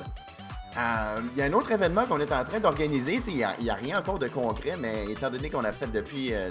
[0.77, 3.19] euh, Il y a un autre événement qu'on est en train d'organiser.
[3.27, 6.49] Il n'y a, rien encore de concret, mais étant donné qu'on a fait depuis euh,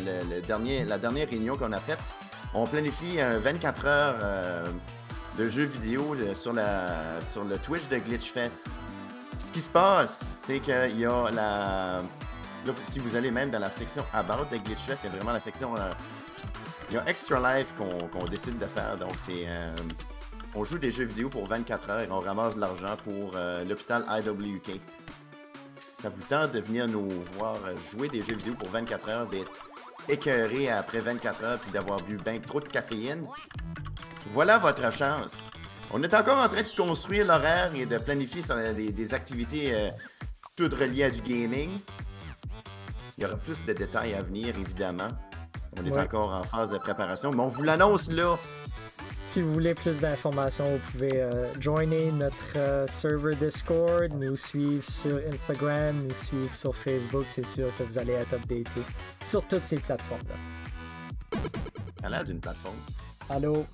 [0.86, 2.14] la dernière réunion qu'on a faite,
[2.52, 4.66] on planifie un 24 heures euh,
[5.38, 8.68] de jeux vidéo sur, le Twitch de Glitchfest.
[9.38, 12.02] Ce qui se passe, c'est qu'il y a la.
[12.66, 15.32] là, si vous allez même dans la section About de Glitchfest, il y a vraiment
[15.32, 15.70] la section.
[16.90, 18.96] il y a Extra Life qu'on décide de faire.
[18.98, 19.48] Donc, c'est.
[20.54, 23.64] On joue des jeux vidéo pour 24 heures et on ramasse de l'argent pour euh,
[23.64, 24.80] l'hôpital IWK.
[25.78, 29.26] Ça vous tente de venir nous voir euh, jouer des jeux vidéo pour 24 heures,
[29.26, 29.50] d'être
[30.08, 33.26] écœuré après 24 heures puis d'avoir bu bien trop de caféine?
[34.26, 35.50] Voilà votre chance.
[35.92, 39.74] On est encore en train de construire l'horaire et de planifier euh, des, des activités
[39.74, 39.90] euh,
[40.56, 41.70] toutes reliées à du gaming.
[43.18, 45.08] Il y aura plus de détails à venir, évidemment.
[45.78, 46.00] On est Ouais.
[46.02, 48.36] encore en phase de préparation, mais on vous l'annonce là.
[49.26, 54.82] Si vous voulez plus d'informations, vous pouvez euh, joiner notre euh, serveur Discord, nous suivre
[54.82, 57.24] sur Instagram, nous suivre sur Facebook.
[57.28, 58.82] C'est sûr que vous allez être updaté
[59.26, 60.34] sur toutes ces plateformes-là.
[62.02, 62.76] A d'une plateforme.
[63.30, 63.64] Allô?